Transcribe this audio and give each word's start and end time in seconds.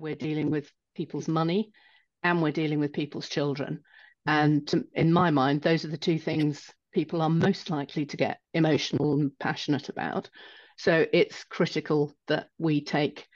we're 0.00 0.14
dealing 0.14 0.50
with 0.50 0.70
people's 0.94 1.28
money 1.28 1.70
and 2.22 2.42
we're 2.42 2.52
dealing 2.52 2.80
with 2.80 2.92
people's 2.92 3.28
children. 3.28 3.80
And 4.26 4.66
to, 4.68 4.84
in 4.94 5.12
my 5.12 5.30
mind, 5.30 5.62
those 5.62 5.84
are 5.84 5.88
the 5.88 5.96
two 5.96 6.18
things 6.18 6.70
people 6.92 7.22
are 7.22 7.30
most 7.30 7.70
likely 7.70 8.06
to 8.06 8.16
get 8.16 8.38
emotional 8.52 9.14
and 9.14 9.30
passionate 9.38 9.88
about. 9.88 10.28
So 10.76 11.06
it's 11.12 11.44
critical 11.44 12.12
that 12.28 12.48
we 12.58 12.82
take 12.82 13.26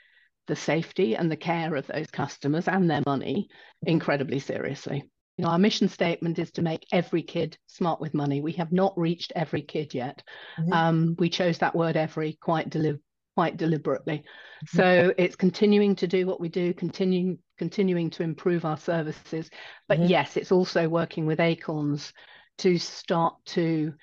the 0.47 0.55
safety 0.55 1.15
and 1.15 1.31
the 1.31 1.37
care 1.37 1.75
of 1.75 1.87
those 1.87 2.07
customers 2.07 2.67
and 2.67 2.89
their 2.89 3.03
money 3.05 3.47
incredibly 3.85 4.39
seriously. 4.39 5.09
You 5.37 5.43
know, 5.43 5.51
our 5.51 5.59
mission 5.59 5.89
statement 5.89 6.39
is 6.39 6.51
to 6.51 6.61
make 6.61 6.85
every 6.91 7.23
kid 7.23 7.57
smart 7.67 7.99
with 7.99 8.13
money. 8.13 8.41
We 8.41 8.53
have 8.53 8.71
not 8.71 8.97
reached 8.97 9.33
every 9.35 9.63
kid 9.63 9.93
yet. 9.93 10.23
Mm-hmm. 10.59 10.73
Um, 10.73 11.15
we 11.19 11.29
chose 11.29 11.57
that 11.57 11.75
word 11.75 11.97
every 11.97 12.37
quite 12.39 12.69
deli- 12.69 12.99
quite 13.35 13.57
deliberately. 13.57 14.19
Mm-hmm. 14.19 14.77
So 14.77 15.13
it's 15.17 15.35
continuing 15.35 15.95
to 15.97 16.07
do 16.07 16.25
what 16.25 16.39
we 16.39 16.49
do, 16.49 16.73
continuing 16.73 17.37
continuing 17.57 18.09
to 18.11 18.23
improve 18.23 18.65
our 18.65 18.77
services. 18.77 19.49
But 19.87 19.99
mm-hmm. 19.99 20.09
yes, 20.09 20.37
it's 20.37 20.51
also 20.51 20.89
working 20.89 21.25
with 21.25 21.39
Acorns 21.39 22.13
to 22.59 22.77
start 22.77 23.35
to 23.47 23.93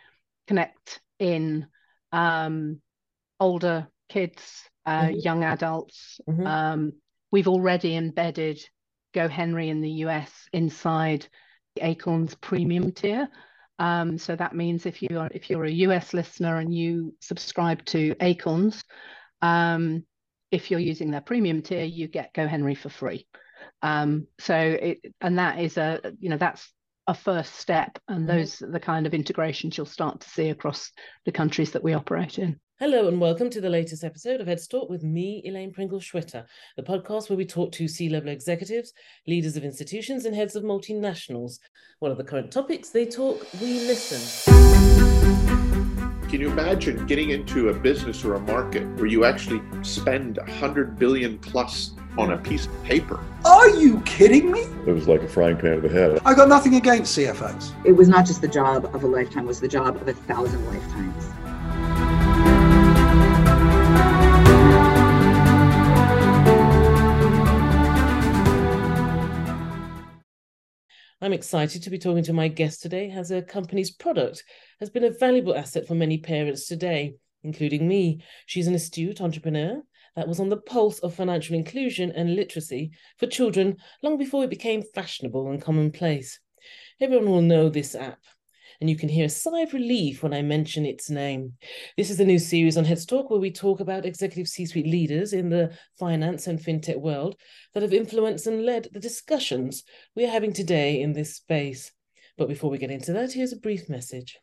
connect 0.46 1.00
in 1.18 1.66
um, 2.12 2.80
older 3.40 3.88
kids, 4.08 4.68
uh, 4.86 5.02
mm-hmm. 5.02 5.18
young 5.18 5.44
adults. 5.44 6.20
Mm-hmm. 6.28 6.46
Um, 6.46 6.92
we've 7.30 7.48
already 7.48 7.96
embedded 7.96 8.60
Go 9.14 9.28
Henry 9.28 9.68
in 9.68 9.80
the 9.80 9.90
US 10.06 10.30
inside 10.52 11.26
the 11.74 11.86
Acorns 11.86 12.34
premium 12.34 12.92
tier. 12.92 13.28
Um, 13.78 14.16
so 14.18 14.36
that 14.36 14.54
means 14.54 14.86
if 14.86 15.02
you 15.02 15.18
are 15.18 15.30
if 15.34 15.50
you're 15.50 15.64
a 15.64 15.70
US 15.70 16.14
listener 16.14 16.58
and 16.58 16.72
you 16.72 17.14
subscribe 17.20 17.84
to 17.86 18.14
Acorns, 18.20 18.84
um, 19.42 20.04
if 20.50 20.70
you're 20.70 20.80
using 20.80 21.10
their 21.10 21.20
premium 21.20 21.62
tier, 21.62 21.84
you 21.84 22.08
get 22.08 22.32
GoHenry 22.34 22.76
for 22.76 22.88
free. 22.88 23.26
Um, 23.82 24.26
so 24.38 24.56
it 24.56 25.00
and 25.20 25.38
that 25.38 25.58
is 25.58 25.76
a 25.76 26.00
you 26.18 26.30
know 26.30 26.36
that's 26.36 26.72
a 27.08 27.14
first 27.14 27.56
step, 27.56 27.98
and 28.08 28.28
mm-hmm. 28.28 28.38
those 28.38 28.62
are 28.62 28.70
the 28.70 28.80
kind 28.80 29.06
of 29.06 29.14
integrations 29.14 29.76
you'll 29.76 29.86
start 29.86 30.20
to 30.20 30.28
see 30.28 30.50
across 30.50 30.92
the 31.26 31.32
countries 31.32 31.72
that 31.72 31.82
we 31.82 31.94
operate 31.94 32.38
in. 32.38 32.60
Hello 32.78 33.06
and 33.06 33.20
welcome 33.20 33.48
to 33.50 33.60
the 33.60 33.68
latest 33.68 34.02
episode 34.02 34.40
of 34.40 34.46
Heads 34.46 34.66
Talk 34.66 34.88
with 34.90 35.04
me, 35.04 35.42
Elaine 35.44 35.72
Pringle 35.72 36.00
Schwitter, 36.00 36.44
the 36.76 36.82
podcast 36.82 37.28
where 37.28 37.36
we 37.36 37.44
talk 37.44 37.70
to 37.72 37.86
C 37.86 38.08
level 38.08 38.30
executives, 38.30 38.92
leaders 39.26 39.56
of 39.56 39.64
institutions, 39.64 40.24
and 40.24 40.34
heads 40.34 40.56
of 40.56 40.64
multinationals. 40.64 41.58
What 42.00 42.10
are 42.10 42.16
the 42.16 42.24
current 42.24 42.50
topics? 42.50 42.90
They 42.90 43.06
talk, 43.06 43.46
we 43.60 43.80
listen. 43.80 45.01
Can 46.32 46.40
you 46.40 46.50
imagine 46.50 47.04
getting 47.04 47.28
into 47.28 47.68
a 47.68 47.74
business 47.74 48.24
or 48.24 48.36
a 48.36 48.40
market 48.40 48.86
where 48.96 49.04
you 49.04 49.26
actually 49.26 49.60
spend 49.82 50.38
100 50.38 50.98
billion 50.98 51.38
plus 51.40 51.90
on 52.16 52.32
a 52.32 52.38
piece 52.38 52.64
of 52.64 52.84
paper? 52.84 53.22
Are 53.44 53.68
you 53.68 54.00
kidding 54.06 54.50
me? 54.50 54.60
It 54.86 54.92
was 54.94 55.06
like 55.06 55.20
a 55.20 55.28
frying 55.28 55.58
pan 55.58 55.82
to 55.82 55.86
the 55.86 55.90
head. 55.90 56.22
I 56.24 56.32
got 56.32 56.48
nothing 56.48 56.76
against 56.76 57.18
CFOs. 57.18 57.72
It 57.84 57.92
was 57.92 58.08
not 58.08 58.24
just 58.24 58.40
the 58.40 58.48
job 58.48 58.86
of 58.94 59.04
a 59.04 59.06
lifetime, 59.06 59.44
it 59.44 59.48
was 59.48 59.60
the 59.60 59.68
job 59.68 59.96
of 59.96 60.08
a 60.08 60.14
thousand 60.14 60.64
lifetimes. 60.72 61.22
I'm 71.22 71.32
excited 71.32 71.84
to 71.84 71.90
be 71.90 72.00
talking 72.00 72.24
to 72.24 72.32
my 72.32 72.48
guest 72.48 72.82
today 72.82 73.12
as 73.12 73.30
a 73.30 73.42
company's 73.42 73.92
product 73.92 74.42
has 74.80 74.90
been 74.90 75.04
a 75.04 75.10
valuable 75.12 75.54
asset 75.54 75.86
for 75.86 75.94
many 75.94 76.18
parents 76.18 76.66
today, 76.66 77.14
including 77.44 77.86
me. 77.86 78.24
She's 78.46 78.66
an 78.66 78.74
astute 78.74 79.20
entrepreneur 79.20 79.80
that 80.16 80.26
was 80.26 80.40
on 80.40 80.48
the 80.48 80.56
pulse 80.56 80.98
of 80.98 81.14
financial 81.14 81.54
inclusion 81.54 82.10
and 82.10 82.34
literacy 82.34 82.90
for 83.18 83.28
children 83.28 83.76
long 84.02 84.18
before 84.18 84.42
it 84.42 84.50
became 84.50 84.82
fashionable 84.96 85.48
and 85.48 85.62
commonplace. 85.62 86.40
Everyone 87.00 87.30
will 87.30 87.40
know 87.40 87.68
this 87.68 87.94
app 87.94 88.18
and 88.82 88.90
you 88.90 88.96
can 88.96 89.08
hear 89.08 89.26
a 89.26 89.28
sigh 89.28 89.60
of 89.60 89.74
relief 89.74 90.24
when 90.24 90.34
I 90.34 90.42
mention 90.42 90.84
its 90.84 91.08
name. 91.08 91.52
This 91.96 92.10
is 92.10 92.18
a 92.18 92.24
new 92.24 92.40
series 92.40 92.76
on 92.76 92.84
Heads 92.84 93.06
Talk 93.06 93.30
where 93.30 93.38
we 93.38 93.52
talk 93.52 93.78
about 93.78 94.04
executive 94.04 94.48
C 94.48 94.66
suite 94.66 94.88
leaders 94.88 95.32
in 95.32 95.50
the 95.50 95.72
finance 96.00 96.48
and 96.48 96.58
fintech 96.58 97.00
world 97.00 97.36
that 97.74 97.84
have 97.84 97.92
influenced 97.92 98.48
and 98.48 98.66
led 98.66 98.88
the 98.92 98.98
discussions 98.98 99.84
we 100.16 100.24
are 100.24 100.30
having 100.30 100.52
today 100.52 101.00
in 101.00 101.12
this 101.12 101.36
space. 101.36 101.92
But 102.36 102.48
before 102.48 102.70
we 102.70 102.78
get 102.78 102.90
into 102.90 103.12
that, 103.12 103.32
here's 103.32 103.52
a 103.52 103.56
brief 103.56 103.88
message. 103.88 104.36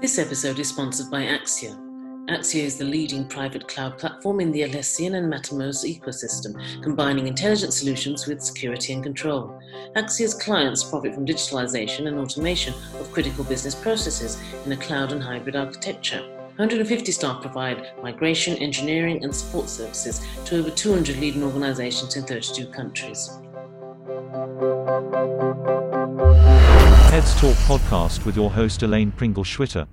This 0.00 0.18
episode 0.20 0.60
is 0.60 0.68
sponsored 0.68 1.10
by 1.10 1.22
Axia 1.22 1.83
Axia 2.28 2.62
is 2.62 2.78
the 2.78 2.84
leading 2.84 3.26
private 3.26 3.68
cloud 3.68 3.98
platform 3.98 4.40
in 4.40 4.50
the 4.50 4.62
Atlassian 4.62 5.14
and 5.16 5.30
Mattermost 5.30 5.84
ecosystem, 5.84 6.54
combining 6.82 7.26
intelligent 7.26 7.74
solutions 7.74 8.26
with 8.26 8.42
security 8.42 8.94
and 8.94 9.02
control. 9.02 9.60
Axia's 9.94 10.32
clients 10.32 10.82
profit 10.82 11.14
from 11.14 11.26
digitalization 11.26 12.08
and 12.08 12.18
automation 12.18 12.72
of 12.98 13.12
critical 13.12 13.44
business 13.44 13.74
processes 13.74 14.40
in 14.64 14.72
a 14.72 14.76
cloud 14.78 15.12
and 15.12 15.22
hybrid 15.22 15.54
architecture. 15.54 16.22
150 16.56 17.12
staff 17.12 17.42
provide 17.42 17.92
migration, 18.02 18.56
engineering, 18.56 19.22
and 19.22 19.34
support 19.34 19.68
services 19.68 20.26
to 20.46 20.56
over 20.56 20.70
200 20.70 21.18
leading 21.18 21.42
organizations 21.42 22.16
in 22.16 22.22
32 22.22 22.68
countries. 22.68 23.38
Heads 27.10 27.38
Talk 27.38 27.54
podcast 27.66 28.24
with 28.24 28.34
your 28.34 28.50
host 28.50 28.82
Elaine 28.82 29.12
Pringle 29.12 29.44
Schwitter. 29.44 29.86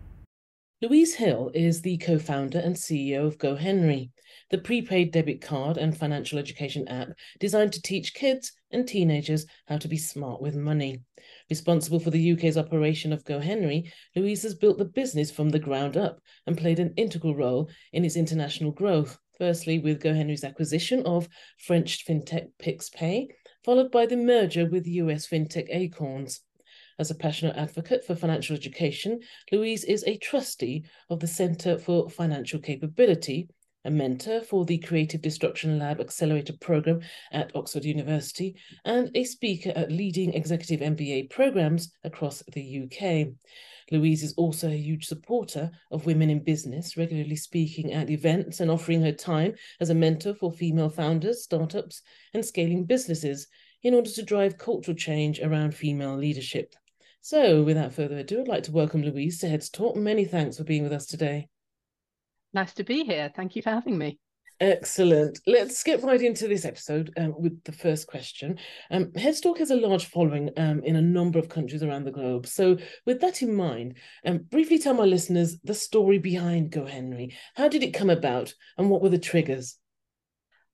Louise 0.83 1.13
Hill 1.13 1.51
is 1.53 1.83
the 1.83 1.97
co 1.97 2.17
founder 2.17 2.57
and 2.57 2.75
CEO 2.75 3.27
of 3.27 3.37
GoHenry, 3.37 4.09
the 4.49 4.57
prepaid 4.57 5.11
debit 5.11 5.39
card 5.39 5.77
and 5.77 5.95
financial 5.95 6.39
education 6.39 6.87
app 6.87 7.09
designed 7.39 7.71
to 7.73 7.81
teach 7.83 8.15
kids 8.15 8.51
and 8.71 8.87
teenagers 8.87 9.45
how 9.67 9.77
to 9.77 9.87
be 9.87 9.97
smart 9.97 10.41
with 10.41 10.55
money. 10.55 11.03
Responsible 11.51 11.99
for 11.99 12.09
the 12.09 12.31
UK's 12.31 12.57
operation 12.57 13.13
of 13.13 13.23
GoHenry, 13.25 13.91
Louise 14.15 14.41
has 14.41 14.55
built 14.55 14.79
the 14.79 14.85
business 14.85 15.29
from 15.29 15.49
the 15.49 15.59
ground 15.59 15.97
up 15.97 16.19
and 16.47 16.57
played 16.57 16.79
an 16.79 16.95
integral 16.97 17.35
role 17.35 17.69
in 17.93 18.03
its 18.03 18.15
international 18.15 18.71
growth. 18.71 19.19
Firstly, 19.37 19.77
with 19.77 20.01
GoHenry's 20.01 20.43
acquisition 20.43 21.05
of 21.05 21.29
French 21.59 22.07
fintech 22.07 22.47
PixPay, 22.57 23.27
followed 23.63 23.91
by 23.91 24.07
the 24.07 24.17
merger 24.17 24.65
with 24.65 24.87
US 24.87 25.27
fintech 25.27 25.67
Acorns. 25.69 26.41
As 27.01 27.09
a 27.09 27.15
passionate 27.15 27.57
advocate 27.57 28.05
for 28.05 28.13
financial 28.13 28.55
education, 28.55 29.21
Louise 29.51 29.83
is 29.85 30.03
a 30.05 30.17
trustee 30.17 30.85
of 31.09 31.19
the 31.19 31.25
Centre 31.25 31.79
for 31.79 32.11
Financial 32.11 32.59
Capability, 32.59 33.49
a 33.83 33.89
mentor 33.89 34.41
for 34.41 34.65
the 34.65 34.77
Creative 34.77 35.19
Destruction 35.19 35.79
Lab 35.79 35.99
Accelerator 35.99 36.53
Program 36.61 37.01
at 37.31 37.55
Oxford 37.55 37.85
University, 37.85 38.55
and 38.85 39.09
a 39.15 39.23
speaker 39.23 39.73
at 39.75 39.91
leading 39.91 40.35
executive 40.35 40.79
MBA 40.81 41.31
programs 41.31 41.91
across 42.03 42.43
the 42.53 42.83
UK. 42.83 43.29
Louise 43.91 44.21
is 44.21 44.35
also 44.37 44.67
a 44.67 44.77
huge 44.77 45.07
supporter 45.07 45.71
of 45.89 46.05
women 46.05 46.29
in 46.29 46.43
business, 46.43 46.97
regularly 46.97 47.35
speaking 47.35 47.93
at 47.93 48.11
events 48.11 48.59
and 48.59 48.69
offering 48.69 49.01
her 49.01 49.11
time 49.11 49.55
as 49.79 49.89
a 49.89 49.95
mentor 49.95 50.35
for 50.35 50.51
female 50.51 50.89
founders, 50.89 51.41
startups, 51.41 52.03
and 52.35 52.45
scaling 52.45 52.85
businesses 52.85 53.47
in 53.81 53.95
order 53.95 54.11
to 54.11 54.21
drive 54.21 54.59
cultural 54.59 54.95
change 54.95 55.39
around 55.39 55.73
female 55.73 56.15
leadership. 56.15 56.75
So, 57.23 57.61
without 57.61 57.93
further 57.93 58.17
ado, 58.17 58.41
I'd 58.41 58.47
like 58.47 58.63
to 58.63 58.71
welcome 58.71 59.03
Louise 59.03 59.37
to 59.39 59.47
Heads 59.47 59.69
Talk. 59.69 59.95
Many 59.95 60.25
thanks 60.25 60.57
for 60.57 60.63
being 60.63 60.81
with 60.81 60.91
us 60.91 61.05
today. 61.05 61.49
Nice 62.51 62.73
to 62.73 62.83
be 62.83 63.03
here. 63.03 63.31
Thank 63.35 63.55
you 63.55 63.61
for 63.61 63.69
having 63.69 63.95
me. 63.95 64.17
Excellent. 64.59 65.39
Let's 65.45 65.83
get 65.83 66.01
right 66.01 66.19
into 66.19 66.47
this 66.47 66.65
episode 66.65 67.13
um, 67.17 67.35
with 67.37 67.63
the 67.63 67.73
first 67.73 68.07
question. 68.07 68.57
Um, 68.89 69.13
Heads 69.13 69.39
Talk 69.39 69.59
has 69.59 69.69
a 69.69 69.75
large 69.75 70.05
following 70.05 70.49
um, 70.57 70.81
in 70.83 70.95
a 70.95 71.01
number 71.01 71.37
of 71.37 71.47
countries 71.47 71.83
around 71.83 72.05
the 72.05 72.11
globe. 72.11 72.47
So, 72.47 72.77
with 73.05 73.21
that 73.21 73.43
in 73.43 73.55
mind, 73.55 73.97
um, 74.25 74.39
briefly 74.39 74.79
tell 74.79 74.95
my 74.95 75.05
listeners 75.05 75.59
the 75.63 75.75
story 75.75 76.17
behind 76.17 76.71
Go 76.71 76.87
Henry. 76.87 77.37
How 77.55 77.67
did 77.67 77.83
it 77.83 77.93
come 77.93 78.09
about, 78.09 78.51
and 78.79 78.89
what 78.89 79.03
were 79.03 79.09
the 79.09 79.19
triggers? 79.19 79.77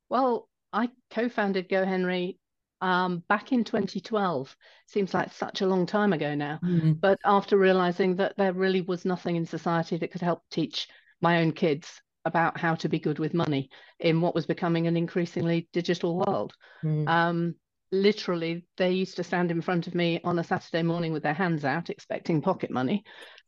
Well, 0.07 0.47
I 0.71 0.89
co-founded 1.11 1.67
GoHenry 1.67 2.37
um, 2.81 3.23
back 3.29 3.51
in 3.51 3.63
2012. 3.63 4.55
Seems 4.87 5.13
like 5.13 5.33
such 5.33 5.61
a 5.61 5.67
long 5.67 5.85
time 5.85 6.13
ago 6.13 6.35
now. 6.35 6.59
Mm-hmm. 6.63 6.93
But 6.93 7.19
after 7.25 7.57
realizing 7.57 8.15
that 8.17 8.35
there 8.37 8.53
really 8.53 8.81
was 8.81 9.05
nothing 9.05 9.35
in 9.35 9.45
society 9.45 9.97
that 9.97 10.11
could 10.11 10.21
help 10.21 10.41
teach 10.51 10.87
my 11.21 11.41
own 11.41 11.51
kids 11.51 12.01
about 12.25 12.59
how 12.59 12.75
to 12.75 12.89
be 12.89 12.99
good 12.99 13.19
with 13.19 13.33
money 13.33 13.69
in 13.99 14.21
what 14.21 14.35
was 14.35 14.45
becoming 14.45 14.85
an 14.87 14.97
increasingly 14.97 15.67
digital 15.73 16.17
world. 16.17 16.53
Mm-hmm. 16.83 17.07
Um, 17.07 17.55
literally, 17.91 18.65
they 18.77 18.91
used 18.91 19.15
to 19.15 19.23
stand 19.23 19.49
in 19.49 19.61
front 19.61 19.87
of 19.87 19.95
me 19.95 20.19
on 20.23 20.37
a 20.37 20.43
Saturday 20.43 20.83
morning 20.83 21.13
with 21.13 21.23
their 21.23 21.33
hands 21.33 21.65
out, 21.65 21.89
expecting 21.89 22.41
pocket 22.41 22.69
money. 22.69 23.03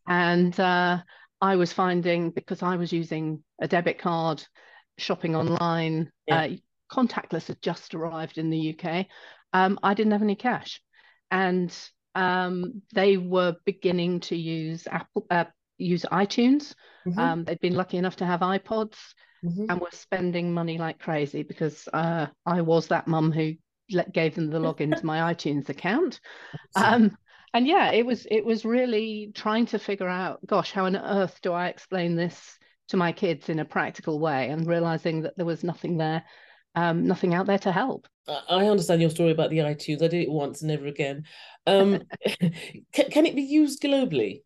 And 0.07 0.57
uh, 0.59 0.99
I 1.41 1.55
was 1.57 1.73
finding, 1.73 2.31
because 2.31 2.63
I 2.63 2.77
was 2.77 2.91
using 2.91 3.43
a 3.61 3.67
debit 3.67 3.99
card, 3.99 4.43
shopping 4.97 5.35
online, 5.35 6.11
yeah. 6.25 6.43
uh, 6.43 6.49
contactless 6.89 7.47
had 7.47 7.61
just 7.61 7.95
arrived 7.95 8.37
in 8.37 8.49
the 8.49 8.73
UK. 8.73 9.07
Um, 9.53 9.79
I 9.83 9.93
didn't 9.93 10.11
have 10.11 10.21
any 10.21 10.35
cash, 10.35 10.81
and 11.31 11.73
um, 12.15 12.81
they 12.93 13.17
were 13.17 13.55
beginning 13.65 14.19
to 14.21 14.35
use 14.35 14.87
Apple 14.87 15.25
uh, 15.29 15.45
use 15.77 16.05
iTunes. 16.11 16.73
Mhm. 17.05 17.19
Um, 17.19 17.43
they'd 17.45 17.59
been 17.59 17.75
lucky 17.75 17.97
enough 17.97 18.17
to 18.17 18.25
have 18.25 18.41
iPods 18.41 18.97
Mhm. 19.43 19.69
and 19.69 19.79
were 19.79 19.91
spending 19.91 20.53
money 20.53 20.77
like 20.77 20.99
crazy 20.99 21.43
because 21.43 21.87
uh, 21.93 22.27
I 22.45 22.61
was 22.61 22.87
that 22.87 23.07
mum 23.07 23.31
who 23.31 23.53
let, 23.91 24.11
gave 24.11 24.35
them 24.35 24.49
the 24.49 24.59
login 24.67 24.95
to 24.95 25.05
my 25.05 25.33
iTunes 25.33 25.69
account. 25.69 26.19
Um, 26.75 27.17
and 27.53 27.65
yeah, 27.65 27.91
it 27.91 28.05
was 28.05 28.27
it 28.29 28.45
was 28.45 28.65
really 28.65 29.31
trying 29.33 29.65
to 29.67 29.79
figure 29.79 30.07
out, 30.07 30.45
gosh, 30.45 30.71
how 30.71 30.85
on 30.85 30.95
earth 30.95 31.39
do 31.41 31.51
I 31.53 31.67
explain 31.67 32.15
this 32.15 32.57
to 32.89 32.97
my 32.97 33.11
kids 33.11 33.49
in 33.49 33.59
a 33.59 33.65
practical 33.65 34.19
way, 34.19 34.49
and 34.49 34.67
realizing 34.67 35.21
that 35.21 35.35
there 35.37 35.45
was 35.45 35.63
nothing 35.63 35.97
there, 35.97 36.23
um, 36.75 37.05
nothing 37.07 37.33
out 37.33 37.45
there 37.45 37.59
to 37.59 37.71
help. 37.71 38.07
I 38.27 38.67
understand 38.67 39.01
your 39.01 39.09
story 39.09 39.31
about 39.31 39.49
the 39.49 39.57
iTunes. 39.59 40.03
I 40.03 40.07
did 40.07 40.21
it 40.23 40.31
once, 40.31 40.61
and 40.61 40.69
never 40.69 40.85
again. 40.85 41.23
Um, 41.65 42.03
can, 42.93 43.09
can 43.11 43.25
it 43.25 43.35
be 43.35 43.41
used 43.41 43.81
globally? 43.81 44.41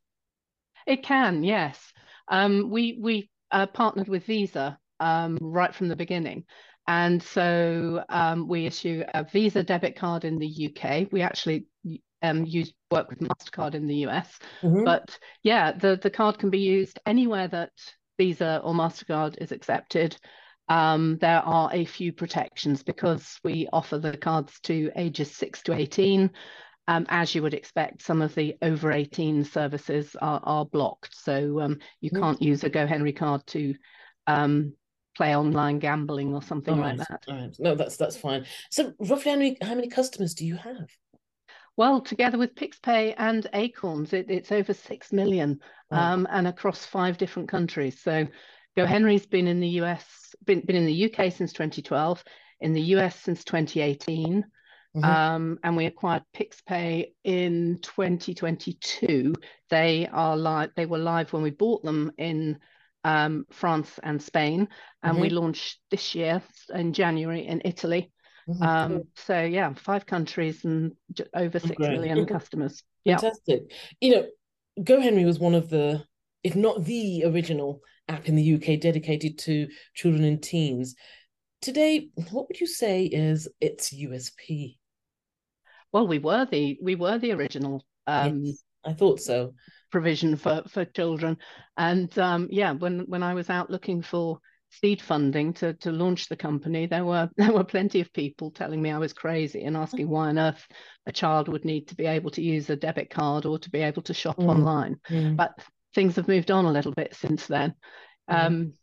It 0.87 1.03
can, 1.03 1.43
yes. 1.43 1.79
Um, 2.27 2.69
we 2.69 2.97
we 3.01 3.29
uh, 3.51 3.67
partnered 3.67 4.07
with 4.07 4.25
Visa 4.25 4.77
um, 4.99 5.37
right 5.41 5.73
from 5.75 5.89
the 5.89 5.95
beginning, 5.95 6.45
and 6.87 7.21
so 7.21 8.03
um, 8.09 8.47
we 8.47 8.65
issue 8.65 9.03
a 9.13 9.25
Visa 9.25 9.63
debit 9.63 9.97
card 9.97 10.23
in 10.23 10.39
the 10.39 10.69
UK. 10.69 11.11
We 11.11 11.21
actually 11.21 11.65
um, 12.21 12.45
use 12.45 12.73
work 12.89 13.09
with 13.09 13.19
Mastercard 13.19 13.75
in 13.75 13.87
the 13.87 14.07
US, 14.07 14.39
Mhm. 14.61 14.85
but 14.85 15.17
yeah, 15.43 15.73
the 15.73 15.99
the 16.01 16.09
card 16.09 16.39
can 16.39 16.49
be 16.49 16.59
used 16.59 16.99
anywhere 17.05 17.49
that 17.49 17.71
Visa 18.17 18.61
or 18.63 18.73
Mastercard 18.73 19.37
is 19.41 19.51
accepted. 19.51 20.17
Um, 20.69 21.17
there 21.19 21.41
are 21.41 21.69
a 21.73 21.85
few 21.85 22.13
protections 22.13 22.83
because 22.83 23.39
we 23.43 23.67
offer 23.73 23.97
the 23.97 24.17
cards 24.17 24.59
to 24.61 24.91
ages 24.95 25.31
six 25.31 25.61
to 25.63 25.73
eighteen. 25.73 26.31
Um, 26.87 27.05
as 27.09 27.33
you 27.33 27.41
would 27.41 27.53
expect, 27.53 28.01
some 28.01 28.21
of 28.21 28.35
the 28.35 28.57
over 28.61 28.91
18 28.91 29.45
services 29.45 30.17
are, 30.21 30.41
are 30.43 30.65
blocked. 30.65 31.15
So 31.15 31.61
um, 31.61 31.79
you 32.01 32.11
Mm. 32.11 32.19
can't 32.19 32.41
use 32.41 32.65
a 32.65 32.69
Go 32.69 32.85
Henry 32.85 33.13
card 33.13 33.45
to 33.47 33.73
um, 34.27 34.73
play 35.15 35.35
online 35.35 35.79
gambling 35.79 36.33
or 36.33 36.41
something 36.41 36.73
All 36.73 36.81
like 36.81 36.97
that. 36.97 37.23
all 37.29 37.35
right. 37.35 37.55
No, 37.57 37.75
that's 37.75 37.95
that's 37.95 38.17
fine. 38.17 38.45
So 38.69 38.93
roughly 38.99 39.31
how 39.31 39.37
many 39.37 39.57
how 39.61 39.75
many 39.75 39.87
customers 39.87 40.33
do 40.33 40.45
you 40.45 40.57
have? 40.57 40.89
Well, 41.77 42.01
together 42.01 42.37
with 42.37 42.53
PixPay 42.53 43.15
and 43.17 43.47
Acorns, 43.53 44.13
it, 44.13 44.29
it's 44.29 44.51
over 44.51 44.73
6 44.73 45.13
million 45.13 45.59
Wow. 45.89 46.13
um, 46.13 46.27
and 46.29 46.47
across 46.47 46.85
five 46.85 47.17
different 47.17 47.49
countries. 47.49 47.99
So 48.01 48.27
Go 48.75 48.85
Henry's 48.85 49.25
been 49.25 49.47
in 49.47 49.59
the 49.59 49.69
US, 49.81 50.05
been, 50.45 50.61
been 50.61 50.75
in 50.75 50.85
the 50.85 51.05
UK 51.05 51.31
since 51.31 51.53
2012, 51.53 52.23
in 52.61 52.73
the 52.73 52.81
US 52.81 53.19
since 53.19 53.43
2018. 53.43 54.43
Mhm. 54.95 55.03
Um, 55.03 55.59
and 55.63 55.75
we 55.75 55.87
acquired 55.87 56.23
PixPay 56.35 57.13
in 57.23 57.79
2022. 57.81 59.33
They 59.69 60.07
are 60.07 60.37
live. 60.37 60.69
They 60.75 60.85
were 60.85 60.99
live 60.99 61.33
when 61.33 61.41
we 61.41 61.49
bought 61.49 61.83
them 61.83 62.11
in 62.17 62.59
um, 63.03 63.45
France 63.51 63.99
and 64.01 64.21
Spain, 64.21 64.69
and 65.01 65.19
we 65.19 65.29
launched 65.29 65.79
this 65.89 66.15
year 66.15 66.41
in 66.73 66.93
January 66.93 67.45
in 67.45 67.61
Italy. 67.65 68.11
Mhm. 68.47 68.65
Um, 68.65 69.03
so 69.15 69.41
yeah, 69.41 69.73
five 69.73 70.05
countries 70.05 70.63
and 70.63 70.93
j- 71.11 71.25
over 71.33 71.59
six 71.59 71.75
Great. 71.75 71.91
million 71.91 72.25
customers. 72.25 72.83
Yeah, 73.03 73.17
Fantastic. 73.17 73.71
You 73.99 74.15
know, 74.15 74.27
Go 74.83 75.01
Henry 75.01 75.25
was 75.25 75.39
one 75.39 75.55
of 75.55 75.69
the, 75.69 76.05
if 76.43 76.55
not 76.55 76.83
the 76.85 77.23
original 77.25 77.81
app 78.07 78.27
in 78.27 78.35
the 78.35 78.43
UK 78.43 78.79
dedicated 78.79 79.37
to 79.39 79.67
children 79.93 80.23
and 80.23 80.41
teens. 80.41 80.95
Today, 81.61 82.09
what 82.31 82.47
would 82.47 82.59
you 82.59 82.67
say 82.67 83.05
is 83.05 83.47
its 83.61 83.93
USP? 83.93 84.77
well, 85.91 86.07
we 86.07 86.19
were 86.19 86.45
the 86.45 86.77
we 86.81 86.95
were 86.95 87.17
the 87.19 87.31
original 87.31 87.85
um, 88.07 88.43
Yes, 88.43 88.63
I 88.83 88.93
thought 88.93 89.19
so. 89.21 89.53
provision 89.91 90.35
for 90.35 90.63
for 90.67 90.85
children, 90.85 91.37
and 91.77 92.17
um, 92.19 92.47
yeah, 92.51 92.71
when 92.73 93.01
when 93.01 93.23
I 93.23 93.33
was 93.33 93.49
out 93.49 93.69
looking 93.69 94.01
for 94.01 94.39
seed 94.71 95.01
funding 95.01 95.53
to 95.53 95.75
to 95.75 95.91
launch 95.91 96.27
the 96.27 96.35
company, 96.35 96.87
there 96.87 97.05
were 97.05 97.29
there 97.37 97.53
were 97.53 97.63
plenty 97.63 98.01
of 98.01 98.11
people 98.11 98.49
telling 98.51 98.81
me 98.81 98.91
I 98.91 98.97
was 98.97 99.13
crazy 99.13 99.63
and 99.63 99.77
asking 99.77 100.09
why 100.09 100.29
on 100.29 100.39
earth 100.39 100.67
a 101.05 101.11
child 101.11 101.47
would 101.47 101.63
need 101.63 101.87
to 101.89 101.95
be 101.95 102.07
able 102.07 102.31
to 102.31 102.41
use 102.41 102.69
a 102.69 102.75
debit 102.75 103.09
card 103.11 103.45
or 103.45 103.59
to 103.59 103.69
be 103.69 103.79
able 103.79 104.01
to 104.03 104.13
shop 104.13 104.37
Mm. 104.37 104.49
online. 104.49 104.95
Mm. 105.09 105.37
But 105.37 105.51
things 105.93 106.15
have 106.15 106.27
moved 106.27 106.51
on 106.51 106.65
a 106.65 106.71
little 106.71 106.91
bit 106.91 107.15
since 107.15 107.47
then. 107.47 107.75
Mhm. 108.29 108.45
Um, 108.45 108.73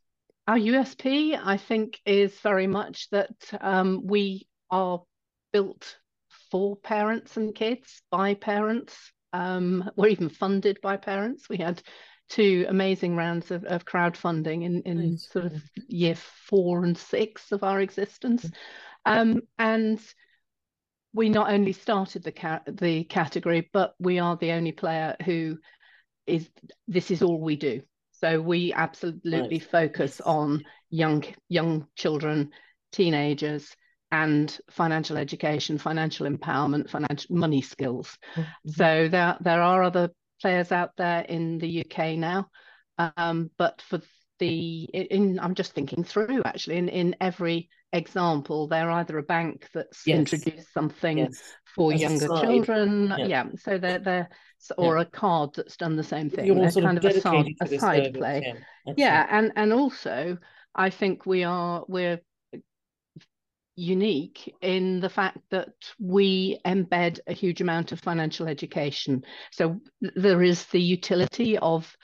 our 0.47 0.59
USP, 0.59 1.39
I 1.41 1.57
think, 1.57 2.01
is 2.05 2.39
very 2.41 2.67
much 2.67 3.09
that 3.11 3.31
um, 3.61 4.03
we 4.05 4.49
are 4.71 5.03
built 5.53 5.97
for 6.51 6.77
parents 6.77 7.37
and 7.37 7.55
kids 7.55 8.03
by 8.11 8.35
parents. 8.35 9.13
Um, 9.33 9.91
we're 9.97 10.09
even 10.09 10.29
funded 10.29 10.81
by 10.81 10.97
parents. 10.97 11.49
We 11.49 11.59
had 11.59 11.83
two 12.29 12.67
amazing 12.69 13.17
rounds 13.17 13.51
of, 13.51 13.65
of 13.65 13.85
crowdfunding 13.85 14.65
in, 14.65 14.83
in 14.83 15.11
Nice. 15.13 15.29
sort 15.31 15.47
of 15.47 15.63
year 15.89 16.15
four 16.15 16.85
and 16.85 16.97
six 16.97 17.53
of 17.53 17.63
our 17.63 17.81
existence. 17.81 18.49
Um, 19.05 19.43
and 19.59 20.01
we 21.13 21.29
not 21.29 21.53
only 21.53 21.73
started 21.73 22.23
the 22.23 22.33
ca- 22.33 22.63
the 22.67 23.05
category, 23.05 23.69
but 23.73 23.95
we 23.99 24.19
are 24.19 24.37
the 24.37 24.53
only 24.53 24.73
player 24.73 25.17
who 25.25 25.59
is 26.31 26.49
this 26.89 27.11
is 27.11 27.23
all 27.23 27.41
we 27.41 27.57
do. 27.57 27.83
So 28.13 28.41
we 28.41 28.73
absolutely 28.73 29.59
focus 29.59 30.21
on 30.21 30.65
young 30.91 31.25
young 31.49 31.87
children, 31.97 32.51
teenagers, 32.93 33.75
and 34.13 34.59
financial 34.71 35.17
education, 35.17 35.79
financial 35.79 36.29
empowerment, 36.29 36.91
financial 36.91 37.37
money 37.37 37.63
skills. 37.63 38.19
Mhm. 38.37 38.47
So 38.67 39.09
there 39.09 39.37
there 39.41 39.63
are 39.63 39.83
other 39.83 40.11
players 40.41 40.73
out 40.73 40.97
there 40.97 41.21
in 41.23 41.59
the 41.59 41.85
UK 41.85 42.17
now, 42.17 42.49
um, 43.17 43.51
but 43.57 43.81
for 43.83 44.01
the 44.39 44.85
in 44.85 45.39
I'm 45.39 45.55
just 45.55 45.73
thinking 45.73 46.03
through 46.05 46.43
actually 46.45 46.77
in 46.79 46.89
in 46.89 47.17
every 47.21 47.69
example 47.93 48.69
they're 48.69 48.91
either 48.91 49.19
a 49.19 49.23
bank 49.23 49.69
that's 49.75 50.07
Yes. 50.07 50.19
introduced 50.19 50.73
something 50.73 51.19
Yes. 51.19 51.43
For 51.75 51.93
As 51.93 52.01
younger 52.01 52.29
children 52.41 53.15
Yeah. 53.19 53.27
yeah 53.27 53.45
so 53.59 53.79
they're 53.79 53.99
they're 53.99 54.29
or 54.77 54.99
a 54.99 55.05
card 55.05 55.51
that's 55.55 55.77
done 55.77 55.97
the 55.97 56.03
same 56.05 56.29
thing 56.31 56.47
You're 56.47 56.57
they're 56.57 56.71
kind 56.73 56.99
of 56.99 57.05
of 57.05 57.17
a 57.17 57.21
side, 57.21 57.55
a 57.61 57.67
side 57.67 58.05
service, 58.05 58.19
play 58.19 58.55
Yeah. 58.87 58.95
Yeah 58.97 59.27
and 59.31 59.53
and 59.57 59.73
also 59.73 60.39
i 60.75 60.91
think 60.91 61.27
we 61.27 61.45
are 61.45 61.85
we're 61.89 62.21
unique 63.77 64.55
in 64.61 65.01
the 65.01 65.09
fact 65.09 65.39
that 65.51 65.69
we 65.99 66.59
embed 66.67 67.19
a 67.27 67.33
huge 67.33 67.61
amount 67.63 67.93
of 67.93 68.01
financial 68.01 68.47
education 68.47 69.23
so 69.53 69.81
there 70.17 70.43
is 70.43 70.67
the 70.67 70.81
utility 70.81 71.57
of 71.57 71.97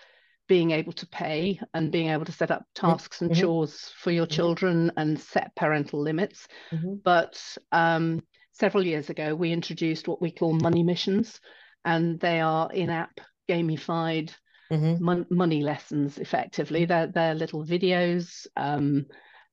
being 0.48 0.70
able 0.70 0.92
to 0.92 1.06
pay 1.08 1.60
and 1.74 1.90
being 1.90 2.08
able 2.08 2.24
to 2.24 2.32
set 2.32 2.50
up 2.50 2.64
tasks 2.74 3.20
and 3.20 3.30
mhm. 3.32 3.40
chores 3.40 3.92
for 3.98 4.10
your 4.10 4.26
Mhm. 4.26 4.30
children 4.30 4.92
and 4.96 5.20
set 5.20 5.54
parental 5.56 6.00
limits 6.00 6.46
Mhm. 6.72 7.02
but 7.02 7.58
um, 7.72 8.22
several 8.58 8.84
years 8.86 9.10
ago 9.10 9.34
we 9.34 9.52
introduced 9.52 10.08
what 10.08 10.22
we 10.22 10.30
call 10.30 10.52
money 10.54 10.82
missions 10.82 11.40
and 11.84 12.18
they 12.20 12.40
are 12.40 12.72
in-app 12.72 13.20
gamified 13.48 14.30
Mhm. 14.72 14.98
mon- 15.00 15.26
money 15.30 15.62
lessons 15.62 16.18
effectively 16.18 16.84
they're, 16.86 17.06
they're 17.06 17.34
little 17.34 17.64
videos 17.64 18.46
um, 18.56 19.06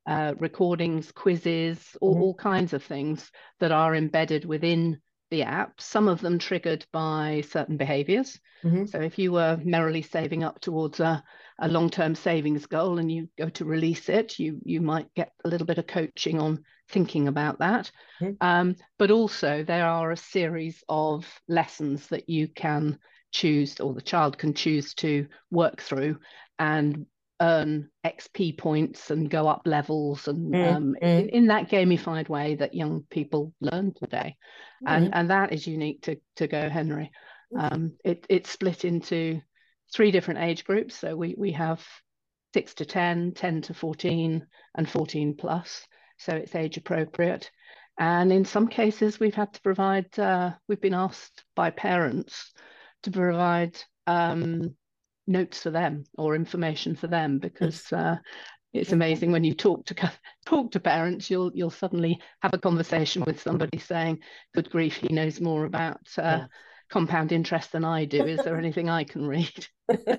uh, 0.05 0.33
recordings 0.39 1.11
quizzes 1.11 1.95
all, 2.01 2.15
Mhm. 2.15 2.21
all 2.21 2.33
kinds 2.35 2.73
of 2.73 2.83
things 2.83 3.31
that 3.59 3.71
are 3.71 3.93
embedded 3.95 4.45
within 4.45 4.99
the 5.31 5.43
app 5.43 5.79
some 5.81 6.07
of 6.07 6.21
them 6.21 6.39
triggered 6.39 6.85
by 6.91 7.43
certain 7.49 7.77
behaviors 7.77 8.39
Mhm. 8.63 8.89
so 8.89 9.01
if 9.01 9.19
you 9.19 9.31
were 9.33 9.59
merrily 9.63 10.01
saving 10.01 10.43
up 10.43 10.59
towards 10.61 10.99
a, 10.99 11.23
a 11.63 11.69
long-term 11.69 12.13
savings 12.13 12.65
goal 12.65 12.99
and 12.99 13.09
you 13.09 13.29
go 13.37 13.49
to 13.49 13.65
release 13.65 14.09
it, 14.09 14.37
you 14.37 14.59
you 14.65 14.81
might 14.81 15.13
get 15.15 15.31
a 15.45 15.47
little 15.47 15.65
bit 15.65 15.77
of 15.77 15.87
coaching 15.87 16.39
on 16.39 16.63
thinking 16.89 17.27
about 17.27 17.59
that. 17.59 17.89
Mhm. 18.19 18.37
Um, 18.41 18.75
but 18.99 19.11
also 19.11 19.63
there 19.63 19.87
are 19.87 20.11
a 20.11 20.17
series 20.17 20.83
of 20.89 21.25
lessons 21.47 22.07
that 22.09 22.27
you 22.27 22.49
can 22.49 22.99
choose 23.31 23.79
or 23.79 23.93
the 23.93 24.01
child 24.01 24.37
can 24.37 24.53
choose 24.53 24.93
to 24.95 25.27
work 25.49 25.81
through 25.81 26.19
and 26.59 27.05
earn 27.41 27.89
XP 28.03 28.57
points 28.57 29.09
and 29.09 29.29
go 29.29 29.47
up 29.47 29.61
levels 29.65 30.27
and 30.27 30.53
Mm, 30.53 30.75
um, 30.75 30.95
in, 31.01 31.29
in 31.29 31.47
that 31.47 31.69
gamified 31.69 32.27
way 32.29 32.55
that 32.55 32.73
young 32.75 33.03
people 33.09 33.53
learn 33.61 33.93
today. 33.93 34.35
And 34.85 35.05
Mm. 35.05 35.13
and 35.13 35.29
that 35.29 35.53
is 35.53 35.65
unique 35.65 36.01
to 36.03 36.17
to 36.35 36.47
Go 36.47 36.69
Henry. 36.69 37.11
Um, 37.57 37.93
it, 38.03 38.25
it's 38.29 38.49
split 38.51 38.83
into 38.83 39.41
three 39.93 40.11
different 40.11 40.41
age 40.41 40.63
groups. 40.63 40.95
So 40.95 41.15
we, 41.15 41.35
we 41.37 41.51
have 41.53 41.85
six 42.53 42.73
to 42.75 42.85
10, 42.85 43.33
10 43.33 43.61
to 43.63 43.73
14, 43.73 44.45
and 44.75 44.89
14 44.89 45.35
plus. 45.35 45.85
So 46.17 46.33
it's 46.33 46.55
age 46.55 46.77
appropriate. 46.77 47.49
And 47.97 48.31
in 48.31 48.45
some 48.45 48.67
cases, 48.67 49.19
we've 49.19 49.35
had 49.35 49.53
to 49.53 49.61
provide, 49.61 50.17
uh, 50.17 50.51
we've 50.67 50.81
been 50.81 50.93
asked 50.93 51.43
by 51.55 51.69
parents 51.69 52.53
to 53.03 53.11
provide 53.11 53.77
um, 54.07 54.75
notes 55.27 55.61
for 55.61 55.69
them 55.69 56.05
or 56.17 56.35
information 56.35 56.95
for 56.95 57.07
them 57.07 57.39
because 57.39 57.91
uh, 57.93 58.17
it's 58.73 58.91
amazing 58.91 59.31
when 59.31 59.43
you 59.43 59.53
talk 59.53 59.85
to 59.85 60.11
talk 60.45 60.71
to 60.71 60.79
parents 60.79 61.29
you'll 61.29 61.51
you'll 61.53 61.69
suddenly 61.69 62.19
have 62.41 62.53
a 62.53 62.57
conversation 62.57 63.23
with 63.25 63.41
somebody 63.41 63.77
saying 63.77 64.19
good 64.53 64.69
grief 64.69 64.97
he 64.97 65.13
knows 65.13 65.39
more 65.39 65.65
about 65.65 66.01
uh, 66.17 66.39
Yeah. 66.41 66.45
Compound 66.89 67.31
interest 67.31 67.71
than 67.71 67.85
I 67.85 68.05
do. 68.05 68.25
Is 68.25 68.39
there 68.43 68.57
anything 68.57 68.89
I 68.89 69.03
can 69.03 69.25
read? 69.25 69.67
well, 69.87 70.17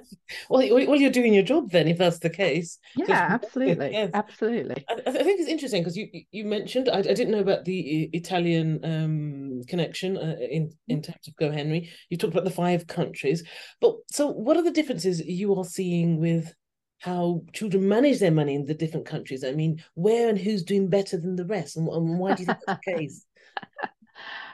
well, 0.50 0.96
you're 0.96 1.10
doing 1.10 1.32
your 1.32 1.42
job 1.42 1.70
then, 1.70 1.88
if 1.88 1.96
that's 1.96 2.18
the 2.18 2.30
case. 2.30 2.78
Yeah, 2.96 3.26
absolutely, 3.30 3.92
yes. 3.92 4.10
absolutely. 4.12 4.84
I, 4.88 4.94
I, 5.06 5.10
think 5.10 5.40
it's 5.40 5.48
interesting 5.48 5.82
because 5.82 5.96
you 5.96 6.08
you 6.32 6.44
mentioned 6.44 6.90
I, 6.90 6.98
I, 6.98 7.02
didn't 7.02 7.30
know 7.30 7.40
about 7.40 7.64
the 7.64 8.10
Italian 8.12 8.80
um, 8.84 9.62
connection 9.66 10.18
uh, 10.18 10.36
in 10.38 10.70
in 10.88 11.00
terms 11.00 11.26
of 11.26 11.36
Go 11.36 11.50
Henry. 11.50 11.90
You 12.10 12.18
talked 12.18 12.34
about 12.34 12.44
the 12.44 12.50
five 12.50 12.86
countries, 12.86 13.42
but 13.80 13.94
so 14.10 14.28
what 14.28 14.58
are 14.58 14.62
the 14.62 14.70
differences 14.70 15.24
you 15.24 15.54
are 15.54 15.64
seeing 15.64 16.20
with 16.20 16.52
how 16.98 17.42
children 17.54 17.88
manage 17.88 18.18
their 18.18 18.30
money 18.30 18.54
in 18.54 18.66
the 18.66 18.74
different 18.74 19.06
countries? 19.06 19.44
I 19.44 19.52
mean, 19.52 19.82
where 19.94 20.28
and 20.28 20.38
who's 20.38 20.62
doing 20.62 20.88
better 20.90 21.16
than 21.16 21.36
the 21.36 21.46
rest, 21.46 21.78
and, 21.78 21.88
and 21.88 22.18
why 22.18 22.34
do 22.34 22.42
you 22.42 22.46
think 22.46 22.58
that's 22.66 22.80
the 22.84 22.92
case? 22.92 23.24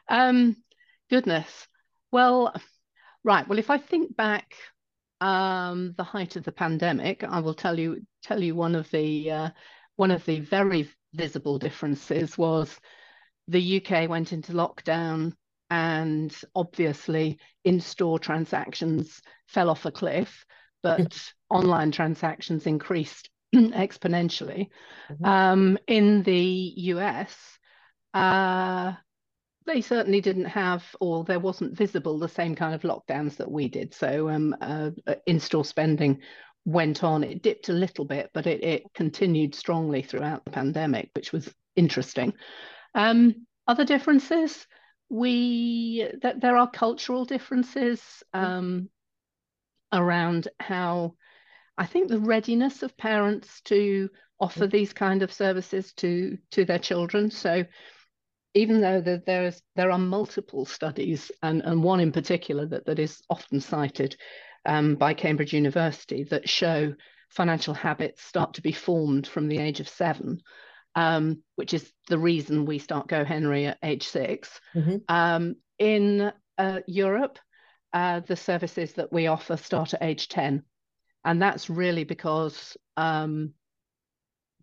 Um, 0.08 0.56
goodness. 1.08 1.68
Well, 2.12 2.54
right. 3.24 3.46
Well, 3.46 3.58
if 3.58 3.70
I 3.70 3.78
think 3.78 4.16
back 4.16 4.54
um, 5.20 5.94
the 5.96 6.04
height 6.04 6.36
of 6.36 6.44
the 6.44 6.52
pandemic, 6.52 7.24
I 7.24 7.40
will 7.40 7.54
tell 7.54 7.78
you 7.78 8.02
tell 8.22 8.42
you 8.42 8.54
one 8.54 8.74
of 8.74 8.90
the 8.90 9.30
uh, 9.30 9.50
one 9.96 10.10
of 10.10 10.24
the 10.24 10.40
very 10.40 10.88
visible 11.12 11.58
differences 11.58 12.38
was 12.38 12.78
the 13.48 13.82
UK 13.82 14.08
went 14.08 14.32
into 14.32 14.52
lockdown 14.52 15.32
and 15.70 16.36
obviously 16.54 17.38
in-store 17.64 18.18
transactions 18.18 19.20
fell 19.46 19.70
off 19.70 19.86
a 19.86 19.90
cliff, 19.90 20.44
but 20.82 21.32
online 21.50 21.90
transactions 21.90 22.66
increased 22.66 23.30
exponentially. 23.54 24.68
Mm-hmm. 25.10 25.24
Um, 25.24 25.78
in 25.86 26.22
the 26.22 26.72
US, 26.76 27.36
uh, 28.14 28.92
they 29.66 29.80
certainly 29.80 30.20
didn't 30.20 30.46
have, 30.46 30.84
or 31.00 31.24
there 31.24 31.38
wasn't 31.38 31.76
visible 31.76 32.18
the 32.18 32.28
same 32.28 32.54
kind 32.54 32.74
of 32.74 32.82
lockdowns 32.82 33.36
that 33.36 33.50
we 33.50 33.68
did. 33.68 33.94
So 33.94 34.28
um, 34.28 34.56
uh, 34.60 34.90
uh, 35.06 35.14
in-store 35.26 35.64
spending 35.64 36.20
went 36.64 37.04
on. 37.04 37.24
It 37.24 37.42
dipped 37.42 37.68
a 37.68 37.74
little 37.74 38.04
bit, 38.04 38.30
but 38.32 38.46
it, 38.46 38.62
it 38.62 38.82
continued 38.94 39.54
strongly 39.54 40.02
throughout 40.02 40.44
the 40.44 40.50
pandemic, 40.50 41.10
which 41.14 41.32
was 41.32 41.52
interesting. 41.76 42.32
Um, 42.94 43.46
other 43.66 43.84
differences, 43.84 44.66
we 45.08 46.08
that 46.22 46.40
there 46.40 46.56
are 46.56 46.70
cultural 46.70 47.24
differences 47.24 48.22
um, 48.32 48.88
around 49.92 50.48
how 50.58 51.14
I 51.76 51.86
think 51.86 52.08
the 52.08 52.20
readiness 52.20 52.82
of 52.82 52.96
parents 52.96 53.60
to 53.62 54.08
offer 54.38 54.66
these 54.66 54.92
kind 54.92 55.22
of 55.22 55.32
services 55.32 55.92
to 55.94 56.38
to 56.52 56.64
their 56.64 56.78
children. 56.78 57.30
So 57.30 57.64
even 58.54 58.80
though 58.80 59.00
the, 59.00 59.22
there's 59.26 59.62
there 59.76 59.90
are 59.90 59.98
multiple 59.98 60.64
studies 60.64 61.30
and, 61.42 61.62
and 61.62 61.82
one 61.82 62.00
in 62.00 62.12
particular 62.12 62.66
that, 62.66 62.86
that 62.86 62.98
is 62.98 63.22
often 63.30 63.60
cited 63.60 64.16
um, 64.66 64.96
by 64.96 65.14
Cambridge 65.14 65.52
University 65.52 66.24
that 66.24 66.48
show 66.48 66.94
financial 67.30 67.74
habits 67.74 68.22
start 68.22 68.54
to 68.54 68.62
be 68.62 68.72
formed 68.72 69.26
from 69.26 69.48
the 69.48 69.58
age 69.58 69.80
of 69.80 69.88
seven, 69.88 70.40
um, 70.94 71.42
which 71.54 71.72
is 71.72 71.92
the 72.08 72.18
reason 72.18 72.66
we 72.66 72.78
start 72.78 73.08
Go 73.08 73.24
Henry 73.24 73.66
at 73.66 73.78
age 73.82 74.08
6 74.08 74.60
mm-hmm. 74.74 74.96
um, 75.08 75.54
in 75.78 76.32
uh, 76.58 76.80
Europe, 76.86 77.38
uh, 77.92 78.20
the 78.20 78.36
services 78.36 78.94
that 78.94 79.12
we 79.12 79.28
offer 79.28 79.56
start 79.56 79.94
at 79.94 80.02
age 80.02 80.28
10. 80.28 80.62
And 81.24 81.40
that's 81.40 81.70
really 81.70 82.04
because 82.04 82.76
um, 82.96 83.52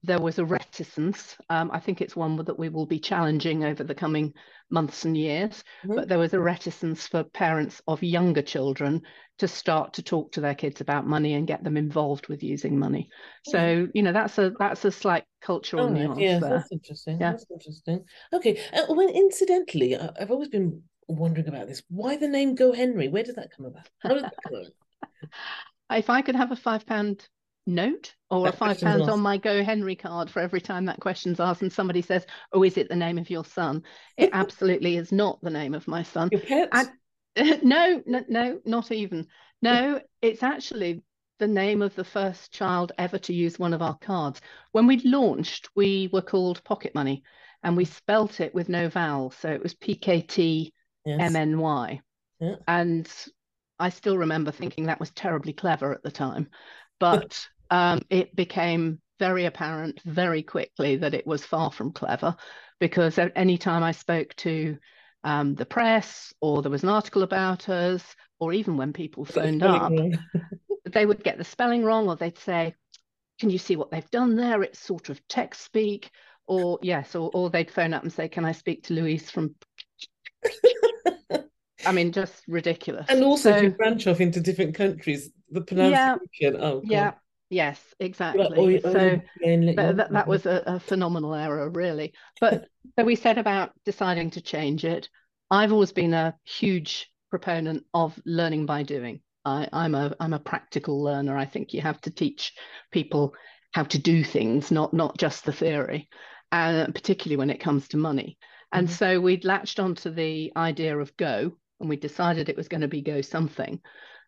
there 0.08 0.20
was 0.20 0.40
a 0.40 0.46
reticence. 0.46 1.36
Um, 1.50 1.70
I 1.72 1.80
think 1.80 2.02
it's 2.02 2.16
one 2.16 2.38
that 2.38 2.58
we 2.58 2.70
will 2.70 2.86
be 2.86 3.00
challenging 3.00 3.66
over 3.66 3.84
the 3.84 3.94
coming 3.94 4.34
months 4.72 5.06
and 5.06 5.16
years. 5.16 5.64
Mm-hmm. 5.84 5.96
But 5.96 6.08
there 6.08 6.18
was 6.18 6.34
a 6.34 6.40
reticence 6.40 7.08
for 7.08 7.24
parents 7.24 7.82
of 7.88 8.02
younger 8.02 8.42
children 8.42 9.02
to 9.40 9.48
start 9.48 9.94
to 9.94 10.02
talk 10.02 10.32
to 10.32 10.42
their 10.42 10.56
kids 10.56 10.82
about 10.82 11.06
money 11.06 11.34
and 11.34 11.46
get 11.46 11.64
them 11.64 11.78
involved 11.78 12.28
with 12.28 12.42
using 12.42 12.80
money. 12.80 13.10
So 13.46 13.88
you 13.94 14.02
know 14.02 14.14
that's 14.14 14.38
a 14.38 14.54
that's 14.58 14.86
a 14.86 14.92
slight 14.92 15.26
cultural 15.42 15.86
oh, 15.86 15.90
nuance. 15.90 16.20
Yeah, 16.20 16.40
there. 16.40 16.50
that's 16.50 16.72
interesting. 16.72 17.20
Yeah. 17.20 17.32
That's 17.32 17.46
interesting. 17.52 18.06
Okay. 18.34 18.60
Uh, 18.74 18.86
well, 18.90 19.10
incidentally, 19.10 19.96
I've 19.96 20.32
always 20.32 20.50
been 20.50 20.82
wondering 21.08 21.50
about 21.50 21.68
this. 21.68 21.84
Why 21.90 22.16
the 22.16 22.28
name 22.28 22.56
Go 22.56 22.72
Henry? 22.72 23.10
Where 23.10 23.24
did 23.24 23.36
that 23.36 23.50
come 23.56 23.66
about? 23.66 23.88
How 24.00 24.14
did 24.14 24.24
that 24.24 24.34
come 24.44 24.56
about? 24.56 24.72
if 26.00 26.10
I 26.10 26.22
could 26.22 26.36
have 26.36 26.52
a 26.52 26.56
five 26.56 26.86
pound 26.86 27.28
note 27.68 28.16
or 28.30 28.46
that 28.46 28.54
a 28.54 28.58
five 28.58 28.80
pounds 28.80 29.08
on 29.08 29.20
my 29.20 29.38
Go 29.38 29.64
Henry 29.64 29.96
card 29.96 30.30
for 30.30 30.40
every 30.40 30.62
time 30.62 30.86
that 30.86 31.00
question's 31.00 31.40
asked 31.40 31.62
and 31.62 31.72
somebody 31.72 32.02
says, 32.02 32.26
"Oh, 32.54 32.64
is 32.64 32.78
it 32.78 32.90
the 32.90 32.96
name 32.96 33.18
of 33.18 33.30
your 33.30 33.46
son?" 33.46 33.84
It 34.18 34.30
absolutely 34.34 34.98
is 34.98 35.12
not 35.12 35.40
the 35.42 35.50
name 35.50 35.74
of 35.74 35.88
my 35.88 36.04
son. 36.04 36.30
Your 36.32 36.42
pets? 36.42 36.90
no, 37.64 38.02
no, 38.06 38.24
no, 38.28 38.60
not 38.66 38.92
even. 38.92 39.28
No, 39.62 40.00
it's 40.22 40.44
actually 40.44 41.04
the 41.40 41.48
name 41.48 41.82
of 41.82 41.96
the 41.96 42.04
first 42.04 42.52
child 42.52 42.92
ever 42.98 43.18
to 43.20 43.34
use 43.34 43.60
one 43.60 43.74
of 43.74 43.82
our 43.82 43.98
cards. 43.98 44.42
When 44.72 44.88
we 44.88 44.98
launched, 45.00 45.70
we 45.76 46.10
were 46.12 46.22
called 46.22 46.64
Pocket 46.64 46.96
Money, 46.96 47.24
and 47.64 47.78
we 47.78 47.86
spelt 47.86 48.40
it 48.40 48.54
with 48.56 48.70
no 48.70 48.90
vowel, 48.90 49.32
so 49.32 49.50
it 49.50 49.62
was 49.62 49.74
P 49.76 49.96
K 49.96 50.22
T 50.22 50.74
M 51.06 51.36
N 51.36 51.60
Y. 51.60 52.02
Yeah. 52.40 52.56
And 52.68 53.10
I 53.80 53.90
still 53.90 54.18
remember 54.18 54.52
thinking 54.52 54.86
that 54.86 55.00
was 55.00 55.12
terribly 55.12 55.54
clever 55.54 55.94
at 55.94 56.04
the 56.04 56.12
time, 56.12 56.50
but 57.00 57.48
um, 57.70 58.02
it 58.10 58.36
became 58.36 59.00
very 59.20 59.46
apparent 59.46 60.02
very 60.06 60.44
quickly 60.44 60.98
that 60.98 61.14
it 61.14 61.26
was 61.26 61.44
far 61.44 61.72
from 61.72 61.92
clever 61.92 62.36
because 62.80 63.18
any 63.36 63.58
time 63.58 63.84
I 63.84 63.92
spoke 63.92 64.36
to 64.38 64.78
um, 65.24 65.56
the 65.56 65.66
press 65.66 66.34
or 66.40 66.62
there 66.62 66.72
was 66.72 66.84
an 66.84 66.90
article 66.90 67.24
about 67.24 67.68
us 67.70 68.04
or 68.40 68.54
even 68.54 68.78
when 68.78 68.94
people 68.94 69.26
phoned 69.26 69.64
up, 69.64 69.92
they 70.86 71.06
would 71.06 71.24
get 71.24 71.38
the 71.38 71.44
spelling 71.44 71.84
wrong 71.84 72.08
or 72.08 72.16
they'd 72.16 72.38
say, 72.38 72.76
can 73.40 73.50
you 73.50 73.58
see 73.58 73.76
what 73.76 73.92
they've 73.92 74.10
done 74.12 74.36
there? 74.36 74.62
It's 74.62 74.80
sort 74.80 75.10
of 75.10 75.28
text 75.28 75.64
speak 75.64 76.12
or 76.46 76.80
yes, 76.82 77.16
or, 77.16 77.32
or 77.34 77.50
they'd 77.50 77.72
phone 77.72 77.94
up 77.94 78.04
and 78.04 78.14
say, 78.14 78.30
can 78.30 78.46
I 78.46 78.52
speak 78.52 78.84
to 78.84 78.94
Louise 78.94 79.30
from 79.30 79.56
I 81.86 81.92
mean, 81.92 82.12
just 82.12 82.44
ridiculous. 82.48 83.06
And 83.10 83.24
also, 83.24 83.52
so, 83.52 83.58
if 83.58 83.64
you 83.64 83.70
branch 83.72 84.08
off 84.08 84.20
into 84.20 84.42
different 84.42 84.76
countries, 84.76 85.30
the 85.52 85.62
pronunciation. 85.62 86.20
Yeah, 86.40 86.52
oh, 86.60 86.82
yeah, 86.84 87.12
Yes, 87.50 87.82
exactly. 88.00 88.82
so 88.82 89.22
that, 89.42 90.08
that 90.12 90.28
was 90.28 90.46
a, 90.46 90.64
a, 90.66 90.80
phenomenal 90.80 91.34
error, 91.34 91.70
really. 91.70 92.14
But 92.42 92.68
so 93.00 93.06
we 93.06 93.16
said 93.16 93.38
about 93.38 93.72
deciding 93.86 94.32
to 94.32 94.42
change 94.42 94.84
it. 94.84 95.08
I've 95.50 95.72
always 95.72 95.94
been 95.94 96.14
a 96.14 96.36
huge 96.44 97.10
proponent 97.30 97.86
of 97.94 98.20
learning 98.26 98.66
by 98.66 98.84
doing. 98.84 99.22
I, 99.46 99.70
I'm 99.72 99.96
a 99.96 100.14
I'm 100.20 100.34
a 100.34 100.40
practical 100.40 101.02
learner. 101.02 101.38
I 101.38 101.46
think 101.46 101.74
you 101.74 101.82
have 101.82 102.02
to 102.02 102.12
teach 102.12 102.54
people 102.92 103.34
how 103.72 103.84
to 103.84 103.98
do 103.98 104.24
things, 104.24 104.72
not 104.72 104.94
not 104.94 105.18
just 105.18 105.46
the 105.46 105.54
theory, 105.54 106.10
and 106.52 106.90
uh, 106.90 106.92
particularly 106.92 107.38
when 107.38 107.50
it 107.50 107.62
comes 107.62 107.88
to 107.90 107.98
money. 107.98 108.38
And 108.74 108.88
mm-hmm. 108.88 108.96
so 108.96 109.22
we'd 109.22 109.46
latched 109.46 109.80
onto 109.80 110.10
the 110.10 110.52
idea 110.58 110.98
of 110.98 111.16
Go, 111.16 111.54
and 111.80 111.90
we 111.90 111.96
decided 111.96 112.50
it 112.50 112.58
was 112.58 112.68
going 112.68 112.82
to 112.82 112.90
be 112.90 113.02
Go 113.02 113.22
something. 113.22 113.80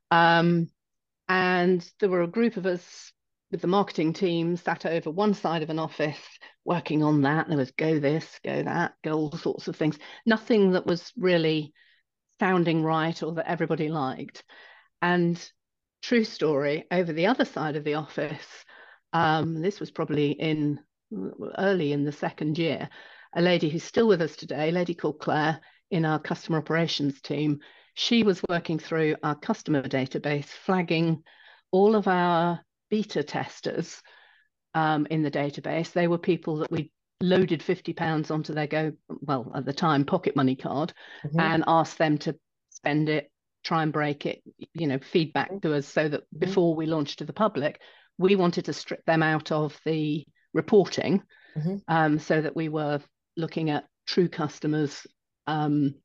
Um, 0.10 0.70
and 1.30 1.88
there 2.00 2.10
were 2.10 2.24
a 2.24 2.28
group 2.28 2.58
of 2.58 2.66
us 2.66 3.14
with 3.52 3.62
the 3.62 3.68
marketing 3.68 4.14
team 4.14 4.58
sat 4.58 4.86
over 4.86 5.10
one 5.10 5.34
side 5.34 5.64
of 5.64 5.70
an 5.70 5.80
office 5.80 6.20
working 6.66 7.04
on 7.04 7.22
that. 7.22 7.48
There 7.48 7.58
was 7.58 7.72
go 7.72 8.00
this, 8.00 8.28
go 8.44 8.64
that, 8.64 8.94
go 9.04 9.14
all 9.14 9.32
sorts 9.32 9.68
of 9.68 9.76
things. 9.76 9.98
Nothing 10.26 10.72
that 10.72 10.86
was 10.86 11.12
really 11.16 11.74
sounding 12.40 12.84
right 12.84 13.22
or 13.24 13.34
that 13.34 13.50
everybody 13.50 13.90
liked. 13.90 14.44
And 15.02 15.40
true 16.02 16.24
story, 16.24 16.86
over 16.92 17.14
the 17.14 17.28
other 17.28 17.46
side 17.46 17.76
of 17.76 17.84
the 17.84 17.96
office, 17.96 18.66
um, 19.14 19.62
this 19.62 19.80
was 19.80 19.92
probably 19.92 20.32
in 20.32 20.80
early 21.58 21.92
in 21.92 22.06
the 22.06 22.12
second 22.12 22.58
year, 22.58 22.90
a 23.36 23.42
lady 23.42 23.70
who's 23.70 23.84
still 23.84 24.08
with 24.08 24.22
us 24.22 24.36
today, 24.36 24.70
a 24.70 24.72
lady 24.72 24.94
called 24.94 25.20
Claire 25.20 25.60
in 25.92 26.06
our 26.06 26.20
customer 26.20 26.60
operations 26.60 27.20
team, 27.22 27.60
she 28.00 28.24
was 28.24 28.42
working 28.48 28.80
through 28.80 29.14
our 29.24 29.36
customer 29.36 29.82
database, 29.82 30.46
flagging 30.46 31.22
all 31.70 31.98
of 31.98 32.08
our 32.08 32.62
beta 32.90 33.22
testers 33.22 34.02
um, 34.74 35.06
in 35.10 35.22
the 35.22 35.30
database. 35.30 35.92
They 35.92 36.08
were 36.08 36.18
people 36.18 36.60
that 36.60 36.72
we 36.72 36.92
loaded 37.20 37.62
50 37.62 37.92
pounds 37.92 38.32
onto 38.32 38.54
their 38.54 38.68
go, 38.68 38.94
well, 39.10 39.52
at 39.54 39.66
the 39.66 39.74
time, 39.74 40.06
pocket 40.06 40.34
money 40.38 40.56
card 40.56 40.94
mm-hmm. 41.26 41.42
and 41.42 41.66
asked 41.68 41.98
them 41.98 42.18
to 42.20 42.38
spend 42.70 43.10
it, 43.10 43.30
try 43.66 43.84
and 43.84 43.92
break 43.92 44.26
it, 44.26 44.42
you 44.74 44.88
know, 44.88 45.00
feedback 45.00 45.50
mm-hmm. 45.50 45.68
to 45.68 45.76
us 45.76 45.86
so 45.86 46.08
that 46.08 46.22
mm-hmm. 46.22 46.40
before 46.40 46.76
we 46.76 46.86
launched 46.86 47.20
to 47.20 47.26
the 47.26 47.34
public, 47.34 47.82
we 48.18 48.38
wanted 48.38 48.64
to 48.64 48.74
strip 48.74 49.04
them 49.04 49.22
out 49.22 49.52
of 49.52 49.78
the 49.84 50.26
reporting 50.54 51.22
mm-hmm. 51.58 51.76
um, 51.90 52.18
so 52.18 52.40
that 52.40 52.56
we 52.56 52.70
were 52.70 53.02
looking 53.36 53.70
at 53.70 53.84
true 54.08 54.30
customers 54.30 55.06
um, 55.48 55.96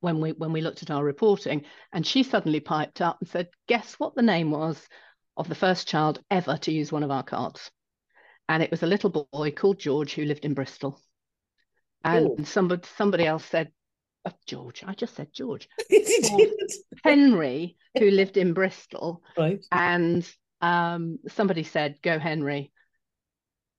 when 0.00 0.20
we 0.20 0.32
when 0.32 0.52
we 0.52 0.60
looked 0.60 0.82
at 0.82 0.90
our 0.90 1.04
reporting 1.04 1.64
and 1.92 2.06
she 2.06 2.22
suddenly 2.22 2.60
piped 2.60 3.00
up 3.00 3.18
and 3.20 3.28
said 3.28 3.48
guess 3.66 3.94
what 3.94 4.14
the 4.14 4.22
name 4.22 4.50
was 4.50 4.88
of 5.36 5.48
the 5.48 5.54
first 5.54 5.88
child 5.88 6.22
ever 6.30 6.56
to 6.56 6.72
use 6.72 6.92
one 6.92 7.02
of 7.02 7.10
our 7.10 7.22
cards 7.22 7.70
and 8.48 8.62
it 8.62 8.70
was 8.70 8.82
a 8.82 8.86
little 8.86 9.28
boy 9.32 9.50
called 9.50 9.78
george 9.78 10.14
who 10.14 10.24
lived 10.24 10.44
in 10.44 10.54
bristol 10.54 11.00
and 12.04 12.40
Ooh. 12.40 12.44
somebody 12.44 12.86
somebody 12.96 13.26
else 13.26 13.44
said 13.44 13.72
uh, 14.24 14.30
George, 14.46 14.82
I 14.86 14.94
just 14.94 15.14
said 15.14 15.32
George, 15.32 15.68
He. 15.88 16.52
Henry, 17.04 17.76
who 17.98 18.10
lived 18.10 18.36
in 18.36 18.52
Bristol, 18.52 19.22
right. 19.36 19.64
and 19.70 20.28
um, 20.60 21.18
somebody 21.28 21.62
said, 21.62 21.98
"Go 22.02 22.18
Henry," 22.18 22.72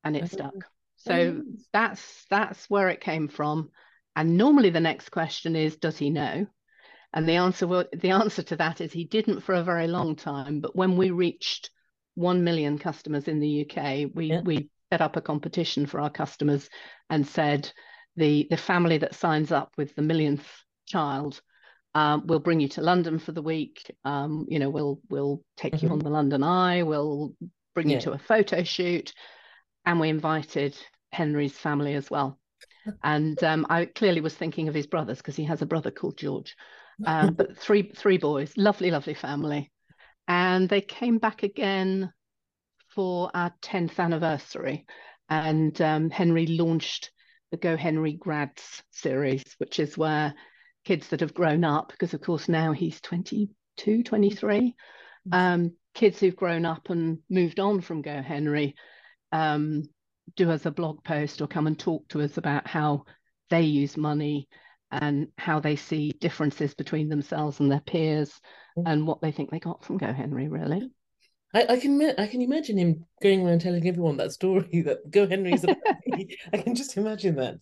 and 0.04 0.16
it 0.16 0.24
Oh. 0.24 0.28
stuck. 0.28 0.54
Oh, 0.56 0.68
So 0.98 1.44
yes. 1.46 1.66
that's 1.74 2.26
that's 2.30 2.70
where 2.70 2.90
it 2.90 3.02
came 3.02 3.28
from. 3.28 3.70
And 4.20 4.36
normally 4.36 4.70
the 4.70 4.82
next 4.82 5.12
question 5.12 5.56
is, 5.56 5.78
does 5.78 5.98
he 5.98 6.10
know? 6.10 6.46
And 7.14 7.26
the 7.28 7.36
answer 7.36 7.66
will, 7.66 7.86
the 7.94 8.10
answer 8.10 8.44
to 8.44 8.58
that 8.58 8.82
is 8.82 8.92
he 8.92 9.06
didn't 9.06 9.40
for 9.40 9.56
a 9.56 9.64
very 9.64 9.88
long 9.88 10.18
time. 10.18 10.60
But 10.60 10.76
when 10.76 10.98
we 10.98 11.12
reached 11.12 11.70
one 12.16 12.44
million 12.44 12.78
customers 12.78 13.30
in 13.30 13.40
the 13.40 13.62
UK, 13.62 14.12
we 14.14 14.26
Yeah. 14.26 14.42
we 14.42 14.70
set 14.92 15.00
up 15.00 15.16
a 15.16 15.22
competition 15.22 15.86
for 15.86 16.02
our 16.02 16.10
customers 16.10 16.70
and 17.10 17.26
said 17.26 17.72
the 18.18 18.46
the 18.50 18.58
family 18.58 18.98
that 18.98 19.16
signs 19.16 19.54
up 19.54 19.72
with 19.78 19.96
the 19.96 20.02
millionth 20.02 20.46
child. 20.86 21.42
Um, 21.96 22.28
we'll 22.28 22.40
bring 22.40 22.60
you 22.60 22.68
to 22.70 22.82
London 22.82 23.20
for 23.20 23.32
the 23.32 23.42
week. 23.42 23.90
Um, 24.04 24.48
you 24.50 24.60
know, 24.60 24.70
we'll 24.70 25.00
we'll 25.10 25.42
take 25.56 25.82
you 25.82 25.88
Mhm. 25.88 25.94
on 25.94 26.00
the 26.00 26.10
London 26.10 26.44
Eye. 26.44 26.84
We'll 26.84 27.36
bring 27.74 27.88
Yeah. 27.90 27.96
you 27.96 28.02
to 28.02 28.12
a 28.12 28.18
photo 28.18 28.64
shoot, 28.64 29.14
and 29.86 29.98
we 30.02 30.10
invited 30.10 30.78
Henry's 31.14 31.58
family 31.58 31.94
as 31.94 32.12
well. 32.12 32.39
And 33.04 33.42
um, 33.44 33.66
I 33.70 33.86
clearly 33.86 34.22
was 34.22 34.36
thinking 34.36 34.68
of 34.68 34.76
his 34.76 34.88
brothers 34.88 35.18
because 35.18 35.36
he 35.36 35.46
has 35.46 35.62
a 35.62 35.68
brother 35.68 35.92
called 35.92 36.18
George. 36.18 36.56
Um, 37.06 37.34
but 37.34 37.58
three 37.58 37.94
three 37.96 38.18
boys, 38.18 38.52
lovely, 38.58 38.92
lovely 38.92 39.14
family, 39.14 39.72
and 40.28 40.68
they 40.68 40.82
came 40.82 41.18
back 41.18 41.44
again 41.44 42.12
for 42.94 43.32
our 43.34 43.54
tenth 43.62 43.98
anniversary, 43.98 44.86
and 45.30 45.80
um, 45.82 46.10
Henry 46.10 46.46
launched 46.46 47.12
the 47.52 47.58
Go 47.58 47.78
Henry 47.78 48.12
Grads 48.12 48.84
series, 48.92 49.46
which 49.60 49.80
is 49.80 49.98
where 49.98 50.34
kids 50.84 51.08
that 51.08 51.22
have 51.22 51.34
grown 51.34 51.64
up, 51.64 51.90
because 51.92 52.14
of 52.14 52.20
course 52.20 52.50
now 52.50 52.74
he's 52.74 53.00
22, 53.00 54.04
23, 54.04 54.76
um, 55.32 55.72
kids 55.94 56.20
who've 56.20 56.36
grown 56.36 56.66
up 56.66 56.90
and 56.90 57.20
moved 57.30 57.62
on 57.62 57.80
from 57.80 58.02
Go 58.02 58.22
Henry 58.22 58.76
um, 59.32 59.84
do 60.36 60.52
us 60.52 60.66
a 60.66 60.72
blog 60.72 61.04
post 61.04 61.42
or 61.42 61.48
come 61.48 61.68
and 61.68 61.78
talk 61.78 62.08
to 62.10 62.22
us 62.22 62.38
about 62.38 62.68
how 62.68 63.06
they 63.50 63.62
use 63.62 63.98
money 63.98 64.48
and 64.92 65.28
how 65.38 65.60
they 65.60 65.76
see 65.76 66.12
differences 66.20 66.74
between 66.74 67.10
themselves 67.10 67.60
and 67.60 67.72
their 67.72 67.82
peers 67.82 68.40
Mm. 68.78 68.84
and 68.92 69.08
what 69.08 69.22
they 69.22 69.32
think 69.32 69.50
they 69.50 69.60
got 69.60 69.84
from 69.84 69.98
Go 69.98 70.14
Henry, 70.14 70.48
really. 70.48 70.90
I, 71.54 71.66
I 71.70 71.80
can 71.80 72.00
I 72.18 72.28
can 72.28 72.42
imagine 72.42 72.78
him 72.78 73.06
going 73.22 73.46
around 73.46 73.62
telling 73.62 73.88
everyone 73.88 74.18
that 74.18 74.32
story 74.32 74.82
that 74.86 75.10
Go 75.10 75.28
Henry's. 75.28 75.66
I 75.66 76.58
can 76.58 76.76
just 76.76 76.98
imagine 76.98 77.36
that. 77.36 77.56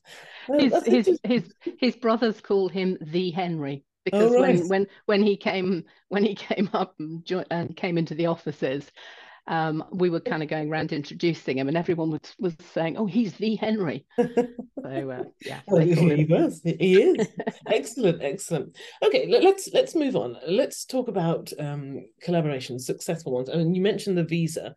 Oh, 0.49 0.59
His 0.59 0.83
his 0.83 1.19
his 1.23 1.53
his 1.79 1.95
brothers 1.95 2.41
call 2.41 2.67
him 2.67 2.97
the 3.01 3.31
Henry 3.31 3.83
because 4.03 4.31
Oh, 4.31 4.41
right. 4.41 4.57
when 4.59 4.67
when 4.67 4.87
when 5.05 5.23
he 5.23 5.37
came 5.37 5.83
when 6.09 6.23
he 6.23 6.35
came 6.35 6.69
up 6.73 6.95
and, 6.99 7.23
jo- 7.25 7.45
and 7.49 7.75
came 7.75 7.97
into 7.97 8.15
the 8.15 8.25
offices, 8.27 8.91
um, 9.47 9.83
we 9.91 10.09
were 10.09 10.19
kind 10.19 10.43
of 10.43 10.49
going 10.49 10.69
around 10.69 10.91
introducing 10.91 11.57
him, 11.57 11.67
and 11.67 11.77
everyone 11.77 12.11
was 12.11 12.21
was 12.39 12.55
saying, 12.73 12.97
"Oh, 12.97 13.05
he's 13.05 13.33
the 13.33 13.55
Henry." 13.55 14.05
So 14.83 15.09
uh, 15.11 15.23
yeah, 15.45 15.59
Well, 15.67 15.85
call 15.95 16.09
he 16.09 16.21
him. 16.23 16.29
was. 16.29 16.61
He 16.63 17.01
is. 17.01 17.27
excellent, 17.67 18.21
excellent. 18.23 18.77
Okay, 19.03 19.27
let, 19.27 19.43
let's 19.43 19.67
let's 19.73 19.95
move 19.95 20.15
on. 20.15 20.37
Let's 20.47 20.85
talk 20.85 21.07
about 21.09 21.51
um, 21.59 22.05
collaborations, 22.25 22.81
successful 22.81 23.33
ones. 23.33 23.49
I 23.49 23.57
mean, 23.57 23.73
you 23.75 23.81
mentioned 23.81 24.17
the 24.17 24.23
visa, 24.23 24.75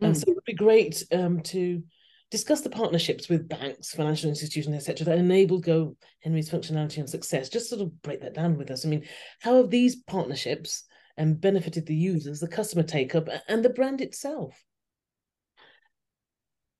and 0.00 0.14
Mm. 0.14 0.16
so 0.16 0.24
it 0.26 0.34
would 0.34 0.44
be 0.44 0.54
great 0.54 1.04
um, 1.12 1.42
to 1.42 1.82
discuss 2.30 2.62
the 2.62 2.70
partnerships 2.70 3.28
with 3.28 3.48
banks, 3.48 3.94
financial 3.94 4.30
institutions, 4.30 4.74
etc., 4.74 5.04
that 5.04 5.18
enable 5.18 5.60
Go 5.60 5.96
Henry's 6.20 6.50
functionality 6.50 6.96
and 6.98 7.08
success. 7.08 7.48
Just 7.50 7.68
sort 7.68 7.82
of 7.82 8.02
break 8.02 8.22
that 8.22 8.34
down 8.34 8.56
with 8.56 8.70
us. 8.70 8.84
I 8.84 8.88
mean, 8.88 9.04
how 9.40 9.58
have 9.58 9.70
these 9.70 9.96
partnerships 9.96 10.84
um, 11.18 11.34
benefited 11.34 11.86
the 11.86 11.94
users, 11.94 12.40
the 12.40 12.48
customer 12.48 12.82
take 12.82 13.14
up, 13.14 13.28
and 13.48 13.64
the 13.64 13.70
brand 13.70 14.00
itself? 14.00 14.62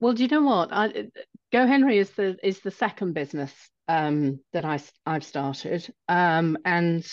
Well, 0.01 0.15
do 0.15 0.23
you 0.23 0.29
know 0.29 0.43
what? 0.43 0.73
I, 0.73 1.07
Go 1.53 1.67
Henry 1.67 1.99
is 1.99 2.11
the 2.11 2.37
is 2.43 2.61
the 2.61 2.71
second 2.71 3.13
business 3.13 3.53
um, 3.89 4.41
that 4.53 4.65
I 4.65 4.81
I've 5.07 5.25
started, 5.25 5.89
um, 6.09 6.59
and 6.65 7.07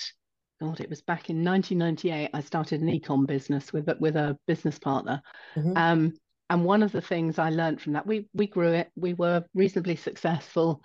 God, 0.61 0.79
it 0.79 0.89
was 0.89 1.01
back 1.01 1.29
in 1.29 1.43
1998. 1.43 2.31
I 2.33 2.41
started 2.41 2.81
an 2.81 2.87
ecom 2.87 3.27
business 3.27 3.71
with 3.71 3.89
a- 3.89 3.97
with 3.99 4.15
a 4.15 4.37
business 4.47 4.79
partner, 4.79 5.21
Mhm. 5.55 5.77
um, 5.77 6.13
and 6.49 6.65
one 6.65 6.81
of 6.81 6.91
the 6.91 7.01
things 7.01 7.37
I 7.37 7.49
learned 7.49 7.81
from 7.81 7.93
that, 7.93 8.07
we 8.07 8.27
we 8.33 8.47
grew 8.47 8.71
it. 8.71 8.89
We 8.95 9.13
were 9.13 9.43
reasonably 9.53 9.97
successful. 9.97 10.83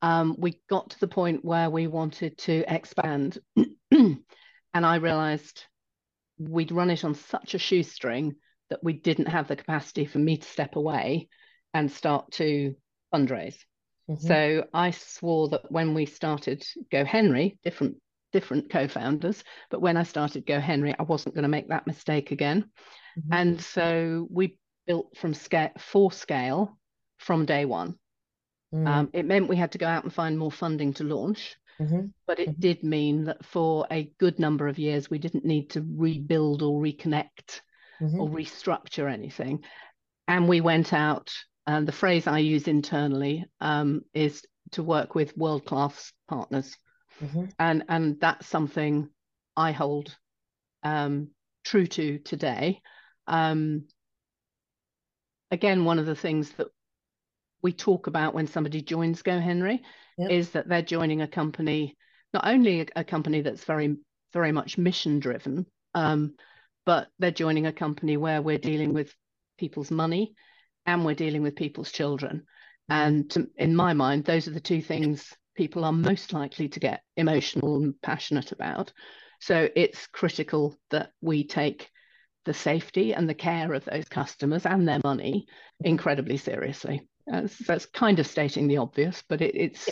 Um, 0.00 0.36
we 0.38 0.60
got 0.70 0.90
to 0.90 1.00
the 1.00 1.08
point 1.08 1.44
where 1.44 1.70
we 1.70 1.86
wanted 1.86 2.38
to 2.38 2.64
expand, 2.72 3.38
and 3.90 4.16
I 4.74 4.96
realized 4.96 5.66
we'd 6.38 6.72
run 6.72 6.90
it 6.90 7.04
on 7.04 7.14
such 7.14 7.54
a 7.54 7.58
shoestring 7.58 8.36
that 8.70 8.82
we 8.82 8.94
didn't 8.94 9.26
have 9.26 9.48
the 9.48 9.56
capacity 9.56 10.06
for 10.06 10.18
me 10.18 10.38
to 10.38 10.48
step 10.48 10.76
away 10.76 11.28
and 11.74 11.90
start 11.90 12.30
to 12.32 12.74
fundraise. 13.12 13.56
Mhm. 14.08 14.20
So 14.20 14.66
I 14.72 14.90
swore 14.90 15.48
that 15.50 15.70
when 15.70 15.94
we 15.94 16.06
started 16.06 16.64
Go 16.90 17.04
Henry, 17.04 17.58
different 17.62 17.96
different 18.32 18.70
co-founders, 18.70 19.44
but 19.70 19.82
when 19.82 19.98
I 19.98 20.04
started 20.04 20.46
Go 20.46 20.58
Henry, 20.58 20.94
I 20.98 21.02
wasn't 21.02 21.34
going 21.34 21.42
to 21.42 21.48
make 21.48 21.68
that 21.68 21.86
mistake 21.86 22.30
again. 22.30 22.70
Mhm. 23.18 23.28
And 23.30 23.60
so 23.60 24.26
we 24.30 24.56
built 24.86 25.16
from 25.18 25.34
scale 25.34 25.72
for 25.78 26.10
scale 26.10 26.78
from 27.18 27.44
day 27.44 27.66
one. 27.66 27.98
Mm, 28.72 28.86
Um, 28.86 29.10
it 29.12 29.26
meant 29.26 29.48
we 29.48 29.56
had 29.56 29.72
to 29.72 29.78
go 29.78 29.86
out 29.86 30.04
and 30.04 30.12
find 30.12 30.38
more 30.38 30.50
funding 30.50 30.94
to 30.94 31.04
launch, 31.04 31.56
mhm. 31.80 32.12
but 32.26 32.38
it 32.38 32.50
Mhm. 32.50 32.60
did 32.60 32.82
mean 32.82 33.24
that 33.24 33.44
for 33.44 33.86
a 33.90 34.12
good 34.18 34.38
number 34.38 34.68
of 34.68 34.78
years 34.78 35.10
we 35.10 35.18
didn't 35.18 35.44
need 35.44 35.70
to 35.70 35.84
rebuild 35.96 36.62
or 36.62 36.80
reconnect 36.80 37.60
Mhm. 38.00 38.20
or 38.20 38.28
restructure 38.28 39.10
anything. 39.10 39.64
And 40.28 40.48
we 40.48 40.60
went 40.60 40.92
out, 40.92 41.32
and 41.66 41.86
the 41.86 41.92
phrase 41.92 42.26
I 42.26 42.38
use 42.38 42.68
internally 42.68 43.44
um, 43.60 44.02
is 44.14 44.44
to 44.72 44.82
work 44.82 45.14
with 45.14 45.36
world 45.36 45.64
class 45.64 46.12
partners. 46.28 46.76
Mhm. 47.20 47.52
And, 47.58 47.84
and 47.88 48.20
that's 48.20 48.46
something 48.46 49.08
I 49.56 49.72
hold 49.72 50.16
um, 50.82 51.30
true 51.64 51.86
to 51.86 52.18
today. 52.18 52.80
Um, 53.26 53.86
again, 55.50 55.84
one 55.84 55.98
of 55.98 56.06
the 56.06 56.16
things 56.16 56.50
that 56.52 56.68
we 57.62 57.72
talk 57.72 58.06
about 58.06 58.34
when 58.34 58.46
somebody 58.46 58.82
joins 58.82 59.22
Go 59.22 59.38
Henry 59.38 59.82
Yep. 60.18 60.30
is 60.30 60.50
that 60.50 60.68
they're 60.68 60.82
joining 60.82 61.22
a 61.22 61.28
company, 61.28 61.96
not 62.32 62.46
only 62.46 62.82
a, 62.82 62.86
a 62.96 63.04
company 63.04 63.40
that's 63.40 63.64
very, 63.64 63.96
very 64.32 64.52
much 64.52 64.78
mission 64.78 65.18
driven, 65.18 65.66
um, 65.94 66.34
but 66.84 67.08
they're 67.18 67.30
joining 67.30 67.66
a 67.66 67.72
company 67.72 68.16
where 68.16 68.42
we're 68.42 68.58
dealing 68.58 68.92
with 68.92 69.14
people's 69.58 69.90
money 69.90 70.34
and 70.86 71.04
we're 71.04 71.14
dealing 71.14 71.42
with 71.42 71.56
people's 71.56 71.92
children. 71.92 72.44
And 72.88 73.30
to, 73.30 73.48
in 73.56 73.76
my 73.76 73.94
mind, 73.94 74.24
those 74.24 74.48
are 74.48 74.52
the 74.52 74.60
two 74.60 74.82
things 74.82 75.32
people 75.54 75.84
are 75.84 75.92
most 75.92 76.32
likely 76.32 76.68
to 76.70 76.80
get 76.80 77.02
emotional 77.16 77.76
and 77.76 77.94
passionate 78.02 78.52
about. 78.52 78.92
So 79.40 79.68
it's 79.74 80.06
critical 80.06 80.76
that 80.90 81.10
we 81.20 81.46
take 81.46 81.90
the 82.44 82.54
safety 82.54 83.14
and 83.14 83.28
the 83.28 83.34
care 83.34 83.72
of 83.72 83.84
those 83.84 84.08
customers 84.08 84.66
and 84.66 84.88
their 84.88 85.00
money 85.04 85.46
incredibly 85.84 86.36
seriously. 86.36 87.08
Uh, 87.30 87.46
so 87.46 87.64
that's 87.66 87.86
kind 87.86 88.18
of 88.18 88.26
stating 88.26 88.68
the 88.68 88.78
obvious, 88.78 89.22
but 89.28 89.40
it, 89.42 89.54
it's 89.54 89.88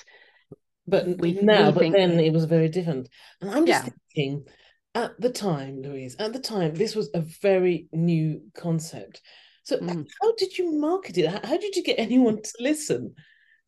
But 0.86 1.18
we- 1.18 1.34
now, 1.34 1.66
we 1.68 1.72
but 1.72 1.80
think- 1.80 1.94
then 1.96 2.18
it 2.20 2.32
was 2.32 2.44
very 2.44 2.68
different. 2.68 3.08
And 3.40 3.50
I'm 3.50 3.66
just 3.66 3.84
Yeah. 3.84 3.92
thinking, 4.14 4.46
at 4.94 5.20
the 5.20 5.30
time, 5.30 5.82
Louise, 5.82 6.16
at 6.18 6.32
the 6.32 6.40
time, 6.40 6.74
this 6.74 6.96
was 6.96 7.10
a 7.14 7.20
very 7.20 7.88
new 7.92 8.42
concept. 8.54 9.20
So 9.62 9.78
Mm. 9.78 10.06
how 10.20 10.34
did 10.36 10.58
you 10.58 10.72
market 10.72 11.18
it? 11.18 11.28
How, 11.44 11.56
did 11.56 11.76
you 11.76 11.82
get 11.84 11.98
anyone 12.08 12.42
to 12.42 12.52
listen? 12.58 13.14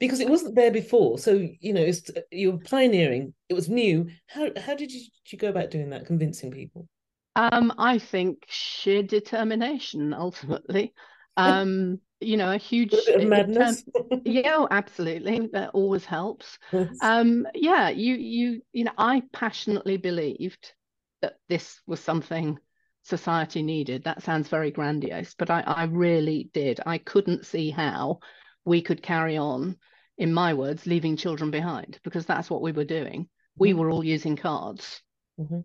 Because 0.00 0.18
it 0.18 0.28
wasn't 0.28 0.56
there 0.56 0.72
before. 0.72 1.18
So, 1.18 1.46
you 1.60 1.72
know, 1.72 1.82
it's, 1.82 2.10
you 2.32 2.52
were 2.52 2.58
pioneering. 2.58 3.34
It 3.48 3.54
was 3.54 3.68
new. 3.68 4.08
How 4.26 4.48
how 4.56 4.74
did 4.74 4.90
you, 4.90 4.98
did 5.00 5.32
you 5.32 5.38
go 5.38 5.48
about 5.48 5.70
doing 5.70 5.90
that, 5.90 6.06
convincing 6.06 6.50
people? 6.50 6.88
Um, 7.36 7.72
I 7.78 7.98
think 7.98 8.44
sheer 8.48 9.02
determination 9.04 10.12
ultimately. 10.12 10.92
Um, 11.38 11.98
you 12.22 12.36
know, 12.36 12.52
a 12.52 12.56
huge 12.58 12.92
A 12.92 12.96
bit 12.96 13.16
of 13.16 13.22
determ- 13.22 13.28
madness. 13.28 13.84
yeah, 14.24 14.54
oh, 14.58 14.68
absolutely. 14.70 15.48
That 15.52 15.70
always 15.70 16.04
helps. 16.04 16.58
Yes. 16.72 16.98
Um, 17.02 17.46
yeah, 17.54 17.88
you 17.88 18.14
you 18.14 18.62
you 18.72 18.84
know, 18.84 18.92
I 18.98 19.22
passionately 19.32 19.96
believed 19.96 20.72
that 21.20 21.38
this 21.48 21.80
was 21.86 22.00
something 22.00 22.58
society 23.02 23.62
needed. 23.62 24.04
That 24.04 24.22
sounds 24.22 24.48
very 24.48 24.70
grandiose, 24.70 25.34
but 25.34 25.50
I, 25.50 25.60
I 25.66 25.84
really 25.84 26.50
did. 26.52 26.80
I 26.86 26.98
couldn't 26.98 27.46
see 27.46 27.70
how 27.70 28.20
we 28.64 28.80
could 28.82 29.02
carry 29.02 29.36
on, 29.36 29.76
in 30.18 30.32
my 30.32 30.54
words, 30.54 30.86
leaving 30.86 31.16
children 31.16 31.50
behind, 31.50 31.98
because 32.04 32.26
that's 32.26 32.48
what 32.48 32.62
we 32.62 32.72
were 32.72 32.84
doing. 32.84 33.28
We 33.56 33.72
Mhm. 33.72 33.76
were 33.76 33.90
all 33.90 34.04
using 34.04 34.36
cards 34.36 35.02
Mhm. 35.38 35.64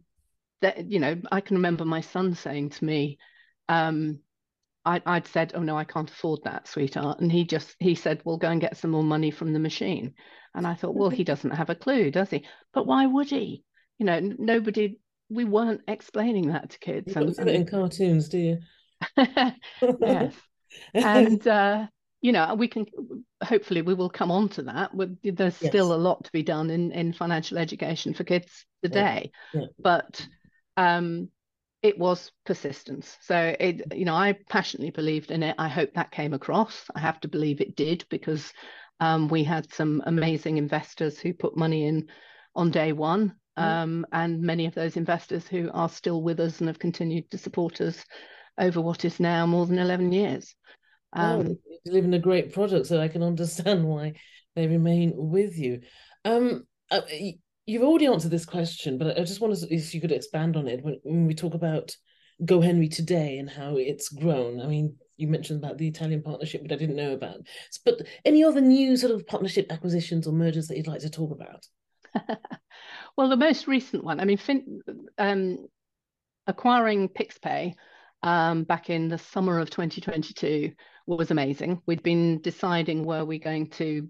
that 0.61 0.89
you 0.89 0.99
know 0.99 1.15
i 1.31 1.39
can 1.41 1.57
remember 1.57 1.85
my 1.85 2.01
son 2.01 2.33
saying 2.33 2.69
to 2.71 2.83
me 2.85 3.17
um 3.69 4.19
I, 4.87 5.01
I'd 5.05 5.27
said, 5.27 5.51
"Oh 5.53 5.61
no, 5.61 5.77
I 5.77 5.83
can't 5.83 6.09
afford 6.09 6.39
that, 6.45 6.67
sweetheart," 6.67 7.19
and 7.19 7.29
he 7.29 7.43
just 7.43 7.75
he 7.79 7.93
said, 7.93 8.21
"Well, 8.23 8.37
go 8.37 8.49
and 8.49 8.61
get 8.61 8.77
some 8.77 8.91
more 8.91 9.03
money 9.03 9.31
from 9.31 9.51
the 9.51 9.59
machine." 9.59 10.13
And 10.55 10.65
I 10.65 10.75
thought, 10.75 10.95
well, 10.95 11.09
he 11.09 11.23
doesn't 11.31 11.51
have 11.51 11.69
a 11.69 11.75
clue, 11.75 12.09
does 12.09 12.29
he? 12.29 12.45
But 12.73 12.87
why 12.87 13.05
would 13.05 13.29
he? 13.29 13.63
You 13.99 14.05
know, 14.05 14.19
nobody. 14.19 14.99
We 15.29 15.43
weren't 15.43 15.81
explaining 15.89 16.47
that 16.47 16.69
to 16.69 16.79
kids. 16.79 17.13
You 17.13 17.21
and, 17.21 17.35
see 17.35 17.41
it 17.41 17.47
in 17.49 17.65
cartoons, 17.65 18.29
do 18.29 18.37
you? 18.37 18.57
yes, 19.99 20.33
and 20.93 21.45
uh, 21.45 21.87
you 22.21 22.31
know, 22.31 22.55
we 22.55 22.69
can 22.69 22.85
hopefully 23.43 23.81
we 23.81 23.93
will 23.93 24.09
come 24.09 24.31
on 24.31 24.47
to 24.49 24.63
that. 24.63 24.91
There's 25.21 25.55
Yes. 25.61 25.67
still 25.67 25.93
a 25.93 25.95
lot 25.97 26.23
to 26.23 26.31
be 26.31 26.43
done 26.43 26.69
in 26.69 26.93
in 26.93 27.11
financial 27.11 27.57
education 27.57 28.13
for 28.13 28.23
kids 28.23 28.65
today, 28.81 29.31
Yeah. 29.53 29.65
but 29.83 30.25
um, 30.77 31.29
it 31.81 31.97
was 31.97 32.31
persistence. 32.45 33.17
So 33.21 33.55
it, 33.59 33.93
you 33.93 34.05
know, 34.05 34.15
I 34.15 34.35
passionately 34.49 34.91
believed 34.91 35.31
in 35.31 35.43
it. 35.43 35.55
I 35.57 35.67
hope 35.67 35.93
that 35.93 36.11
came 36.11 36.33
across. 36.33 36.85
I 36.95 36.99
have 36.99 37.19
to 37.21 37.27
believe 37.27 37.61
it 37.61 37.75
did 37.75 38.05
because 38.09 38.51
um, 38.99 39.27
we 39.27 39.43
had 39.43 39.71
some 39.71 40.01
amazing 40.05 40.57
investors 40.57 41.19
who 41.19 41.33
put 41.33 41.55
money 41.55 41.85
in 41.85 42.07
on 42.55 42.71
day 42.71 42.93
one. 42.93 43.35
Mm. 43.57 43.63
Um, 43.63 44.05
and 44.11 44.41
many 44.41 44.65
of 44.65 44.75
those 44.75 44.97
investors 44.97 45.47
who 45.47 45.69
are 45.73 45.89
still 45.89 46.21
with 46.21 46.39
us 46.39 46.59
and 46.59 46.67
have 46.67 46.79
continued 46.79 47.29
to 47.31 47.37
support 47.37 47.81
us 47.81 48.03
over 48.57 48.81
what 48.81 49.05
is 49.05 49.19
now 49.19 49.45
more 49.45 49.65
than 49.65 49.79
11 49.79 50.11
years. 50.11 50.55
Oh, 51.15 51.39
Um, 51.39 51.47
you're 51.47 51.79
delivering 51.85 52.13
a 52.15 52.19
great 52.19 52.53
product, 52.53 52.87
so 52.87 52.99
I 52.99 53.07
can 53.07 53.23
understand 53.23 53.85
why 53.87 54.13
they 54.55 54.67
remain 54.67 55.13
with 55.15 55.57
you. 55.57 55.81
Um, 56.25 56.65
uh, 56.89 57.01
you've 57.67 57.83
already 57.83 58.07
answered 58.07 58.31
this 58.31 58.45
question, 58.45 58.97
but 58.97 59.19
I 59.19 59.23
just 59.23 59.41
wanted 59.41 59.59
to- 59.59 59.73
if 59.73 59.93
you 59.93 60.01
could 60.01 60.11
expand 60.11 60.57
on 60.57 60.67
it 60.67 60.83
when, 60.83 60.99
when 61.03 61.27
we 61.27 61.35
talk 61.35 61.53
about 61.53 61.95
Go 62.45 62.61
Henry 62.61 62.87
today 62.87 63.37
and 63.39 63.49
how 63.49 63.77
it's 63.77 64.09
grown. 64.09 64.61
I 64.61 64.67
mean, 64.67 64.95
you 65.17 65.27
mentioned 65.27 65.63
about 65.63 65.77
the 65.77 65.87
Italian 65.87 66.21
partnership, 66.21 66.61
but 66.61 66.71
I 66.71 66.75
didn't 66.75 66.95
know 66.95 67.13
about. 67.13 67.39
But 67.83 68.03
any 68.23 68.43
other 68.43 68.61
new 68.61 68.95
sort 68.95 69.13
of 69.13 69.25
partnership 69.27 69.71
acquisitions 69.71 70.27
or 70.27 70.33
mergers 70.33 70.67
that 70.67 70.77
you'd 70.77 70.87
like 70.87 71.01
to 71.01 71.09
talk 71.09 71.31
about? 71.31 71.65
well, 73.17 73.29
the 73.29 73.35
most 73.35 73.67
recent 73.67 74.03
one, 74.03 74.19
I 74.19 74.25
mean, 74.25 74.37
fin- 74.37 74.81
um, 75.17 75.65
acquiring 76.45 77.09
PixPay 77.09 77.73
um, 78.21 78.63
back 78.63 78.89
in 78.89 79.09
the 79.09 79.17
summer 79.17 79.59
of 79.59 79.71
2022 79.71 80.73
was 81.07 81.31
amazing. 81.31 81.81
We'd 81.87 82.03
been 82.03 82.39
deciding 82.41 83.03
were 83.03 83.25
we 83.25 83.39
going 83.39 83.71
to 83.71 84.07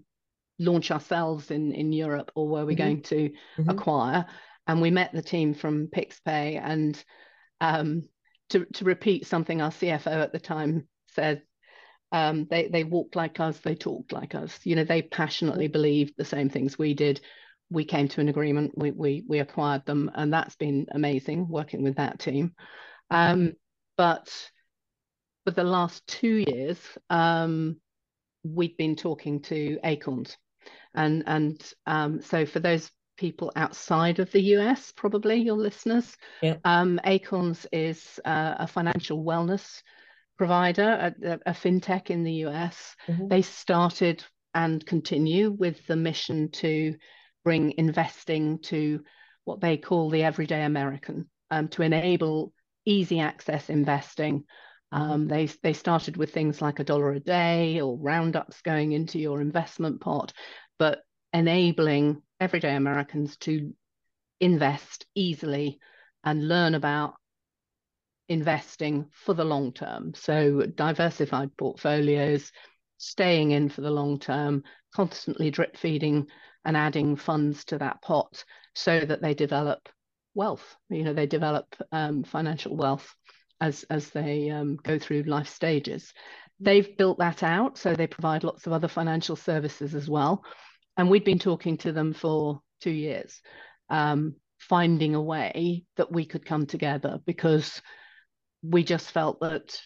launch 0.58 0.90
ourselves 0.90 1.50
in, 1.50 1.72
in 1.72 1.92
Europe 1.92 2.30
or 2.34 2.48
were 2.48 2.66
we 2.66 2.74
Mhm. 2.74 2.78
going 2.78 3.02
to 3.02 3.30
Mhm. 3.58 3.70
acquire? 3.70 4.26
And 4.66 4.80
we 4.80 4.90
met 4.90 5.12
the 5.12 5.22
team 5.22 5.54
from 5.54 5.88
PixPay 5.88 6.60
and 6.62 7.02
um, 7.60 8.08
to, 8.50 8.64
to 8.64 8.84
repeat 8.84 9.26
something 9.26 9.60
our 9.60 9.70
CFO 9.70 10.22
at 10.22 10.32
the 10.32 10.40
time 10.40 10.88
said, 11.08 11.42
um, 12.12 12.46
they, 12.50 12.68
they 12.68 12.84
walked 12.84 13.16
like 13.16 13.40
us, 13.40 13.58
they 13.58 13.74
talked 13.74 14.12
like 14.12 14.34
us. 14.34 14.58
You 14.64 14.76
know, 14.76 14.84
they 14.84 15.02
passionately 15.02 15.68
believed 15.68 16.14
the 16.16 16.24
same 16.24 16.48
things 16.48 16.78
we 16.78 16.94
did. 16.94 17.20
We 17.70 17.84
came 17.84 18.08
to 18.08 18.20
an 18.20 18.28
agreement, 18.28 18.72
we, 18.76 18.90
we, 18.92 19.24
we 19.28 19.40
acquired 19.40 19.84
them, 19.84 20.10
and 20.14 20.32
that's 20.32 20.56
been 20.56 20.86
amazing 20.92 21.48
working 21.48 21.82
with 21.82 21.96
that 21.96 22.18
team. 22.18 22.54
Um, 23.10 23.54
but 23.96 24.28
for 25.44 25.50
the 25.50 25.64
last 25.64 26.06
two 26.06 26.44
years, 26.46 26.78
um, 27.10 27.76
we've 28.42 28.76
been 28.76 28.96
talking 28.96 29.42
to 29.42 29.78
Acorns. 29.84 30.36
And, 30.94 31.24
and 31.26 31.72
um, 31.86 32.20
so 32.22 32.46
for 32.46 32.60
those 32.60 32.90
people 33.16 33.52
outside 33.56 34.18
of 34.20 34.30
the 34.32 34.42
US, 34.56 34.92
probably 34.96 35.36
your 35.36 35.56
listeners, 35.56 36.16
Yeah. 36.40 36.56
um, 36.64 37.00
Acorns 37.04 37.66
is 37.72 38.20
uh, 38.24 38.54
a 38.58 38.66
financial 38.66 39.24
wellness 39.24 39.82
provider, 40.38 41.12
a, 41.22 41.38
a, 41.46 41.52
fintech 41.52 42.10
in 42.10 42.22
the 42.22 42.44
US. 42.46 42.94
Mhm. 43.08 43.28
They 43.28 43.42
started 43.42 44.24
and 44.54 44.84
continue 44.86 45.50
with 45.50 45.84
the 45.86 45.96
mission 45.96 46.50
to 46.50 46.94
bring 47.44 47.74
investing 47.76 48.60
to 48.60 49.02
what 49.44 49.60
they 49.60 49.76
call 49.76 50.10
the 50.10 50.22
everyday 50.22 50.64
American, 50.64 51.28
um, 51.50 51.68
to 51.68 51.82
enable 51.82 52.52
easy 52.84 53.20
access 53.20 53.68
investing. 53.68 54.44
Um, 54.90 55.28
they 55.28 55.46
they 55.62 55.74
started 55.74 56.16
with 56.16 56.32
things 56.32 56.62
like 56.62 56.78
a 56.78 56.84
dollar 56.84 57.12
a 57.12 57.20
day 57.20 57.80
or 57.80 57.98
roundups 57.98 58.62
going 58.62 58.92
into 58.92 59.18
your 59.18 59.40
investment 59.40 60.00
pot, 60.00 60.32
but 60.78 61.00
enabling 61.32 62.22
everyday 62.40 62.74
Americans 62.74 63.36
to 63.38 63.72
invest 64.40 65.06
easily 65.14 65.78
and 66.24 66.48
learn 66.48 66.74
about 66.74 67.14
investing 68.28 69.06
for 69.12 69.34
the 69.34 69.44
long 69.44 69.72
term. 69.72 70.12
So 70.14 70.62
diversified 70.62 71.56
portfolios, 71.56 72.52
staying 72.98 73.52
in 73.52 73.68
for 73.68 73.80
the 73.80 73.90
long 73.90 74.18
term, 74.18 74.62
constantly 74.94 75.50
drip 75.50 75.76
feeding 75.76 76.26
and 76.64 76.76
adding 76.76 77.16
funds 77.16 77.64
to 77.66 77.78
that 77.78 78.02
pot 78.02 78.44
so 78.74 79.00
that 79.00 79.22
they 79.22 79.34
develop 79.34 79.88
wealth. 80.34 80.76
You 80.90 81.04
know, 81.04 81.14
they 81.14 81.26
develop 81.26 81.74
um, 81.92 82.22
financial 82.24 82.76
wealth 82.76 83.14
as 83.60 83.84
as 83.90 84.10
they 84.10 84.50
um, 84.50 84.76
go 84.82 84.98
through 84.98 85.22
life 85.22 85.48
stages. 85.48 86.12
They've 86.60 86.96
built 86.96 87.18
that 87.18 87.42
out, 87.42 87.78
so 87.78 87.94
they 87.94 88.06
provide 88.06 88.44
lots 88.44 88.66
of 88.66 88.72
other 88.72 88.88
financial 88.88 89.36
services 89.36 89.94
as 89.94 90.08
well. 90.08 90.44
And 90.98 91.08
we'd 91.08 91.24
been 91.24 91.38
talking 91.38 91.78
to 91.78 91.92
them 91.92 92.12
for 92.12 92.60
two 92.80 92.90
years, 92.90 93.40
um, 93.88 94.34
finding 94.58 95.14
a 95.14 95.22
way 95.22 95.84
that 95.96 96.10
we 96.10 96.26
could 96.26 96.44
come 96.44 96.66
together 96.66 97.20
because 97.24 97.80
we 98.62 98.82
just 98.82 99.12
felt 99.12 99.38
that 99.40 99.80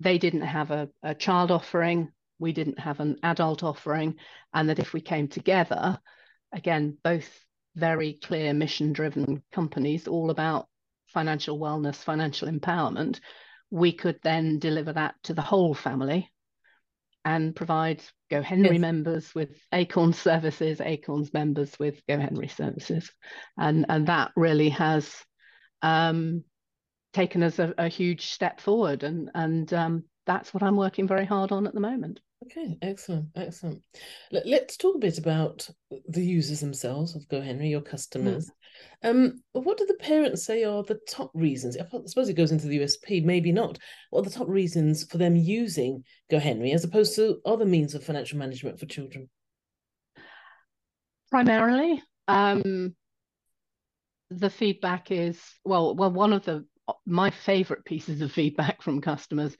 they 0.00 0.16
didn't 0.16 0.40
have 0.40 0.70
a, 0.70 0.88
a 1.02 1.14
child 1.14 1.50
offering, 1.50 2.10
we 2.38 2.54
didn't 2.54 2.78
have 2.78 3.00
an 3.00 3.18
adult 3.22 3.62
offering, 3.62 4.16
and 4.54 4.70
that 4.70 4.78
if 4.78 4.94
we 4.94 5.02
came 5.02 5.28
together, 5.28 6.00
again, 6.54 6.96
both 7.04 7.28
very 7.76 8.14
clear 8.14 8.54
mission 8.54 8.94
driven 8.94 9.42
companies, 9.52 10.08
all 10.08 10.30
about 10.30 10.68
financial 11.08 11.60
wellness, 11.60 11.96
financial 11.96 12.48
empowerment, 12.48 13.20
we 13.70 13.92
could 13.92 14.18
then 14.22 14.58
deliver 14.58 14.94
that 14.94 15.16
to 15.24 15.34
the 15.34 15.42
whole 15.42 15.74
family 15.74 16.30
and 17.24 17.54
provide 17.54 18.02
Go 18.30 18.42
Henry 18.42 18.72
Yes. 18.72 18.80
members 18.80 19.34
with 19.34 19.50
Acorn 19.72 20.12
services, 20.12 20.80
Acorns 20.80 21.32
members 21.32 21.78
with 21.78 22.00
Go 22.06 22.18
Henry 22.18 22.48
services. 22.48 23.10
And, 23.58 23.86
and 23.88 24.06
that 24.06 24.32
really 24.36 24.70
has 24.70 25.12
um, 25.82 26.44
taken 27.12 27.42
us 27.42 27.58
a, 27.58 27.74
a 27.76 27.88
huge 27.88 28.30
step 28.30 28.60
forward. 28.60 29.02
And, 29.02 29.30
and 29.34 29.72
um, 29.74 30.04
that's 30.26 30.54
what 30.54 30.62
I'm 30.62 30.76
working 30.76 31.06
very 31.08 31.26
hard 31.26 31.52
on 31.52 31.66
at 31.66 31.74
the 31.74 31.80
moment. 31.80 32.20
Okay, 32.44 32.78
excellent, 32.80 33.26
excellent. 33.36 33.82
Let, 34.32 34.46
let's 34.46 34.76
talk 34.76 34.96
a 34.96 34.98
bit 34.98 35.18
about 35.18 35.68
the 36.08 36.24
users 36.24 36.60
themselves 36.60 37.14
of 37.14 37.28
Go 37.28 37.40
Henry, 37.40 37.68
your 37.68 37.82
customers. 37.82 38.50
Um, 39.02 39.42
what 39.52 39.76
do 39.76 39.84
the 39.84 39.94
parents 39.94 40.44
say 40.46 40.64
are 40.64 40.82
the 40.82 40.98
top 41.06 41.30
reasons? 41.34 41.76
I 41.76 41.84
suppose 42.06 42.28
it 42.30 42.34
goes 42.34 42.50
into 42.50 42.66
the 42.66 42.78
USP, 42.78 43.24
maybe 43.24 43.52
not. 43.52 43.78
What 44.08 44.20
are 44.20 44.30
the 44.30 44.36
top 44.36 44.48
reasons 44.48 45.04
for 45.04 45.18
them 45.18 45.36
using 45.36 46.02
Go 46.30 46.38
Henry 46.38 46.72
as 46.72 46.84
opposed 46.84 47.14
to 47.16 47.40
other 47.44 47.66
means 47.66 47.94
of 47.94 48.02
financial 48.02 48.38
management 48.38 48.80
for 48.80 48.86
children? 48.86 49.28
primarily 51.30 52.02
um 52.28 52.94
the 54.30 54.50
feedback 54.50 55.10
is 55.10 55.40
well 55.64 55.94
well 55.94 56.10
one 56.10 56.32
of 56.32 56.44
the 56.44 56.64
my 57.06 57.30
favorite 57.30 57.84
pieces 57.84 58.20
of 58.20 58.32
feedback 58.32 58.82
from 58.82 59.00
customers 59.00 59.56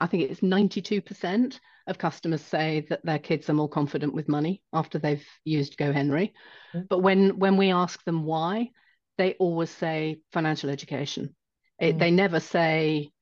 i 0.00 0.06
think 0.06 0.30
it's 0.30 0.40
92% 0.40 1.58
of 1.86 1.98
customers 1.98 2.40
say 2.40 2.86
that 2.88 3.04
their 3.04 3.18
kids 3.18 3.48
are 3.50 3.54
more 3.54 3.68
confident 3.68 4.14
with 4.14 4.28
money 4.28 4.62
after 4.72 4.98
they've 4.98 5.26
used 5.44 5.76
go 5.76 5.92
henry 5.92 6.32
Mm. 6.74 6.88
but 6.88 7.00
when 7.00 7.38
when 7.38 7.56
we 7.56 7.70
ask 7.70 8.02
them 8.04 8.24
why 8.24 8.70
they 9.18 9.34
always 9.34 9.70
say 9.70 10.18
financial 10.32 10.70
education 10.70 11.34
it, 11.78 11.96
Mm. 11.96 11.98
they 11.98 12.10
never 12.10 12.40
say 12.40 13.12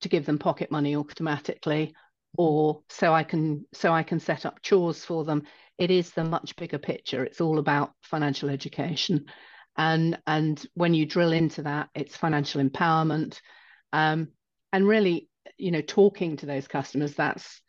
to 0.00 0.08
give 0.08 0.26
them 0.26 0.38
pocket 0.38 0.70
money 0.70 0.96
automatically 0.96 1.94
or 2.36 2.82
so 2.88 3.12
I 3.12 3.24
can 3.24 3.66
so 3.72 3.92
I 3.92 4.02
can 4.02 4.20
set 4.20 4.46
up 4.46 4.62
chores 4.62 5.04
for 5.04 5.24
them. 5.24 5.42
It 5.76 5.90
is 5.90 6.10
the 6.12 6.24
much 6.24 6.54
bigger 6.56 6.78
picture. 6.78 7.24
It's 7.24 7.40
all 7.40 7.58
about 7.58 7.92
financial 8.02 8.48
education. 8.50 9.24
And 9.76 10.18
and 10.26 10.64
when 10.74 10.94
you 10.94 11.06
drill 11.06 11.32
into 11.32 11.62
that, 11.62 11.88
it's 11.94 12.16
financial 12.16 12.62
empowerment. 12.62 13.40
Um, 13.92 14.28
and 14.72 14.86
really, 14.86 15.27
you 15.56 15.70
know, 15.70 15.80
talking 15.80 16.36
to 16.38 16.46
those 16.46 16.68
customers, 16.68 17.14
that's 17.14 17.60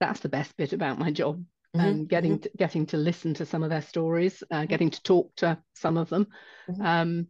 that's 0.00 0.20
the 0.20 0.28
best 0.28 0.56
bit 0.56 0.72
about 0.72 0.98
my 0.98 1.10
job. 1.10 1.44
Mhm, 1.74 1.82
And 1.82 2.08
getting 2.08 2.38
to, 2.40 2.50
getting 2.56 2.86
to 2.86 2.96
listen 2.96 3.34
to 3.34 3.46
some 3.46 3.62
of 3.62 3.70
their 3.70 3.82
stories, 3.82 4.42
uh, 4.50 4.64
getting 4.64 4.90
to 4.90 5.02
talk 5.02 5.34
to 5.36 5.58
some 5.74 5.96
of 5.96 6.08
them, 6.08 6.28
Mhm. 6.68 6.84
um, 6.84 7.26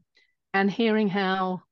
and 0.55 0.71
hearing 0.71 1.09
how 1.09 1.63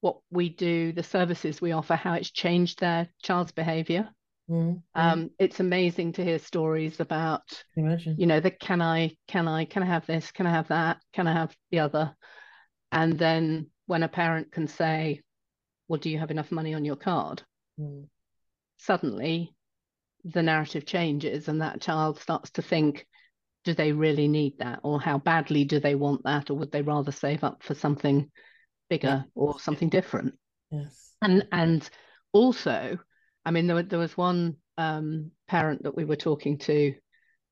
what 0.00 0.18
we 0.30 0.48
do, 0.48 0.92
the 0.92 1.02
services 1.02 1.60
we 1.60 1.72
offer, 1.72 1.94
how 1.96 2.14
it's 2.14 2.30
changed 2.30 2.80
their 2.80 3.08
child's 3.22 3.52
behavior. 3.52 4.08
Mm, 4.48 4.74
mm, 4.74 4.82
Um, 4.94 5.30
it's 5.38 5.60
amazing 5.60 6.12
to 6.12 6.24
hear 6.24 6.38
stories 6.38 7.00
about, 7.00 7.62
imagine. 7.76 8.16
you 8.18 8.26
know, 8.26 8.40
the 8.40 8.50
can 8.50 8.82
I, 8.82 9.16
can 9.28 9.48
I, 9.48 9.64
can 9.64 9.82
I 9.82 9.86
have 9.86 10.06
this, 10.06 10.30
can 10.30 10.46
I 10.46 10.50
have 10.50 10.68
that, 10.68 10.98
can 11.12 11.26
I 11.26 11.32
have 11.32 11.56
the 11.70 11.80
other? 11.80 12.14
And 12.92 13.18
then 13.18 13.70
when 13.86 14.02
a 14.02 14.08
parent 14.08 14.52
can 14.52 14.66
say, 14.68 15.22
well, 15.88 16.00
do 16.00 16.10
you 16.10 16.18
have 16.18 16.30
enough 16.30 16.52
money 16.52 16.74
on 16.74 16.84
your 16.84 16.96
card? 16.96 17.42
Mm. 17.78 18.06
suddenly 18.76 19.54
the 20.24 20.42
narrative 20.42 20.86
changes 20.86 21.48
and 21.48 21.60
that 21.60 21.80
child 21.80 22.18
starts 22.18 22.50
to 22.52 22.62
think 22.62 23.06
do 23.64 23.74
they 23.74 23.92
really 23.92 24.28
need 24.28 24.58
that 24.58 24.80
or 24.82 25.00
how 25.00 25.18
badly 25.18 25.64
do 25.64 25.80
they 25.80 25.94
want 25.94 26.22
that 26.24 26.50
or 26.50 26.54
would 26.54 26.70
they 26.70 26.82
rather 26.82 27.12
save 27.12 27.42
up 27.42 27.62
for 27.62 27.74
something 27.74 28.30
bigger 28.88 29.24
or 29.34 29.58
something 29.58 29.88
different 29.88 30.34
Yes. 30.70 31.14
and 31.22 31.46
and 31.52 31.90
also 32.32 32.98
i 33.44 33.50
mean 33.50 33.66
there, 33.66 33.82
there 33.82 33.98
was 33.98 34.16
one 34.16 34.56
um, 34.76 35.30
parent 35.46 35.82
that 35.84 35.96
we 35.96 36.04
were 36.04 36.16
talking 36.16 36.58
to 36.58 36.94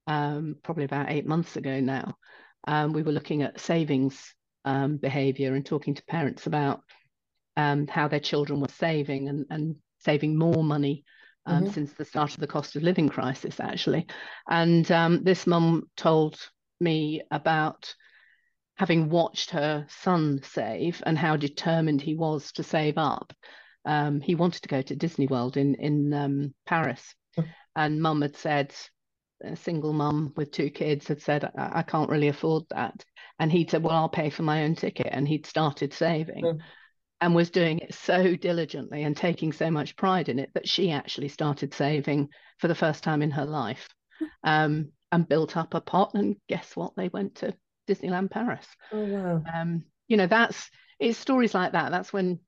um, 0.07 0.57
probably 0.63 0.85
about 0.85 1.11
eight 1.11 1.27
months 1.27 1.57
ago 1.57 1.81
now 1.81 2.17
um, 2.67 2.93
we 2.93 3.03
were 3.03 3.13
looking 3.13 3.43
at 3.43 3.61
savings 3.61 4.35
um, 4.65 4.97
behavior 4.97 5.55
and 5.55 5.65
talking 5.67 5.95
to 5.95 6.05
parents 6.05 6.47
about 6.47 6.81
um, 7.57 7.87
how 7.87 8.09
their 8.09 8.21
children 8.21 8.61
were 8.61 8.69
saving 8.69 9.29
and, 9.29 9.47
and 9.51 9.77
saving 10.05 10.37
more 10.37 10.63
money 10.65 11.05
um, 11.47 11.65
Mhm. 11.65 11.73
since 11.73 11.93
the 11.95 12.05
start 12.05 12.35
of 12.35 12.41
the 12.41 12.47
cost 12.47 12.77
of 12.77 12.83
living 12.83 13.09
crisis, 13.09 13.59
actually. 13.59 14.07
And 14.49 14.91
um, 14.93 15.25
this 15.25 15.47
mum 15.47 15.91
told 15.97 16.39
me 16.81 17.23
about 17.31 17.95
having 18.77 19.09
watched 19.11 19.51
her 19.51 19.87
son 19.89 20.41
save 20.43 21.03
and 21.05 21.19
how 21.19 21.37
determined 21.37 22.01
he 22.01 22.15
was 22.15 22.53
to 22.53 22.63
save 22.63 22.97
up. 22.97 23.33
Um, 23.85 24.21
he 24.21 24.35
wanted 24.35 24.63
to 24.63 24.69
go 24.69 24.83
to 24.83 24.97
Disney 24.97 25.27
World 25.27 25.57
in 25.57 25.75
in 25.75 26.13
um, 26.15 26.55
Paris, 26.67 27.15
Mm. 27.39 27.49
and 27.75 28.03
mum 28.03 28.23
had 28.23 28.37
said, 28.37 28.75
a 29.43 29.57
single 29.57 29.93
mum 29.93 30.33
with 30.37 30.53
two 30.53 30.71
kids 30.71 31.09
had 31.09 31.21
said, 31.21 31.45
I, 31.45 31.79
I 31.81 31.83
can't 31.83 32.11
really 32.11 32.29
afford 32.29 32.65
that. 32.71 33.05
And 33.41 33.51
he'd 33.51 33.71
said, 33.71 33.83
Well, 33.83 33.97
I'll 33.97 34.09
pay 34.09 34.31
for 34.31 34.43
my 34.45 34.63
own 34.63 34.77
ticket. 34.77 35.09
And 35.11 35.27
he'd 35.27 35.47
started 35.47 35.93
saving 35.93 36.45
Mm. 36.45 36.61
And 37.23 37.35
was 37.35 37.51
doing 37.51 37.79
it 37.79 37.95
so 37.95 38.35
diligently 38.37 39.05
and 39.05 39.17
taking 39.17 39.53
so 39.53 39.71
much 39.71 39.97
pride 39.97 40.29
in 40.29 40.39
it 40.41 40.51
that 40.55 40.69
she 40.69 40.91
actually 40.91 41.29
started 41.29 41.73
saving 41.73 42.29
for 42.59 42.69
the 42.69 42.75
first 42.75 43.03
time 43.05 43.23
in 43.23 43.31
her 43.31 43.47
life 43.47 43.89
um, 44.43 44.89
and 45.13 45.29
built 45.29 45.57
up 45.57 45.73
a 45.73 45.81
pot. 45.81 46.11
And 46.15 46.37
guess 46.49 46.75
what? 46.75 46.95
They 46.97 47.09
went 47.09 47.37
to 47.37 47.55
Disneyland 47.89 48.31
Paris. 48.31 48.67
Oh 48.93 49.05
wow. 49.05 49.43
Um, 49.55 49.85
you 50.09 50.17
know, 50.17 50.27
that's 50.27 50.69
it's 50.99 51.19
stories 51.19 51.55
like 51.55 51.73
that. 51.73 51.93
That's 51.93 52.13
when 52.13 52.41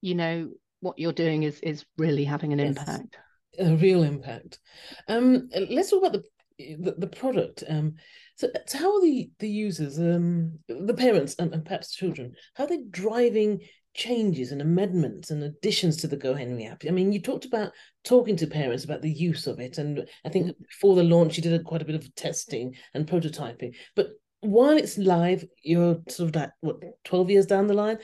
you 0.00 0.14
know 0.14 0.50
what 0.80 0.98
you're 0.98 1.12
doing 1.12 1.42
is 1.42 1.58
is 1.60 1.84
really 1.98 2.24
having 2.24 2.52
an 2.52 2.60
Yes. 2.60 2.78
impact. 2.78 3.18
a 3.58 3.74
real 3.76 4.04
impact. 4.04 4.60
Um, 5.08 5.48
let's 5.68 5.90
talk 5.90 6.04
about 6.04 6.12
the 6.12 6.24
the, 6.78 6.94
the 6.98 7.06
product. 7.06 7.64
Um, 7.68 7.94
so, 8.36 8.48
so 8.66 8.78
how 8.78 8.94
are 8.96 9.02
the 9.02 9.30
the 9.38 9.48
users, 9.48 9.98
um, 9.98 10.58
the 10.68 10.94
parents, 10.94 11.34
and, 11.38 11.52
and 11.52 11.64
perhaps 11.64 11.94
children, 11.94 12.34
how 12.54 12.64
are 12.64 12.68
they 12.68 12.82
driving 12.90 13.60
changes 13.94 14.52
and 14.52 14.60
amendments 14.60 15.30
and 15.30 15.42
additions 15.42 15.96
to 15.98 16.06
the 16.06 16.16
Go 16.16 16.34
Henry 16.34 16.64
app? 16.66 16.82
I 16.86 16.90
mean, 16.90 17.12
you 17.12 17.20
talked 17.20 17.44
about 17.44 17.72
talking 18.04 18.36
to 18.36 18.46
parents 18.46 18.84
about 18.84 19.02
the 19.02 19.10
use 19.10 19.46
of 19.46 19.60
it, 19.60 19.78
and 19.78 20.06
I 20.24 20.28
think 20.28 20.56
before 20.58 20.96
the 20.96 21.02
launch, 21.02 21.36
you 21.36 21.42
did 21.42 21.64
quite 21.64 21.82
a 21.82 21.86
bit 21.86 21.94
of 21.94 22.14
testing 22.14 22.74
and 22.94 23.06
prototyping. 23.06 23.74
But 23.96 24.10
while 24.40 24.76
it's 24.76 24.98
live, 24.98 25.44
you're 25.62 25.98
sort 26.08 26.30
of 26.30 26.36
like 26.36 26.50
what 26.60 26.76
twelve 27.04 27.30
years 27.30 27.46
down 27.46 27.66
the 27.66 27.74
line. 27.74 27.98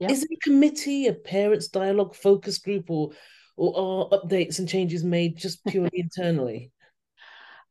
Is 0.00 0.20
there 0.20 0.28
a 0.32 0.44
committee, 0.44 1.06
a 1.06 1.12
parents 1.12 1.68
dialogue 1.68 2.14
focus 2.14 2.58
group, 2.58 2.90
or 2.90 3.10
or 3.56 4.10
are 4.12 4.18
updates 4.18 4.58
and 4.58 4.68
changes 4.68 5.04
made 5.04 5.36
just 5.36 5.64
purely 5.66 5.90
internally? 5.94 6.72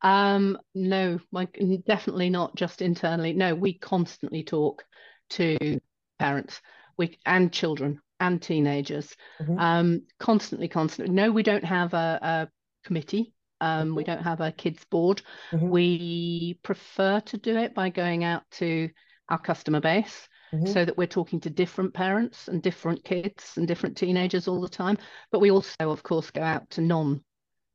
Um, 0.02 0.58
no, 0.74 1.20
like 1.32 1.60
definitely 1.86 2.30
not 2.30 2.56
just 2.56 2.82
internally. 2.82 3.34
No, 3.34 3.56
we 3.56 3.78
constantly 3.78 4.44
talk 4.44 4.84
to 5.32 5.80
parents, 6.20 6.62
we 7.02 7.18
and 7.26 7.52
children 7.52 8.00
and 8.20 8.42
teenagers. 8.42 9.16
Mhm. 9.42 9.60
Um, 9.60 10.02
constantly, 10.20 10.68
constantly. 10.68 11.14
No, 11.14 11.32
we 11.32 11.44
don't 11.44 11.66
have 11.66 11.94
a, 11.94 12.20
a 12.22 12.50
committee. 12.86 13.34
Um, 13.60 13.96
we 13.96 14.04
don't 14.04 14.24
have 14.24 14.42
a 14.42 14.52
kids 14.52 14.84
board. 14.86 15.22
Mhm. 15.52 15.70
We 15.70 16.60
prefer 16.64 17.20
to 17.22 17.38
do 17.38 17.58
it 17.58 17.74
by 17.74 17.90
going 17.90 18.24
out 18.24 18.44
to 18.52 18.90
our 19.30 19.40
customer 19.40 19.80
base 19.80 20.28
Mhm. 20.54 20.68
so 20.68 20.86
that 20.86 20.98
we're 20.98 21.08
talking 21.08 21.40
to 21.42 21.50
different 21.50 21.94
parents 21.94 22.48
and 22.48 22.62
different 22.62 23.04
kids 23.04 23.54
and 23.58 23.68
different 23.68 23.98
teenagers 23.98 24.48
all 24.48 24.62
the 24.62 24.70
time. 24.70 24.98
But 25.32 25.40
we 25.40 25.52
also, 25.52 25.92
of 25.92 26.04
course, 26.04 26.30
go 26.32 26.42
out 26.42 26.70
to 26.72 26.82
non 26.82 27.24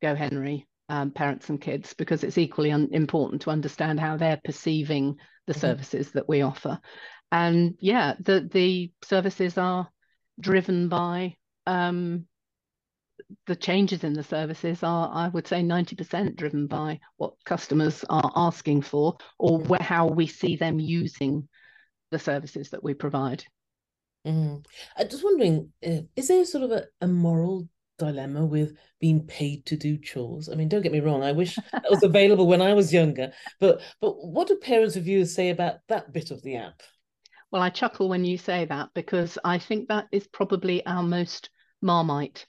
Go 0.01 0.13
Henry 0.13 0.67
um, 0.89 1.11
parents 1.11 1.49
and 1.49 1.59
kids 1.59 1.93
because 1.95 2.23
it's 2.23 2.37
equally 2.37 2.71
un- 2.71 2.89
important 2.91 3.41
to 3.41 3.49
understand 3.49 3.99
how 3.99 4.15
they're 4.15 4.39
perceiving 4.45 5.17
the 5.47 5.53
Mhm. 5.53 5.59
services 5.59 6.11
that 6.11 6.29
we 6.29 6.41
offer. 6.43 6.79
And 7.31 7.75
yeah, 7.79 8.15
the 8.19 8.47
the 8.51 8.91
services 9.03 9.57
are 9.57 9.89
driven 10.39 10.87
by 10.87 11.35
um, 11.65 12.25
the 13.45 13.55
changes 13.55 14.03
in 14.03 14.13
the 14.13 14.23
services 14.23 14.83
are, 14.83 15.09
I 15.13 15.27
would 15.29 15.47
say, 15.47 15.61
90% 15.61 16.35
driven 16.35 16.67
by 16.67 16.99
what 17.17 17.33
customers 17.45 18.05
are 18.09 18.31
asking 18.35 18.83
for 18.83 19.17
or 19.37 19.59
where, 19.59 19.81
how 19.81 20.07
we 20.07 20.27
see 20.27 20.55
them 20.55 20.79
using 20.79 21.47
the 22.11 22.19
services 22.19 22.69
that 22.69 22.83
we 22.83 22.93
provide. 22.93 23.43
Mm. 24.25 24.65
I'm 24.97 25.09
just 25.09 25.23
wondering, 25.23 25.71
uh, 25.85 26.01
is 26.15 26.27
there 26.27 26.45
sort 26.45 26.63
of 26.63 26.71
a, 26.71 26.85
a 27.01 27.07
moral 27.07 27.67
dilemma 27.97 28.45
with 28.45 28.77
being 28.99 29.25
paid 29.25 29.65
to 29.67 29.77
do 29.77 29.97
chores? 29.97 30.49
I 30.49 30.55
mean, 30.55 30.69
don't 30.69 30.81
get 30.81 30.91
me 30.91 30.99
wrong, 30.99 31.23
I 31.23 31.31
wish 31.31 31.55
that 31.55 31.89
was 31.89 32.03
available 32.03 32.47
when 32.47 32.61
I 32.61 32.73
was 32.73 32.93
younger, 32.93 33.31
but 33.59 33.81
but 33.99 34.13
what 34.25 34.47
do 34.47 34.55
parents 34.57 34.95
of 34.95 35.03
viewers 35.03 35.33
say 35.33 35.49
about 35.49 35.79
that 35.89 36.13
bit 36.13 36.31
of 36.31 36.41
the 36.43 36.57
app? 36.57 36.81
Well, 37.51 37.61
I 37.61 37.69
chuckle 37.69 38.09
when 38.09 38.25
you 38.25 38.37
say 38.37 38.65
that 38.65 38.89
because 38.93 39.37
I 39.43 39.57
think 39.59 39.87
that 39.87 40.07
is 40.11 40.27
probably 40.27 40.85
our 40.85 41.03
most 41.03 41.49
Marmite 41.81 42.45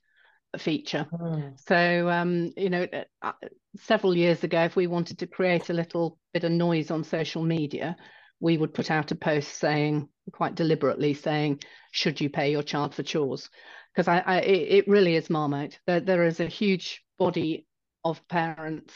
feature. 0.58 1.06
Ah, 1.12 1.42
So, 1.56 2.08
um, 2.08 2.52
you 2.56 2.70
know, 2.70 2.86
uh, 2.92 3.04
uh, 3.22 3.32
several 3.76 4.16
years 4.16 4.42
ago, 4.44 4.62
if 4.62 4.76
we 4.76 4.86
wanted 4.86 5.18
to 5.18 5.26
create 5.26 5.70
a 5.70 5.74
little 5.74 6.18
bit 6.32 6.44
of 6.44 6.52
noise 6.52 6.90
on 6.90 7.04
social 7.04 7.42
media, 7.42 7.96
we 8.40 8.56
would 8.56 8.74
put 8.74 8.90
out 8.90 9.10
a 9.10 9.14
post 9.14 9.58
saying, 9.58 10.08
quite 10.32 10.54
deliberately 10.54 11.14
saying, 11.14 11.60
should 11.92 12.20
you 12.20 12.30
pay 12.30 12.50
your 12.50 12.62
child 12.62 12.94
for 12.94 13.02
chores? 13.02 13.50
Because 13.94 14.08
I, 14.08 14.18
I 14.18 14.38
it, 14.40 14.72
it 14.78 14.88
really 14.88 15.16
is 15.16 15.30
Marmite. 15.30 15.78
There, 15.86 16.00
there 16.00 16.24
is 16.24 16.40
a 16.40 16.46
huge 16.46 17.04
body 17.18 17.66
of 18.04 18.26
parents 18.28 18.94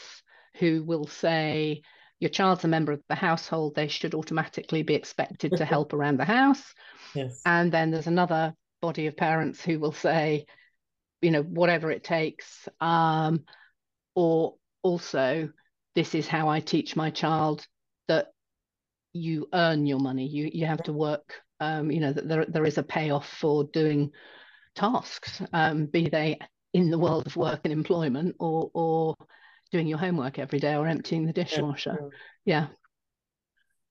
who 0.59 0.83
will 0.83 1.07
say, 1.07 1.81
your 2.23 2.29
child's 2.29 2.63
a 2.63 2.69
member 2.69 2.93
of 2.93 3.01
the 3.09 3.15
household, 3.15 3.75
they 3.75 3.89
should 3.89 4.15
automatically 4.15 4.81
be 4.81 4.95
expected 4.95 5.51
to 5.57 5.65
help 5.65 5.91
around 5.93 6.17
the 6.17 6.25
house. 6.25 6.63
yes. 7.13 7.41
And 7.45 7.69
then 7.69 7.91
there's 7.91 8.07
another 8.07 8.53
body 8.81 9.07
of 9.07 9.17
parents 9.17 9.61
who 9.61 9.77
will 9.77 9.91
say, 9.91 10.45
you 11.21 11.31
know, 11.31 11.43
whatever 11.43 11.91
it 11.91 12.05
takes. 12.05 12.69
Um, 12.79 13.43
or 14.15 14.55
also, 14.83 15.49
this 15.95 16.15
is 16.15 16.25
how 16.25 16.47
I 16.47 16.61
teach 16.61 16.95
my 16.95 17.09
child 17.09 17.67
that 18.07 18.27
you 19.11 19.47
earn 19.53 19.85
your 19.85 19.99
money. 19.99 20.25
You 20.25 20.49
you 20.51 20.65
have 20.65 20.83
to 20.83 20.93
work. 20.93 21.41
Um, 21.59 21.91
you 21.91 21.99
know 21.99 22.13
that 22.13 22.27
there 22.27 22.45
there 22.45 22.65
is 22.65 22.77
a 22.77 22.83
payoff 22.83 23.27
for 23.27 23.65
doing 23.65 24.11
tasks, 24.75 25.41
um, 25.51 25.87
be 25.87 26.09
they 26.09 26.39
in 26.73 26.89
the 26.89 26.97
world 26.97 27.27
of 27.27 27.35
work 27.35 27.61
and 27.65 27.73
employment, 27.73 28.35
or 28.39 28.71
or 28.73 29.15
doing 29.73 29.87
your 29.87 29.97
homework 29.97 30.37
every 30.37 30.59
day, 30.59 30.75
or 30.75 30.87
emptying 30.87 31.25
the 31.25 31.33
dishwasher. 31.33 31.99
Yeah, 32.45 32.67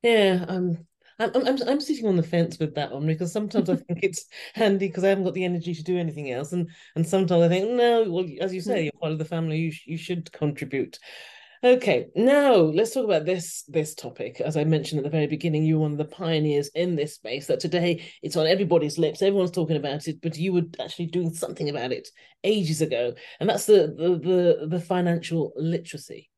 Yeah, 0.03 0.45
um, 0.49 0.87
I'm, 1.19 1.31
I'm 1.35 1.47
I'm 1.47 1.69
I'm 1.69 1.81
sitting 1.81 2.07
on 2.07 2.17
the 2.17 2.23
fence 2.23 2.59
with 2.59 2.75
that 2.75 2.93
one 2.93 3.07
because 3.07 3.33
sometimes 3.33 3.69
I 3.69 3.77
think 3.77 4.01
it's 4.03 4.27
handy 4.55 4.89
because 4.89 5.05
I 5.05 5.09
haven't 5.09 5.25
got 5.25 5.35
the 5.35 5.45
energy 5.45 5.75
to 5.75 5.83
do 5.83 5.99
anything 5.99 6.31
else, 6.31 6.53
and 6.53 6.71
and 6.97 7.07
sometimes 7.07 7.43
I 7.43 7.49
think 7.49 7.71
no, 7.71 8.11
well, 8.11 8.27
as 8.41 8.55
you 8.55 8.61
say, 8.61 8.85
you're 8.85 8.93
part 9.01 9.13
of 9.13 9.19
the 9.19 9.25
family, 9.25 9.59
you 9.59 9.73
sh 9.73 9.87
you 9.87 9.99
should 9.99 10.31
contribute. 10.33 10.99
Okay, 11.65 12.09
now 12.17 12.55
let's 12.57 12.93
talk 12.93 13.05
about 13.05 13.25
this 13.25 13.63
this 13.69 13.95
topic. 13.95 14.41
As 14.41 14.57
I 14.57 14.65
mentioned 14.65 14.99
at 14.99 15.05
the 15.05 15.11
very 15.11 15.29
beginning, 15.29 15.65
you 15.65 15.77
were 15.77 15.83
one 15.83 15.93
of 15.93 15.99
the 15.99 16.05
pioneers 16.05 16.69
in 16.75 16.97
this 16.97 17.15
space. 17.15 17.47
That 17.47 17.61
today 17.61 18.03
it's 18.21 18.37
on 18.37 18.49
everybody's 18.49 18.99
lips, 18.99 19.23
everyone's 19.23 19.53
talking 19.53 19.77
about 19.77 20.09
it, 20.09 20.21
but 20.21 20.37
you 20.37 20.53
were 20.53 20.63
actually 20.81 21.07
doing 21.07 21.33
something 21.33 21.69
about 21.71 21.93
it 21.93 22.09
ages 22.43 22.83
ago, 22.83 23.15
and 23.39 23.49
that's 23.49 23.67
the 23.67 23.95
the 23.97 24.19
the, 24.19 24.67
the 24.67 24.81
financial 24.81 25.53
literacy. 25.55 26.29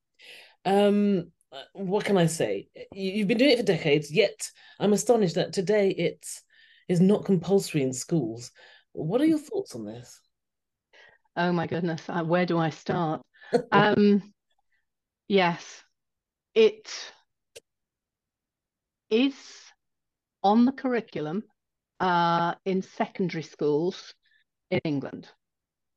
Um, 0.67 1.31
what 1.73 2.05
can 2.05 2.19
I 2.19 2.27
say? 2.27 2.69
You- 2.93 3.13
You've 3.13 3.29
been 3.29 3.39
doing 3.39 3.53
it 3.53 3.59
for 3.61 3.65
decades, 3.65 4.13
yet 4.13 4.47
I'm 4.79 4.93
astonished 4.93 5.37
that 5.37 5.55
today 5.55 5.89
it 5.89 6.27
is 6.87 7.01
not 7.01 7.25
compulsory 7.25 7.81
in 7.81 7.95
schools. 7.95 8.51
What 8.93 9.23
are 9.23 9.27
your 9.27 9.39
thoughts 9.39 9.75
on 9.75 9.87
this? 9.87 10.21
Oh 11.35 11.51
my 11.51 11.67
goodness, 11.67 12.03
uh, 12.11 12.25
where 12.25 12.45
do 12.45 12.59
I 12.59 12.69
start? 12.69 13.23
um, 13.73 14.34
yes, 15.29 15.83
it 16.55 16.91
is 19.11 19.35
on 20.43 20.65
the 20.65 20.73
curriculum 20.73 21.43
uh, 22.01 22.55
in 22.65 22.83
secondary 22.83 23.43
schools 23.43 24.15
in 24.71 24.81
England, 24.85 25.29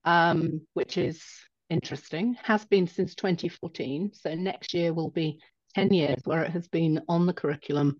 um, 0.06 0.62
which 0.74 0.98
is 0.98 1.24
interesting. 1.70 2.36
Has 2.44 2.66
been 2.66 2.88
since 2.88 3.16
2014, 3.16 4.12
so 4.14 4.36
next 4.36 4.74
year 4.74 4.94
will 4.94 5.10
be 5.10 5.40
10 5.76 5.94
years 5.94 6.20
where 6.24 6.44
it 6.44 6.52
has 6.52 6.68
been 6.68 7.02
on 7.08 7.26
the 7.26 7.34
curriculum 7.34 7.98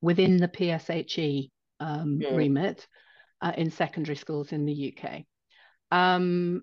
within 0.00 0.36
the 0.36 0.48
PSHE 0.48 1.50
um, 1.80 2.18
Yeah. 2.20 2.34
remit 2.34 2.86
uh, 3.40 3.52
in 3.56 3.70
secondary 3.70 4.16
schools 4.16 4.52
in 4.52 4.64
the 4.64 4.94
UK. 4.96 5.24
Um, 5.90 6.62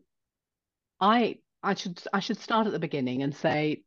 I 0.99 1.39
I 1.61 1.73
should 1.73 2.01
I 2.13 2.19
should 2.19 2.39
start 2.39 2.67
at 2.67 2.73
the 2.73 2.79
beginning 2.79 3.23
and 3.23 3.35
say, 3.35 3.83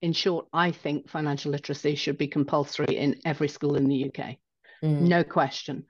in 0.00 0.12
short, 0.12 0.46
I 0.52 0.70
think 0.70 1.08
financial 1.08 1.52
literacy 1.52 1.94
should 1.94 2.18
be 2.18 2.28
compulsory 2.28 2.96
in 2.96 3.16
every 3.24 3.48
school 3.48 3.76
in 3.76 3.88
the 3.88 4.06
UK, 4.06 4.36
mm. 4.82 5.00
no 5.00 5.24
question. 5.24 5.84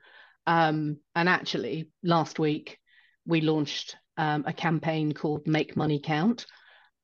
Um, 0.47 0.97
and 1.15 1.29
actually, 1.29 1.89
last 2.03 2.39
week 2.39 2.79
we 3.25 3.41
launched 3.41 3.95
um, 4.17 4.43
a 4.47 4.53
campaign 4.53 5.13
called 5.13 5.45
Make 5.45 5.77
Money 5.77 6.01
Count, 6.03 6.45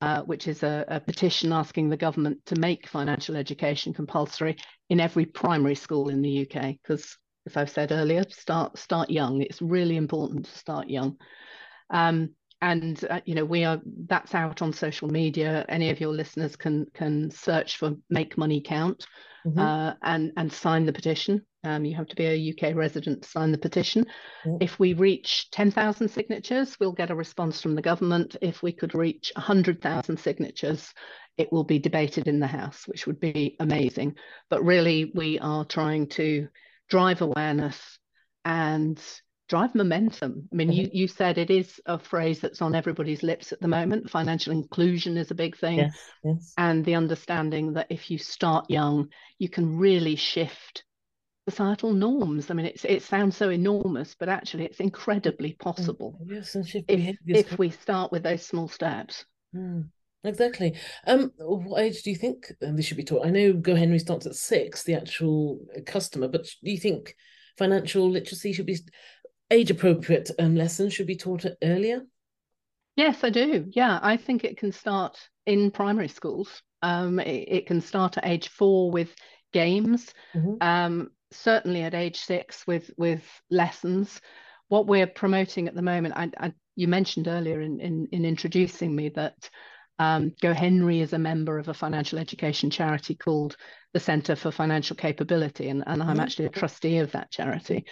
uh, 0.02 0.24
which 0.24 0.48
is 0.48 0.64
a, 0.64 0.84
a, 0.88 1.00
petition 1.00 1.54
asking 1.54 1.90
the 1.90 1.98
government 1.98 2.40
to 2.48 2.60
make 2.60 2.90
financial 2.90 3.36
education 3.36 3.94
compulsory 3.94 4.58
in 4.90 5.00
every 5.00 5.26
primary 5.26 5.76
school 5.76 6.10
in 6.10 6.22
the 6.22 6.42
UK. 6.42 6.76
Because, 6.82 7.18
as 7.46 7.56
I've 7.56 7.70
said 7.70 7.92
earlier, 7.92 8.24
start 8.30 8.78
start 8.78 9.10
young. 9.10 9.42
It's 9.42 9.62
really 9.62 9.96
important 9.96 10.46
to 10.46 10.58
start 10.58 10.90
young. 10.90 11.18
Um, 11.90 12.32
and 12.66 13.06
uh, 13.12 13.22
you 13.26 13.36
know 13.36 13.46
we 13.46 13.64
are 13.64 13.80
that's 14.08 14.34
out 14.34 14.62
on 14.62 14.74
social 14.74 15.08
media. 15.08 15.66
Any 15.70 15.92
of 15.92 16.00
your 16.00 16.12
listeners 16.12 16.56
can 16.56 16.88
can 16.94 17.30
search 17.30 17.78
for 17.78 17.94
make 18.10 18.40
money 18.40 18.60
count 18.60 19.06
mm-hmm. 19.46 19.60
uh, 19.60 19.94
and 20.02 20.32
and 20.36 20.52
sign 20.52 20.86
the 20.86 20.94
petition. 20.94 21.46
Um, 21.64 21.86
you 21.86 21.96
have 21.96 22.08
to 22.08 22.16
be 22.16 22.26
a 22.26 22.52
uk 22.52 22.76
resident 22.76 23.22
to 23.22 23.30
sign 23.30 23.52
the 23.52 23.60
petition. 23.60 24.06
Mm-hmm. 24.46 24.58
if 24.62 24.80
we 24.80 24.94
reach 24.94 25.50
10,000 25.52 26.10
signatures 26.10 26.76
we'll 26.80 26.92
get 26.92 27.10
a 27.12 27.16
response 27.16 27.62
from 27.62 27.76
the 27.76 27.82
government. 27.82 28.36
If 28.42 28.64
we 28.64 28.72
could 28.72 28.96
reach 28.96 29.32
100,000 29.36 30.18
signatures 30.18 30.92
it 31.38 31.52
will 31.52 31.66
be 31.66 31.80
debated 31.80 32.28
in 32.28 32.40
the 32.40 32.48
house 32.48 32.88
which 32.88 33.06
would 33.06 33.20
be 33.20 33.56
amazing. 33.60 34.16
But 34.50 34.64
really 34.64 35.12
we 35.14 35.40
are 35.40 35.66
trying 35.66 36.08
to 36.10 36.48
drive 36.90 37.22
awareness 37.22 37.80
and 38.44 39.00
drive 39.48 39.76
momentum. 39.76 40.48
I 40.52 40.56
mean, 40.56 40.70
mm-hmm. 40.70 40.78
you, 40.78 40.90
you 40.92 41.08
said 41.08 41.38
it 41.38 41.50
is 41.50 41.80
a 41.86 42.00
phrase 42.00 42.40
that's 42.40 42.62
on 42.62 42.76
everybody's 42.76 43.24
lips 43.24 43.52
at 43.52 43.62
the 43.62 43.68
moment. 43.68 44.10
Financial 44.10 44.52
inclusion 44.52 45.18
is 45.18 45.32
a 45.32 45.36
big 45.36 45.58
thing. 45.58 45.78
Yes, 45.78 45.98
yes. 46.24 46.54
And 46.58 46.84
the 46.84 46.96
understanding 46.96 47.74
that 47.74 47.88
if 47.90 48.10
you 48.10 48.18
start 48.18 48.70
young, 48.70 49.10
you 49.38 49.50
can 49.50 49.78
really 49.78 50.16
shift 50.16 50.84
societal 51.48 51.94
norms. 51.94 52.50
I 52.50 52.56
mean, 52.56 52.66
it's, 52.66 52.86
it 52.86 53.04
sounds 53.04 53.38
so 53.38 53.50
enormous, 53.50 54.16
but 54.18 54.30
actually 54.30 54.66
it's 54.66 54.80
incredibly 54.80 55.54
possible. 55.54 56.20
Yes, 56.26 56.56
and 56.56 56.68
shift 56.68 56.90
if, 56.90 57.18
if 57.28 57.58
we 57.60 57.70
start 57.70 58.12
with 58.12 58.24
those 58.24 58.44
small 58.44 58.68
steps. 58.68 59.26
Mm. 59.56 59.90
Exactly. 60.24 60.76
Um, 61.06 61.32
what 61.38 61.84
age 61.84 62.02
do 62.02 62.10
you 62.10 62.16
think 62.16 62.52
this 62.60 62.86
should 62.86 62.98
be 62.98 63.04
taught? 63.04 63.28
I 63.28 63.30
know 63.30 63.54
Go 63.54 63.76
Henry 63.76 64.00
starts 64.00 64.26
at 64.26 64.34
six, 64.34 64.82
the 64.82 64.96
actual 64.96 65.60
customer, 65.86 66.28
but 66.28 66.46
do 66.64 66.72
you 66.72 66.80
think 66.80 67.16
financial 67.60 68.10
literacy 68.10 68.52
should 68.52 68.66
be 68.66 68.80
age 69.56 69.72
appropriate 69.72 70.30
um, 70.40 70.56
lessons 70.56 70.94
should 70.94 71.08
be 71.08 71.16
taught 71.16 71.46
earlier? 71.64 72.02
Yes, 72.96 73.24
I 73.24 73.30
do. 73.30 73.66
Yeah, 73.72 74.00
I 74.02 74.18
think 74.18 74.44
it 74.44 74.58
can 74.58 74.72
start 74.72 75.18
in 75.46 75.72
primary 75.72 76.08
schools. 76.08 76.62
Um, 76.82 77.20
it, 77.20 77.48
it, 77.48 77.68
can 77.68 77.82
start 77.82 78.18
at 78.18 78.26
age 78.26 78.50
four 78.50 78.92
with 78.92 79.14
games. 79.54 80.14
Mm-hmm. 80.34 80.56
Um, 80.62 81.10
certainly 81.32 81.82
at 81.82 81.94
age 81.94 82.20
six 82.20 82.66
with 82.68 82.92
with 82.98 83.24
lessons. 83.50 84.22
What 84.68 84.88
we're 84.88 85.08
promoting 85.08 85.68
at 85.68 85.76
the 85.76 85.82
moment, 85.82 86.16
I, 86.18 86.30
I, 86.40 86.54
you 86.76 86.88
mentioned 86.88 87.28
earlier 87.28 87.62
in, 87.62 87.80
in, 87.80 88.08
in 88.12 88.26
introducing 88.26 88.96
me 88.96 89.10
that 89.10 89.50
um, 90.00 90.34
Go 90.42 90.54
Henry 90.54 91.02
is 91.02 91.14
a 91.14 91.20
member 91.20 91.58
of 91.60 91.68
a 91.68 91.74
financial 91.74 92.20
education 92.20 92.70
charity 92.70 93.16
called 93.16 93.56
the 93.94 94.00
Centre 94.00 94.36
for 94.36 94.52
Financial 94.52 94.96
Capability, 94.96 95.70
and, 95.70 95.84
and 95.88 96.02
I'm 96.02 96.10
mm-hmm. 96.10 96.20
actually 96.20 96.46
a 96.46 96.50
trustee 96.50 96.98
of 96.98 97.12
that 97.12 97.32
charity. 97.32 97.86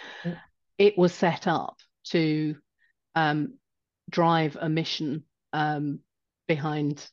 It 0.78 0.98
was 0.98 1.12
set 1.12 1.46
up 1.46 1.76
to 2.08 2.56
um, 3.14 3.54
drive 4.10 4.56
a 4.60 4.68
mission 4.68 5.24
um, 5.52 6.00
behind 6.46 7.08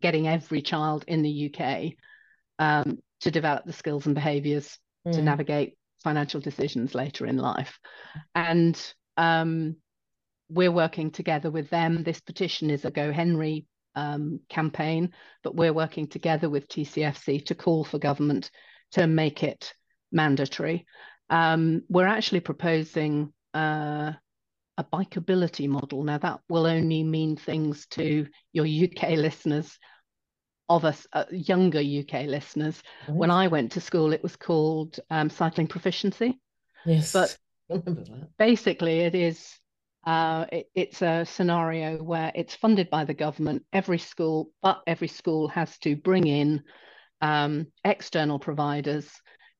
getting 0.00 0.28
every 0.28 0.62
child 0.62 1.04
in 1.08 1.22
the 1.22 1.54
UK 1.54 1.92
um, 2.58 2.98
to 3.20 3.30
develop 3.30 3.64
the 3.64 3.72
skills 3.72 4.06
and 4.06 4.14
behaviours 4.14 4.78
mm. 5.06 5.12
to 5.12 5.22
navigate 5.22 5.76
financial 6.02 6.40
decisions 6.40 6.94
later 6.94 7.26
in 7.26 7.36
life. 7.36 7.78
And 8.34 8.80
um, 9.16 9.76
we're 10.48 10.72
working 10.72 11.10
together 11.10 11.50
with 11.50 11.70
them. 11.70 12.02
This 12.02 12.20
petition 12.20 12.70
is 12.70 12.84
a 12.84 12.90
Go 12.90 13.12
Henry 13.12 13.66
um, 13.94 14.40
campaign, 14.48 15.12
but 15.42 15.56
we're 15.56 15.72
working 15.72 16.06
together 16.06 16.48
with 16.48 16.68
TCFC 16.68 17.46
to 17.46 17.54
call 17.54 17.84
for 17.84 17.98
government 17.98 18.50
to 18.92 19.06
make 19.06 19.42
it 19.42 19.72
mandatory. 20.12 20.86
Um, 21.30 21.82
we're 21.88 22.06
actually 22.06 22.40
proposing 22.40 23.32
uh, 23.54 24.12
a 24.78 24.84
bikeability 24.84 25.68
model. 25.68 26.04
Now, 26.04 26.18
that 26.18 26.40
will 26.48 26.66
only 26.66 27.02
mean 27.02 27.36
things 27.36 27.86
to 27.90 28.26
your 28.52 28.66
UK 28.66 29.10
listeners, 29.10 29.78
of 30.68 30.84
us 30.84 31.06
uh, 31.12 31.24
younger 31.30 31.78
UK 31.80 32.26
listeners. 32.26 32.82
Right. 33.08 33.16
When 33.16 33.30
I 33.30 33.48
went 33.48 33.72
to 33.72 33.80
school, 33.80 34.12
it 34.12 34.22
was 34.22 34.36
called 34.36 34.98
um, 35.10 35.30
cycling 35.30 35.68
proficiency. 35.68 36.38
Yes, 36.84 37.12
but 37.12 37.36
basically, 38.38 39.00
it 39.00 39.14
is. 39.14 39.58
Uh, 40.04 40.46
it, 40.52 40.70
it's 40.72 41.02
a 41.02 41.24
scenario 41.24 42.00
where 42.00 42.30
it's 42.36 42.54
funded 42.54 42.88
by 42.90 43.04
the 43.04 43.14
government. 43.14 43.64
Every 43.72 43.98
school, 43.98 44.50
but 44.62 44.80
every 44.86 45.08
school 45.08 45.48
has 45.48 45.76
to 45.78 45.96
bring 45.96 46.28
in 46.28 46.62
um, 47.20 47.66
external 47.84 48.38
providers 48.38 49.10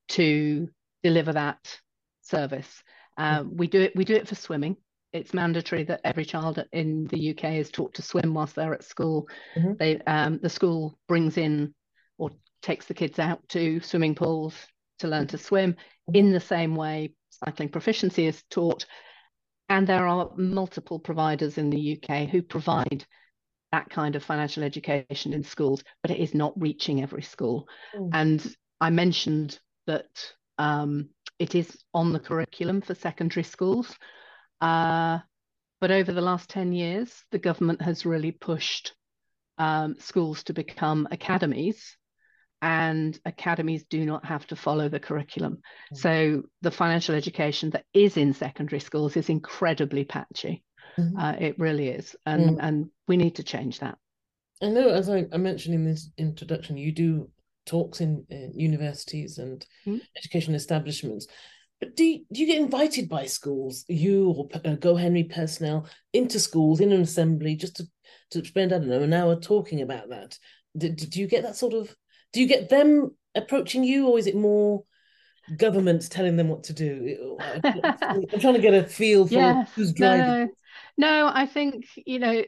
to 0.09 0.69
deliver 1.07 1.33
that 1.33 1.79
service. 2.21 2.83
Uh, 3.17 3.39
mm-hmm. 3.39 3.57
we 3.57 3.67
do 3.67 3.81
it. 3.81 3.95
We 3.95 4.05
do 4.05 4.15
it 4.15 4.27
for 4.27 4.35
swimming. 4.35 4.75
It's 5.13 5.33
mandatory 5.33 5.83
that 5.85 6.01
every 6.03 6.25
child 6.25 6.63
in 6.73 7.07
the 7.07 7.31
UK 7.31 7.45
is 7.53 7.71
taught 7.71 7.93
to 7.95 8.01
swim 8.01 8.33
whilst 8.33 8.55
they're 8.55 8.73
at 8.73 8.83
school. 8.83 9.27
Mm-hmm. 9.55 9.73
They 9.79 9.99
um, 10.01 10.39
the 10.41 10.49
school 10.49 10.99
brings 11.07 11.37
in 11.37 11.73
or 12.17 12.31
takes 12.61 12.87
the 12.87 12.93
kids 12.93 13.19
out 13.19 13.47
to 13.49 13.79
swimming 13.79 14.15
pools 14.15 14.53
to 14.99 15.07
learn 15.07 15.27
to 15.27 15.37
swim. 15.37 15.73
Mm-hmm. 15.73 16.15
In 16.15 16.31
the 16.31 16.41
same 16.41 16.75
way, 16.75 17.13
cycling 17.29 17.69
proficiency 17.69 18.27
is 18.27 18.43
taught, 18.49 18.85
and 19.69 19.87
there 19.87 20.07
are 20.07 20.31
multiple 20.35 20.99
providers 20.99 21.57
in 21.57 21.69
the 21.69 21.97
UK 21.97 22.27
who 22.27 22.41
provide 22.41 23.05
that 23.71 23.89
kind 23.89 24.15
of 24.15 24.23
financial 24.23 24.63
education 24.63 25.33
in 25.33 25.43
schools, 25.43 25.83
but 26.01 26.11
it 26.11 26.19
is 26.19 26.33
not 26.33 26.59
reaching 26.59 27.01
every 27.01 27.21
school. 27.21 27.67
Mm. 27.95 28.09
And 28.13 28.55
I 28.79 28.89
mentioned 28.89 29.59
that 29.87 30.07
um, 30.57 31.09
it 31.39 31.55
is 31.55 31.77
on 31.93 32.13
the 32.13 32.19
curriculum 32.19 32.81
for 32.81 32.95
secondary 32.95 33.43
schools. 33.43 33.95
Uh, 34.59 35.19
but 35.79 35.91
over 35.91 36.11
the 36.11 36.21
last 36.21 36.49
10 36.49 36.73
years, 36.73 37.23
the 37.31 37.39
government 37.39 37.81
has 37.81 38.05
really 38.05 38.31
pushed 38.31 38.93
um, 39.57 39.95
schools 39.99 40.43
to 40.43 40.53
become 40.53 41.07
academies, 41.11 41.97
and 42.61 43.19
academies 43.25 43.85
do 43.89 44.05
not 44.05 44.25
have 44.25 44.45
to 44.47 44.55
follow 44.55 44.89
the 44.89 44.99
curriculum. 44.99 45.53
Mm-hmm. 45.53 45.95
So 45.95 46.43
the 46.61 46.71
financial 46.71 47.13
education 47.13 47.69
that 47.71 47.85
is 47.93 48.17
in 48.17 48.33
secondary 48.33 48.79
schools 48.79 49.15
is 49.15 49.29
incredibly 49.29 50.05
patchy. 50.05 50.63
Mm-hmm. 50.97 51.17
Uh, 51.17 51.33
it 51.33 51.59
really 51.59 51.89
is. 51.89 52.15
And, 52.25 52.57
mm. 52.57 52.59
and 52.59 52.89
we 53.07 53.17
need 53.17 53.35
to 53.35 53.43
change 53.43 53.79
that. 53.79 53.97
I 54.63 54.69
know, 54.69 54.89
as 54.89 55.09
I, 55.09 55.25
I 55.31 55.37
mentioned 55.37 55.75
in 55.75 55.85
this 55.85 56.09
introduction, 56.17 56.77
you 56.77 56.91
do 56.91 57.29
talks 57.67 58.01
in, 58.01 58.25
universities 58.55 59.37
and 59.37 59.65
mm. 59.85 60.01
education 60.17 60.55
establishments. 60.55 61.27
But 61.79 61.95
do 61.95 62.03
you, 62.03 62.25
do 62.33 62.41
you 62.41 62.47
get 62.47 62.57
invited 62.57 63.07
by 63.07 63.25
schools, 63.25 63.85
you 63.87 64.31
or 64.31 64.49
uh, 64.65 64.75
Go 64.75 64.95
Henry 64.95 65.25
personnel, 65.25 65.87
into 66.13 66.39
schools 66.39 66.79
in 66.79 66.91
an 66.91 67.01
assembly 67.01 67.55
just 67.55 67.75
to, 67.75 67.83
to 68.31 68.43
spend, 68.43 68.73
I 68.73 68.79
don't 68.79 68.87
know, 68.87 69.03
an 69.03 69.13
hour 69.13 69.35
talking 69.35 69.81
about 69.81 70.09
that? 70.09 70.39
Do, 70.75 70.89
do 70.89 71.19
you 71.19 71.27
get 71.27 71.43
that 71.43 71.55
sort 71.55 71.73
of, 71.73 71.95
do 72.33 72.41
you 72.41 72.47
get 72.47 72.69
them 72.69 73.15
approaching 73.35 73.83
you 73.83 74.07
or 74.07 74.17
is 74.17 74.25
it 74.25 74.35
more 74.35 74.83
government 75.55 76.09
telling 76.09 76.35
them 76.35 76.49
what 76.49 76.63
to 76.63 76.73
do? 76.73 77.37
I'm 77.63 78.23
trying 78.39 78.55
to 78.55 78.59
get 78.59 78.73
a 78.73 78.83
feel 78.83 79.27
for 79.27 79.33
yes, 79.33 79.69
who's 79.75 79.93
driving. 79.93 80.49
No, 80.97 81.25
no, 81.25 81.31
I 81.31 81.45
think, 81.45 81.85
you 81.95 82.17
know, 82.17 82.43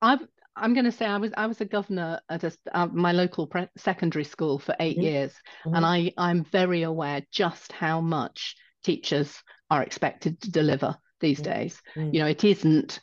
I've 0.00 0.26
I'm 0.60 0.74
going 0.74 0.84
to 0.84 0.92
say 0.92 1.06
I 1.06 1.16
was 1.18 1.32
I 1.36 1.46
was 1.46 1.60
a 1.60 1.64
governor 1.64 2.20
at 2.28 2.44
a, 2.44 2.52
uh, 2.72 2.86
my 2.86 3.12
local 3.12 3.46
pre- 3.46 3.68
secondary 3.76 4.24
school 4.24 4.58
for 4.58 4.74
8 4.78 4.96
mm-hmm. 4.96 5.02
years, 5.02 5.32
mm-hmm. 5.64 5.74
and 5.74 5.86
I 5.86 6.12
I'm 6.16 6.44
very 6.44 6.82
aware 6.82 7.22
just 7.30 7.72
how 7.72 8.00
much 8.00 8.56
teachers 8.84 9.42
are 9.70 9.82
expected 9.82 10.40
to 10.40 10.50
deliver 10.50 10.96
these 11.20 11.40
mm-hmm. 11.40 11.52
days. 11.52 11.82
You 11.96 12.20
know, 12.20 12.26
it 12.26 12.44
isn't 12.44 13.00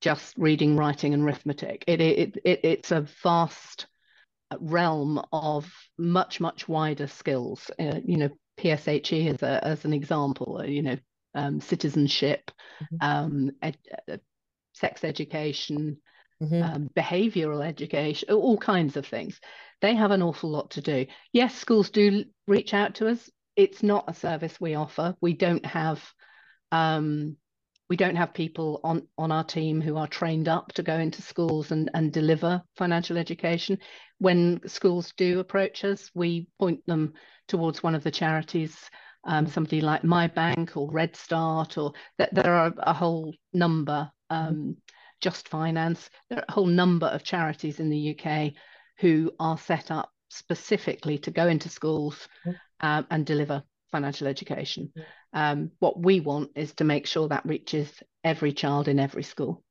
just 0.00 0.34
reading, 0.38 0.76
writing, 0.76 1.14
and 1.14 1.22
arithmetic. 1.22 1.84
It 1.86 2.00
it, 2.00 2.36
it 2.44 2.60
it's 2.62 2.90
a 2.92 3.06
vast 3.22 3.86
realm 4.60 5.20
of 5.32 5.72
much 5.98 6.40
much 6.40 6.68
wider 6.68 7.06
skills. 7.06 7.70
Uh, 7.78 8.00
you 8.04 8.16
know, 8.16 8.30
PSHE 8.58 9.34
as 9.34 9.42
a 9.42 9.64
as 9.64 9.84
an 9.84 9.92
example. 9.92 10.58
Uh, 10.60 10.64
you 10.64 10.82
know, 10.82 10.96
um, 11.34 11.60
citizenship, 11.60 12.50
mm-hmm. 12.82 12.96
um, 13.00 13.50
ed, 13.62 13.76
uh, 14.10 14.16
sex 14.72 15.04
education 15.04 15.98
mm-hmm. 16.42 16.62
um, 16.62 16.90
behavioral 16.96 17.66
education, 17.66 18.30
all 18.30 18.58
kinds 18.58 18.96
of 18.96 19.06
things. 19.06 19.40
They 19.80 19.94
have 19.94 20.10
an 20.10 20.22
awful 20.22 20.50
lot 20.50 20.70
to 20.72 20.80
do. 20.80 21.06
Yes, 21.32 21.54
schools 21.54 21.90
do 21.90 22.24
reach 22.46 22.74
out 22.74 22.96
to 22.96 23.08
us. 23.08 23.30
It's 23.56 23.82
not 23.82 24.04
a 24.08 24.14
service 24.14 24.60
we 24.60 24.74
offer. 24.74 25.14
We 25.20 25.34
don't 25.34 25.64
have 25.66 26.02
um, 26.70 27.36
we 27.88 27.96
don't 27.96 28.16
have 28.16 28.34
people 28.34 28.80
on 28.84 29.06
on 29.16 29.32
our 29.32 29.44
team 29.44 29.80
who 29.80 29.96
are 29.96 30.06
trained 30.06 30.48
up 30.48 30.72
to 30.74 30.82
go 30.82 30.96
into 30.96 31.22
schools 31.22 31.70
and 31.70 31.90
and 31.94 32.12
deliver 32.12 32.62
financial 32.76 33.16
education 33.16 33.78
when 34.18 34.60
schools 34.66 35.12
do 35.16 35.40
approach 35.40 35.84
us 35.84 36.10
we 36.14 36.48
point 36.58 36.84
them 36.86 37.14
towards 37.46 37.82
one 37.82 37.94
of 37.94 38.04
the 38.04 38.10
charities 38.10 38.76
um, 39.24 39.46
somebody 39.46 39.80
like 39.80 40.02
MyBnk 40.02 40.76
or 40.76 40.90
RedSTART 40.90 41.76
or 41.82 41.92
there 42.32 42.54
are 42.54 42.72
a 42.78 42.92
whole 42.92 43.34
number 43.52 44.10
um, 44.30 44.76
just 45.20 45.48
finance 45.48 46.10
there 46.30 46.38
are 46.38 46.44
a 46.48 46.52
whole 46.52 46.66
number 46.66 47.06
of 47.06 47.22
charities 47.24 47.80
in 47.80 47.90
the 47.90 48.16
uk 48.16 48.52
who 48.98 49.30
are 49.38 49.58
set 49.58 49.90
up 49.90 50.10
specifically 50.28 51.18
to 51.18 51.30
go 51.30 51.46
into 51.46 51.68
schools 51.68 52.28
um, 52.80 53.06
and 53.10 53.24
deliver 53.24 53.62
financial 53.90 54.26
education. 54.26 54.92
Um, 55.32 55.70
what 55.78 55.98
we 56.00 56.20
want 56.20 56.50
is 56.54 56.74
to 56.74 56.84
make 56.84 57.06
sure 57.06 57.28
that 57.28 57.46
reaches 57.46 57.90
every 58.24 58.52
child 58.52 58.88
in 58.88 58.98
every 58.98 59.22
school 59.22 59.62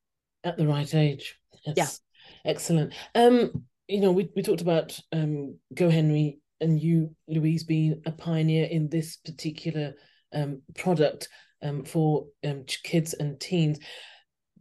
at 0.43 0.57
the 0.57 0.67
right 0.67 0.93
age. 0.93 1.35
Yes. 1.65 1.75
Yeah. 1.75 2.51
Excellent. 2.51 2.93
Um, 3.15 3.65
you 3.87 4.01
know, 4.01 4.11
we, 4.11 4.29
we 4.35 4.43
talked 4.43 4.61
about 4.61 4.99
um, 5.11 5.57
GoHenry 5.73 6.39
and 6.59 6.81
you, 6.81 7.15
Louise, 7.27 7.63
being 7.63 8.01
a 8.05 8.11
pioneer 8.11 8.65
in 8.65 8.89
this 8.89 9.17
particular 9.17 9.93
um, 10.33 10.61
product 10.75 11.29
um, 11.61 11.83
for 11.83 12.27
um, 12.45 12.65
kids 12.83 13.13
and 13.13 13.39
teens. 13.39 13.79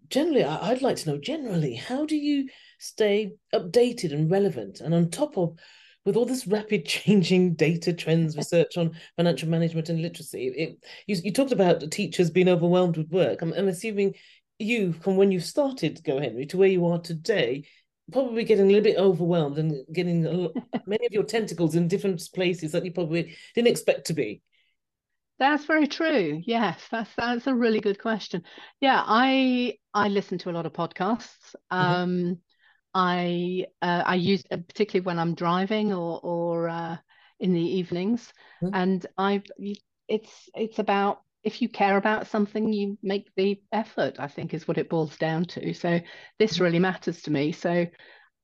Generally, 0.09 0.45
I'd 0.45 0.83
like 0.83 0.97
to 0.97 1.11
know 1.11 1.19
generally, 1.19 1.75
how 1.75 2.07
do 2.07 2.17
you 2.17 2.49
stay 2.79 3.33
updated 3.55 4.13
and 4.13 4.31
relevant? 4.31 4.81
And 4.81 4.95
on 4.95 5.11
top 5.11 5.37
of 5.37 5.59
with 6.05 6.17
all 6.17 6.25
this 6.25 6.47
rapid 6.47 6.85
changing 6.87 7.55
data 7.55 7.93
trends 7.93 8.37
research 8.37 8.77
on 8.77 8.93
financial 9.17 9.49
management 9.49 9.89
and 9.89 10.01
literacy 10.01 10.47
it, 10.47 10.85
you, 11.07 11.17
you 11.25 11.33
talked 11.33 11.53
about 11.53 11.91
teachers 11.91 12.31
being 12.31 12.49
overwhelmed 12.49 12.97
with 12.97 13.11
work. 13.11 13.43
I'm, 13.43 13.53
I'm 13.53 13.69
assuming 13.69 14.15
you 14.59 14.93
from 14.93 15.17
when 15.17 15.31
you 15.31 15.41
started 15.41 16.03
go 16.03 16.19
henry 16.19 16.47
to 16.47 16.57
where 16.57 16.69
you 16.69 16.87
are 16.87 16.99
today 16.99 17.67
probably 18.13 18.45
getting 18.45 18.65
a 18.65 18.69
little 18.69 18.83
bit 18.83 18.97
overwhelmed 18.97 19.59
and 19.59 19.85
getting 19.93 20.25
lot, 20.25 20.53
many 20.87 21.05
of 21.07 21.13
your 21.13 21.25
tentacles 21.25 21.75
in 21.75 21.89
different 21.89 22.23
places 22.35 22.73
that 22.73 22.85
you 22.85 22.93
probably 22.93 23.37
didn't 23.55 23.69
expect 23.69 24.07
to 24.07 24.15
be 24.15 24.41
that's 25.39 25.65
very 25.65 25.87
true 25.87 26.41
yes 26.45 26.81
that's 26.91 27.11
that's 27.17 27.47
a 27.47 27.55
really 27.55 27.81
good 27.81 28.01
question 28.01 28.43
yeah 28.81 29.03
i 29.07 29.75
i 29.95 30.09
listen 30.09 30.39
to 30.39 30.51
a 30.51 30.53
lot 30.53 30.67
of 30.67 30.73
podcasts 30.73 31.55
mm-hmm. 31.73 31.77
um 31.77 32.39
I 32.97 33.67
uh, 33.83 34.05
I 34.07 34.15
use 34.15 34.43
uh, 34.51 34.57
particularly 34.57 35.05
when 35.05 35.19
I'm 35.19 35.35
driving 35.35 35.93
or 35.93 36.19
or 36.23 36.69
uh, 36.71 36.97
in 37.39 37.53
the 37.53 37.61
evenings, 37.61 38.33
mm-hmm. 38.63 38.75
and 38.75 39.07
I 39.19 39.43
it's 40.09 40.49
it's 40.55 40.79
about 40.79 41.21
if 41.43 41.61
you 41.61 41.69
care 41.69 41.99
about 41.99 42.27
something, 42.27 42.73
you 42.73 42.97
make 43.03 43.29
the 43.37 43.61
effort. 43.71 44.17
I 44.19 44.29
think 44.29 44.55
is 44.55 44.67
what 44.67 44.79
it 44.79 44.89
boils 44.89 45.19
down 45.19 45.45
to. 45.45 45.75
So 45.75 46.01
this 46.39 46.55
mm-hmm. 46.55 46.65
really 46.65 46.79
matters 46.79 47.21
to 47.23 47.31
me. 47.31 47.53
So 47.53 47.87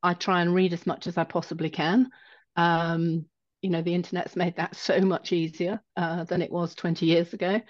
I 0.03 0.13
try 0.13 0.43
and 0.43 0.55
read 0.55 0.75
as 0.75 0.87
much 0.87 1.07
as 1.07 1.17
I 1.17 1.25
possibly 1.25 1.71
can. 1.71 2.11
Um, 2.55 3.25
you 3.63 3.71
know, 3.71 3.83
the 3.83 3.95
internet's 3.95 4.37
made 4.37 4.57
that 4.57 4.77
so 4.77 5.01
much 5.01 5.33
easier 5.33 5.81
uh, 5.97 6.25
than 6.25 6.43
it 6.43 6.51
was 6.51 6.75
20 6.75 7.07
years 7.07 7.33
ago, 7.33 7.61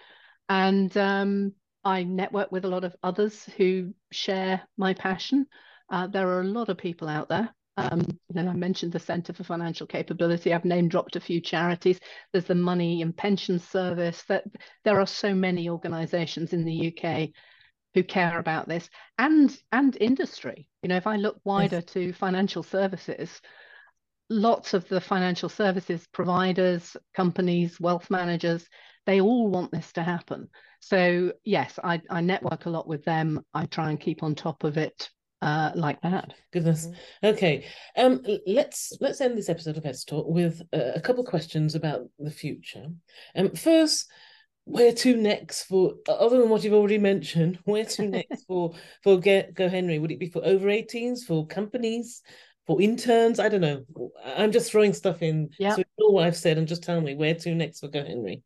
and 0.49 0.97
um, 0.97 1.53
I 1.85 2.03
network 2.03 2.51
with 2.51 2.65
a 2.65 2.69
lot 2.69 2.85
of 2.85 2.97
others 3.03 3.45
who 3.57 3.93
share 4.11 4.63
my 4.77 4.95
passion. 4.95 5.47
Uh, 5.91 6.07
there 6.07 6.29
are 6.29 6.41
a 6.41 6.45
lot 6.45 6.69
of 6.69 6.79
people 6.79 7.09
out 7.09 7.29
there. 7.29 7.55
Um, 7.77 8.01
you 8.01 8.43
know, 8.43 8.51
I 8.51 8.55
mentioned 8.55 8.93
the 8.93 8.99
Centre 8.99 9.33
for 9.33 9.45
Financial 9.45 9.87
Capability. 9.87 10.53
I've 10.53 10.65
name 10.65 10.89
dropped 10.89 11.17
a 11.17 11.21
few 11.21 11.41
charities. 11.41 11.99
There's 12.33 12.45
the 12.45 12.55
Money 12.55 13.03
and 13.03 13.17
Pension 13.17 13.59
Service. 13.59 14.23
That 14.29 14.45
there 14.85 15.01
are 15.01 15.07
so 15.07 15.35
many 15.35 15.69
organisations 15.69 16.53
in 16.53 16.65
the 16.65 16.95
UK 16.95 17.31
who 17.95 18.03
care 18.03 18.39
about 18.39 18.69
this, 18.69 18.89
and 19.19 19.57
and 19.73 19.97
industry. 20.01 20.69
You 20.83 20.91
know, 20.91 20.97
if 20.97 21.07
I 21.07 21.17
look 21.17 21.41
wider 21.45 21.77
yes. 21.77 21.85
to 21.93 22.13
financial 22.13 22.63
services, 22.63 23.41
lots 24.33 24.75
of 24.75 24.89
the 24.89 25.01
financial 25.01 25.49
services 25.49 26.07
providers, 26.13 26.97
companies, 27.15 27.79
wealth 27.81 28.11
managers, 28.11 28.67
they 29.07 29.21
all 29.21 29.49
want 29.49 29.71
this 29.73 29.93
to 29.93 30.03
happen. 30.03 30.49
So 30.81 31.33
yes, 31.45 31.79
I, 31.83 32.01
I 32.11 32.21
network 32.21 32.67
a 32.67 32.71
lot 32.71 32.89
with 32.89 33.05
them. 33.05 33.45
I 33.55 33.67
try 33.67 33.91
and 33.91 34.01
keep 34.01 34.23
on 34.23 34.35
top 34.35 34.65
of 34.65 34.77
it 34.77 35.11
uh, 35.43 35.73
like 35.75 36.01
that. 36.03 36.35
Goodness. 36.53 36.87
Mm-hmm. 36.87 37.27
Okay. 37.27 37.67
Um, 37.97 38.25
let's 38.47 38.93
let's 39.01 39.21
end 39.21 39.37
this 39.37 39.49
episode 39.49 39.77
of 39.77 39.85
Heads 39.85 40.05
Talk 40.05 40.27
with 40.29 40.63
a 40.73 41.01
couple 41.01 41.25
questions 41.25 41.75
about 41.75 42.09
the 42.19 42.31
future. 42.31 42.87
Um, 43.35 43.51
first, 43.51 44.09
where 44.65 44.93
to 44.93 45.17
next 45.17 45.65
for 45.65 45.95
other 46.09 46.39
than 46.39 46.49
what 46.49 46.63
you've 46.63 46.73
already 46.73 46.99
mentioned? 46.99 47.59
Where 47.65 47.85
to 47.85 48.07
next 48.07 48.45
for 48.49 48.75
for 49.03 49.19
Get 49.19 49.55
GoHenry? 49.55 50.01
Would 50.01 50.13
it 50.13 50.21
be 50.21 50.29
for 50.29 50.45
over 50.45 50.69
18s, 50.69 51.25
for 51.27 51.47
companies, 51.47 52.23
for 52.67 52.81
interns? 52.81 53.39
I 53.39 53.49
don't 53.49 53.61
know. 53.61 53.85
I'm 54.25 54.53
just 54.53 54.71
throwing 54.71 54.93
stuff 54.93 55.23
in. 55.23 55.51
Yeah. 55.59 55.77
So 55.77 55.83
all 55.99 56.15
what 56.15 56.27
I've 56.27 56.37
said 56.37 56.59
and 56.59 56.69
just 56.69 56.83
tell 56.83 57.01
me 57.01 57.15
where 57.15 57.35
to 57.35 57.55
next 57.55 57.81
for 57.81 57.89
GoHenry. 57.89 58.43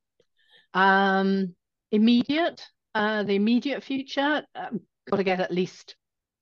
Um, 0.75 1.55
immediate. 1.91 2.67
Uh, 2.95 3.23
the 3.25 3.35
immediate 3.35 3.83
future. 3.83 4.43
Um, 4.55 4.81
got 5.11 5.17
to 5.17 5.25
get 5.25 5.41
at 5.41 5.53
least 5.53 5.97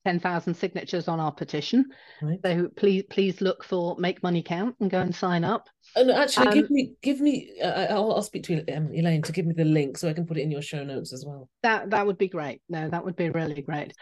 10,000 0.05 0.53
signatures 0.53 1.07
on 1.07 1.19
our 1.19 1.31
petition. 1.31 1.85
Right. 2.21 2.39
So 2.45 2.69
please, 2.75 3.03
please 3.09 3.41
look 3.41 3.63
for 3.63 3.95
Make 3.97 4.21
Money 4.21 4.43
Count 4.43 4.75
and 4.79 4.89
go 4.89 4.99
and 4.99 5.13
sign 5.13 5.43
up. 5.43 5.67
And 5.95 6.11
actually, 6.11 6.47
um, 6.47 6.53
give 6.53 6.69
me, 6.69 6.93
give 7.01 7.19
me. 7.19 7.57
Uh, 7.63 7.87
I'll, 7.89 8.13
I'll 8.13 8.21
speak 8.21 8.43
to 8.43 8.65
um, 8.75 8.93
Elaine 8.93 9.23
to 9.23 9.31
give 9.31 9.47
me 9.47 9.53
the 9.53 9.65
link 9.65 9.97
so 9.97 10.07
I 10.07 10.13
can 10.13 10.27
put 10.27 10.37
it 10.37 10.41
in 10.41 10.51
your 10.51 10.61
show 10.61 10.83
notes 10.83 11.11
as 11.11 11.25
well. 11.25 11.49
That 11.63 11.89
that 11.89 12.05
would 12.05 12.17
be 12.17 12.27
great. 12.27 12.61
No, 12.69 12.87
that 12.89 13.03
would 13.03 13.15
be 13.15 13.29
really 13.31 13.61
great. 13.61 13.93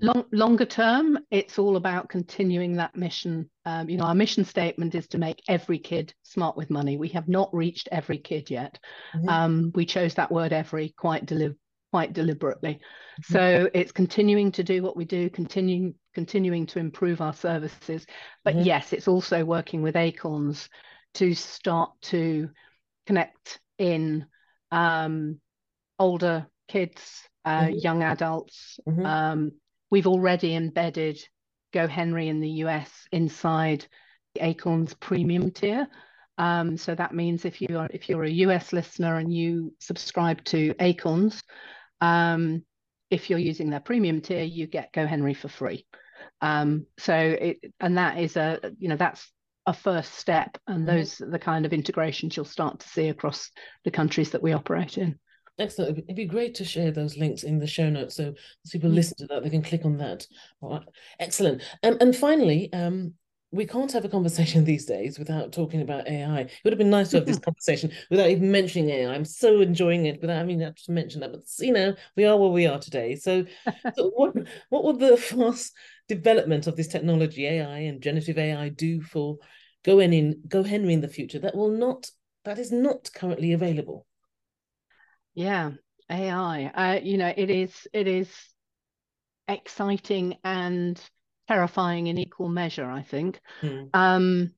Long, 0.00 0.24
longer 0.32 0.64
term, 0.64 1.18
it's 1.30 1.58
all 1.58 1.76
about 1.76 2.08
continuing 2.08 2.74
that 2.74 2.94
mission. 2.94 3.50
Um, 3.64 3.88
you 3.88 3.96
know, 3.96 4.04
our 4.04 4.14
mission 4.14 4.44
statement 4.44 4.94
is 4.94 5.08
to 5.08 5.18
make 5.18 5.42
every 5.48 5.78
kid 5.78 6.14
smart 6.22 6.56
with 6.56 6.70
money. 6.70 6.96
We 6.96 7.08
have 7.08 7.28
not 7.28 7.52
reached 7.52 7.88
every 7.90 8.18
kid 8.18 8.50
yet. 8.50 8.78
Mm-hmm. 9.14 9.28
Um, 9.28 9.72
we 9.74 9.86
chose 9.86 10.14
that 10.14 10.30
word 10.30 10.52
"every" 10.52 10.94
quite 10.96 11.26
deli- 11.26 11.56
quite 11.90 12.12
deliberately. 12.12 12.74
Mm-hmm. 12.74 13.32
So 13.32 13.70
it's 13.74 13.92
continuing 13.92 14.52
to 14.52 14.62
do 14.62 14.82
what 14.82 14.96
we 14.96 15.04
do, 15.04 15.30
continuing 15.30 15.94
continuing 16.14 16.66
to 16.66 16.78
improve 16.78 17.20
our 17.20 17.32
services. 17.32 18.06
But 18.44 18.56
mm-hmm. 18.56 18.66
yes, 18.66 18.92
it's 18.92 19.08
also 19.08 19.44
working 19.44 19.82
with 19.82 19.96
Acorns 19.96 20.68
to 21.14 21.34
start 21.34 21.90
to 22.02 22.50
connect 23.06 23.60
in 23.78 24.26
um, 24.70 25.40
older 25.98 26.46
kids, 26.68 27.22
uh, 27.44 27.62
mm-hmm. 27.62 27.78
young 27.78 28.02
adults. 28.02 28.78
Mm-hmm. 28.88 29.06
Um, 29.06 29.52
we've 29.90 30.06
already 30.06 30.54
embedded 30.54 31.20
Go 31.72 31.86
Henry 31.86 32.28
in 32.28 32.40
the 32.40 32.50
US 32.64 32.90
inside 33.12 33.86
the 34.34 34.44
Acorns 34.44 34.94
premium 34.94 35.50
tier. 35.50 35.86
Um, 36.38 36.76
so 36.76 36.94
that 36.94 37.14
means 37.14 37.44
if 37.44 37.60
you 37.60 37.78
are 37.78 37.88
if 37.92 38.08
you're 38.08 38.24
a 38.24 38.30
US 38.46 38.72
listener 38.72 39.16
and 39.16 39.32
you 39.32 39.74
subscribe 39.80 40.44
to 40.44 40.74
Acorns, 40.80 41.42
um, 42.00 42.64
if 43.10 43.30
you're 43.30 43.38
using 43.38 43.70
their 43.70 43.80
premium 43.80 44.20
tier, 44.20 44.42
you 44.42 44.66
get 44.66 44.92
GoHenry 44.92 45.36
for 45.36 45.48
free. 45.48 45.86
Um, 46.40 46.86
so 46.98 47.14
it 47.14 47.58
and 47.80 47.98
that 47.98 48.18
is 48.18 48.36
a 48.36 48.60
you 48.78 48.88
know 48.88 48.96
that's 48.96 49.30
a 49.66 49.72
first 49.72 50.14
step, 50.14 50.58
and 50.66 50.86
mm-hmm. 50.86 50.96
those 50.96 51.20
are 51.20 51.30
the 51.30 51.38
kind 51.38 51.66
of 51.66 51.72
integrations 51.72 52.36
you'll 52.36 52.46
start 52.46 52.80
to 52.80 52.88
see 52.88 53.08
across 53.08 53.50
the 53.84 53.90
countries 53.90 54.30
that 54.30 54.42
we 54.42 54.52
operate 54.52 54.98
in. 54.98 55.18
Excellent. 55.58 55.98
It'd 55.98 56.14
be 56.14 56.24
great 56.24 56.54
to 56.56 56.64
share 56.64 56.92
those 56.92 57.16
links 57.16 57.42
in 57.42 57.58
the 57.58 57.66
show 57.66 57.90
notes 57.90 58.14
so 58.14 58.32
people 58.70 58.88
mm-hmm. 58.88 58.96
listen 58.96 59.16
to 59.18 59.26
that, 59.26 59.42
they 59.42 59.50
can 59.50 59.62
click 59.62 59.84
on 59.84 59.98
that. 59.98 60.24
Right. 60.62 60.82
Excellent. 61.18 61.62
Um, 61.82 61.96
and 62.00 62.14
finally, 62.14 62.72
um, 62.72 63.14
we 63.50 63.66
can't 63.66 63.92
have 63.92 64.04
a 64.04 64.08
conversation 64.08 64.64
these 64.66 64.84
days 64.84 65.18
without 65.18 65.52
talking 65.52 65.80
about 65.80 66.08
AI. 66.08 66.40
It 66.40 66.52
would 66.64 66.72
have 66.72 66.78
been 66.78 66.90
nice 66.90 67.10
to 67.10 67.18
have 67.18 67.26
this 67.26 67.38
conversation 67.44 67.92
without 68.10 68.28
even 68.30 68.50
mentioning 68.50 68.90
AI. 68.90 69.14
I'm 69.14 69.24
so 69.24 69.60
enjoying 69.60 70.06
it 70.06 70.20
without 70.20 70.38
having 70.38 70.60
to 70.60 70.74
mention 70.88 71.20
that. 71.20 71.32
But 71.32 71.42
you 71.58 71.72
know, 71.72 71.94
we 72.16 72.24
are 72.24 72.36
where 72.36 72.50
we 72.50 72.66
are 72.66 72.78
today. 72.78 73.16
So, 73.16 73.44
so 73.96 74.10
what 74.14 74.34
what 74.68 74.84
would 74.84 74.98
the 74.98 75.16
fast 75.16 75.74
development 76.08 76.66
of 76.66 76.76
this 76.76 76.88
technology, 76.88 77.46
AI 77.46 77.78
and 77.80 78.02
generative 78.02 78.38
AI, 78.38 78.68
do 78.70 79.00
for 79.00 79.38
GoHenry 79.84 80.34
GoHenry 80.48 80.92
in 80.92 81.00
the 81.00 81.08
future 81.08 81.38
that 81.38 81.54
will 81.54 81.70
not 81.70 82.10
that 82.44 82.58
is 82.58 82.72
not 82.72 83.10
currently 83.14 83.52
available? 83.52 84.06
Yeah, 85.34 85.72
AI. 86.10 86.64
Uh, 86.66 87.00
you 87.02 87.16
know, 87.16 87.32
it 87.34 87.50
is 87.50 87.86
it 87.92 88.06
is 88.08 88.30
exciting 89.46 90.36
and 90.44 91.00
terrifying 91.48 92.06
in 92.06 92.18
equal 92.18 92.48
measure, 92.48 92.84
I 92.84 93.02
think. 93.02 93.40
Mm. 93.62 93.88
Um, 93.94 94.50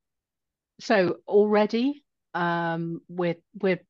so 0.80 1.18
already 1.26 2.05
um, 2.34 3.01
we're 3.09 3.36
we're 3.61 3.80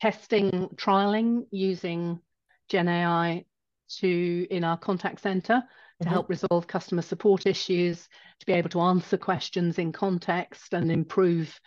testing, 0.00 0.68
trialing 0.76 1.46
using 1.50 2.20
Gen 2.68 2.88
AI 2.88 3.44
to 4.00 4.46
in 4.50 4.64
our 4.64 4.76
contact 4.76 5.20
center 5.20 5.62
to 6.00 6.04
mm-hmm. 6.04 6.12
help 6.12 6.28
resolve 6.28 6.66
customer 6.66 7.02
support 7.02 7.46
issues, 7.46 8.08
to 8.40 8.46
be 8.46 8.52
able 8.52 8.70
to 8.70 8.80
answer 8.80 9.16
questions 9.16 9.78
in 9.78 9.92
context 9.92 10.72
and 10.72 10.92
improve 10.92 11.58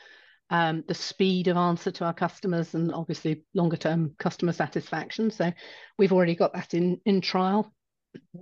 um, 0.50 0.84
the 0.88 0.94
speed 0.94 1.48
of 1.48 1.58
answer 1.58 1.92
to 1.92 2.06
our 2.06 2.14
customers, 2.14 2.74
and 2.74 2.94
obviously 2.94 3.44
longer 3.54 3.78
term 3.78 4.16
customer 4.18 4.54
satisfaction. 4.54 5.32
So 5.32 5.52
we've 5.98 6.14
already 6.14 6.36
got 6.36 6.54
that 6.54 6.74
in 6.74 7.00
in 7.06 7.22
trial 7.22 7.74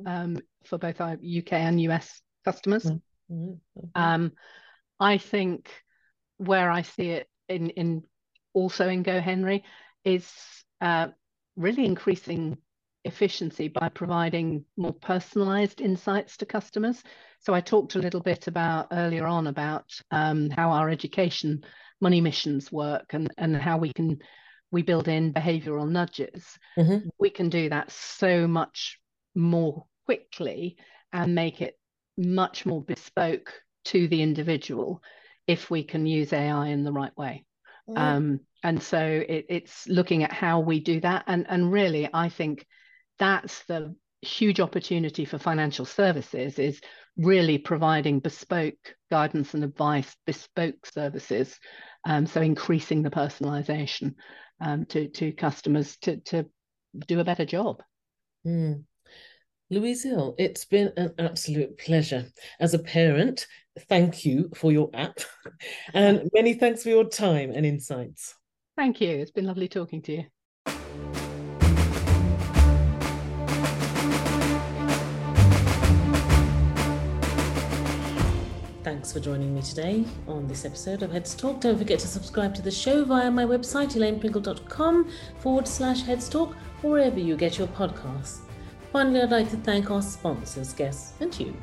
um, 0.06 0.38
for 0.66 0.78
both 0.78 1.02
our 1.02 1.14
UK 1.14 1.54
and 1.54 1.82
US 1.82 2.22
customers. 2.52 2.86
Mm-hmm. 3.32 3.54
Um, 3.96 4.32
I 5.00 5.18
think 5.18 5.70
where 6.38 6.72
I 6.72 6.82
see 6.82 7.10
it 7.10 7.28
in 7.48 7.70
in 7.72 8.04
also 8.54 8.90
in 8.90 9.04
GoHenry 9.04 9.64
is 10.04 10.32
uh, 10.82 11.08
really 11.56 11.86
increasing 11.86 12.58
efficiency 13.06 13.68
by 13.68 13.90
providing 13.90 14.66
more 14.78 14.94
personalized 14.94 15.82
insights 15.82 16.38
to 16.38 16.46
customers. 16.46 17.02
So 17.40 17.54
I 17.54 17.62
talked 17.62 17.96
a 17.96 18.00
little 18.00 18.20
bit 18.22 18.48
about 18.48 18.88
earlier 18.92 19.26
on 19.26 19.48
about 19.48 19.86
um, 20.12 20.50
how 20.50 20.72
our 20.72 20.90
education 20.90 21.64
money 22.02 22.22
missions 22.22 22.72
work 22.72 23.14
and, 23.14 23.30
and 23.38 23.56
how 23.56 23.78
we 23.78 23.94
can 23.94 24.20
we 24.72 24.84
build 24.84 25.08
in 25.08 25.34
behavioral 25.34 25.90
nudges. 25.90 26.58
Mm-hmm. 26.78 27.10
We 27.18 27.30
can 27.30 27.50
do 27.50 27.70
that 27.70 27.92
so 27.92 28.48
much 28.48 29.00
more 29.36 29.86
quickly 30.06 30.78
and 31.12 31.34
make 31.34 31.62
it 31.62 31.80
much 32.20 32.66
more 32.66 32.84
bespoke 32.84 33.54
to 33.86 34.08
the 34.08 34.22
individual 34.22 35.02
if 35.48 35.72
we 35.72 35.84
can 35.84 36.06
use 36.06 36.34
AI 36.34 36.68
in 36.68 36.84
the 36.84 36.92
right 36.92 37.16
way. 37.18 37.46
Mm-hmm. 37.90 38.02
Um, 38.02 38.40
and 38.62 38.84
so 38.84 39.00
it, 39.00 39.46
it's 39.50 39.88
looking 39.88 40.24
at 40.24 40.32
how 40.32 40.60
we 40.60 40.80
do 40.80 41.00
that. 41.02 41.24
And, 41.28 41.46
and 41.50 41.72
really, 41.72 42.10
I 42.14 42.30
think 42.30 42.68
that's 43.18 43.64
the 43.66 43.96
huge 44.22 44.60
opportunity 44.60 45.24
for 45.26 45.38
financial 45.38 45.86
services 45.86 46.60
is 46.60 46.82
really 47.18 47.58
providing 47.58 48.20
bespoke 48.20 48.96
guidance 49.10 49.54
and 49.54 49.64
advice, 49.64 50.14
bespoke 50.26 50.86
services. 50.86 51.58
Um, 52.06 52.26
so 52.26 52.42
increasing 52.42 53.02
the 53.02 53.10
personalization 53.10 54.16
um, 54.62 54.86
to, 54.88 55.08
to 55.08 55.32
customers 55.32 55.98
to, 56.02 56.18
to 56.18 56.46
do 57.08 57.20
a 57.20 57.26
better 57.26 57.46
job. 57.46 57.82
Mm. 58.46 58.84
Louise 59.72 60.02
Hill, 60.02 60.34
it's 60.40 60.66
been 60.66 60.92
an 60.98 61.14
absolute 61.20 61.78
pleasure. 61.78 62.26
As 62.60 62.74
a 62.74 62.80
parent, 62.80 63.46
thank 63.82 64.26
you 64.26 64.50
for 64.56 64.72
your 64.72 64.90
app 64.96 65.20
and 65.94 66.28
many 66.34 66.56
thanks 66.56 66.82
for 66.82 66.90
your 66.90 67.08
time 67.08 67.52
and 67.52 67.66
insights. 67.66 68.34
Thank 68.76 69.00
you. 69.00 69.10
It's 69.10 69.32
been 69.32 69.46
lovely 69.46 69.68
talking 69.68 70.02
to 70.04 70.12
you. 70.14 70.24
Thanks 78.82 79.14
for 79.14 79.20
joining 79.20 79.54
me 79.54 79.62
today 79.62 80.04
on 80.28 80.48
this 80.48 80.66
episode 80.66 81.04
of 81.04 81.12
Heads 81.12 81.36
Talk. 81.36 81.62
Don't 81.62 81.78
forget 81.78 82.00
to 82.00 82.08
subscribe 82.08 82.56
to 82.56 82.64
the 82.64 82.72
show 82.72 83.06
via 83.06 83.30
my 83.30 83.44
website, 83.46 83.94
elainepringle.com 83.94 85.12
forward 85.38 85.68
slash 85.68 86.02
Heads 86.02 86.28
Talk, 86.28 86.56
wherever 86.82 87.20
you 87.20 87.38
get 87.38 87.60
your 87.60 87.68
podcasts. 87.68 88.49
Finally, 88.92 89.22
I'd 89.22 89.30
like 89.30 89.52
to 89.52 89.58
thank 89.58 89.92
our 89.92 90.02
sponsors, 90.02 90.74
guests, 90.74 91.14
and 91.20 91.38
you 91.40 91.56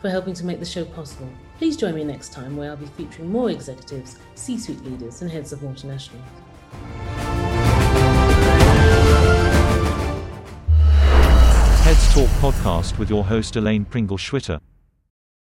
for 0.00 0.08
helping 0.08 0.32
to 0.32 0.46
make 0.46 0.60
the 0.60 0.64
show 0.64 0.82
possible. 0.82 1.28
Please 1.58 1.76
join 1.76 1.94
me 1.94 2.04
next 2.04 2.32
time 2.32 2.56
where 2.56 2.70
I'll 2.70 2.76
be 2.78 2.86
featuring 2.86 3.30
more 3.30 3.50
executives, 3.50 4.18
C 4.34 4.56
suite 4.56 4.82
leaders, 4.82 5.20
and 5.20 5.30
heads 5.30 5.52
of 5.52 5.60
multinationals. 5.60 6.24
Heads 11.82 12.14
Talk 12.14 12.28
podcast 12.40 12.98
with 12.98 13.10
your 13.10 13.24
host 13.24 13.56
Elaine 13.56 13.84
Pringle 13.84 14.16
Schwitter. 14.16 14.58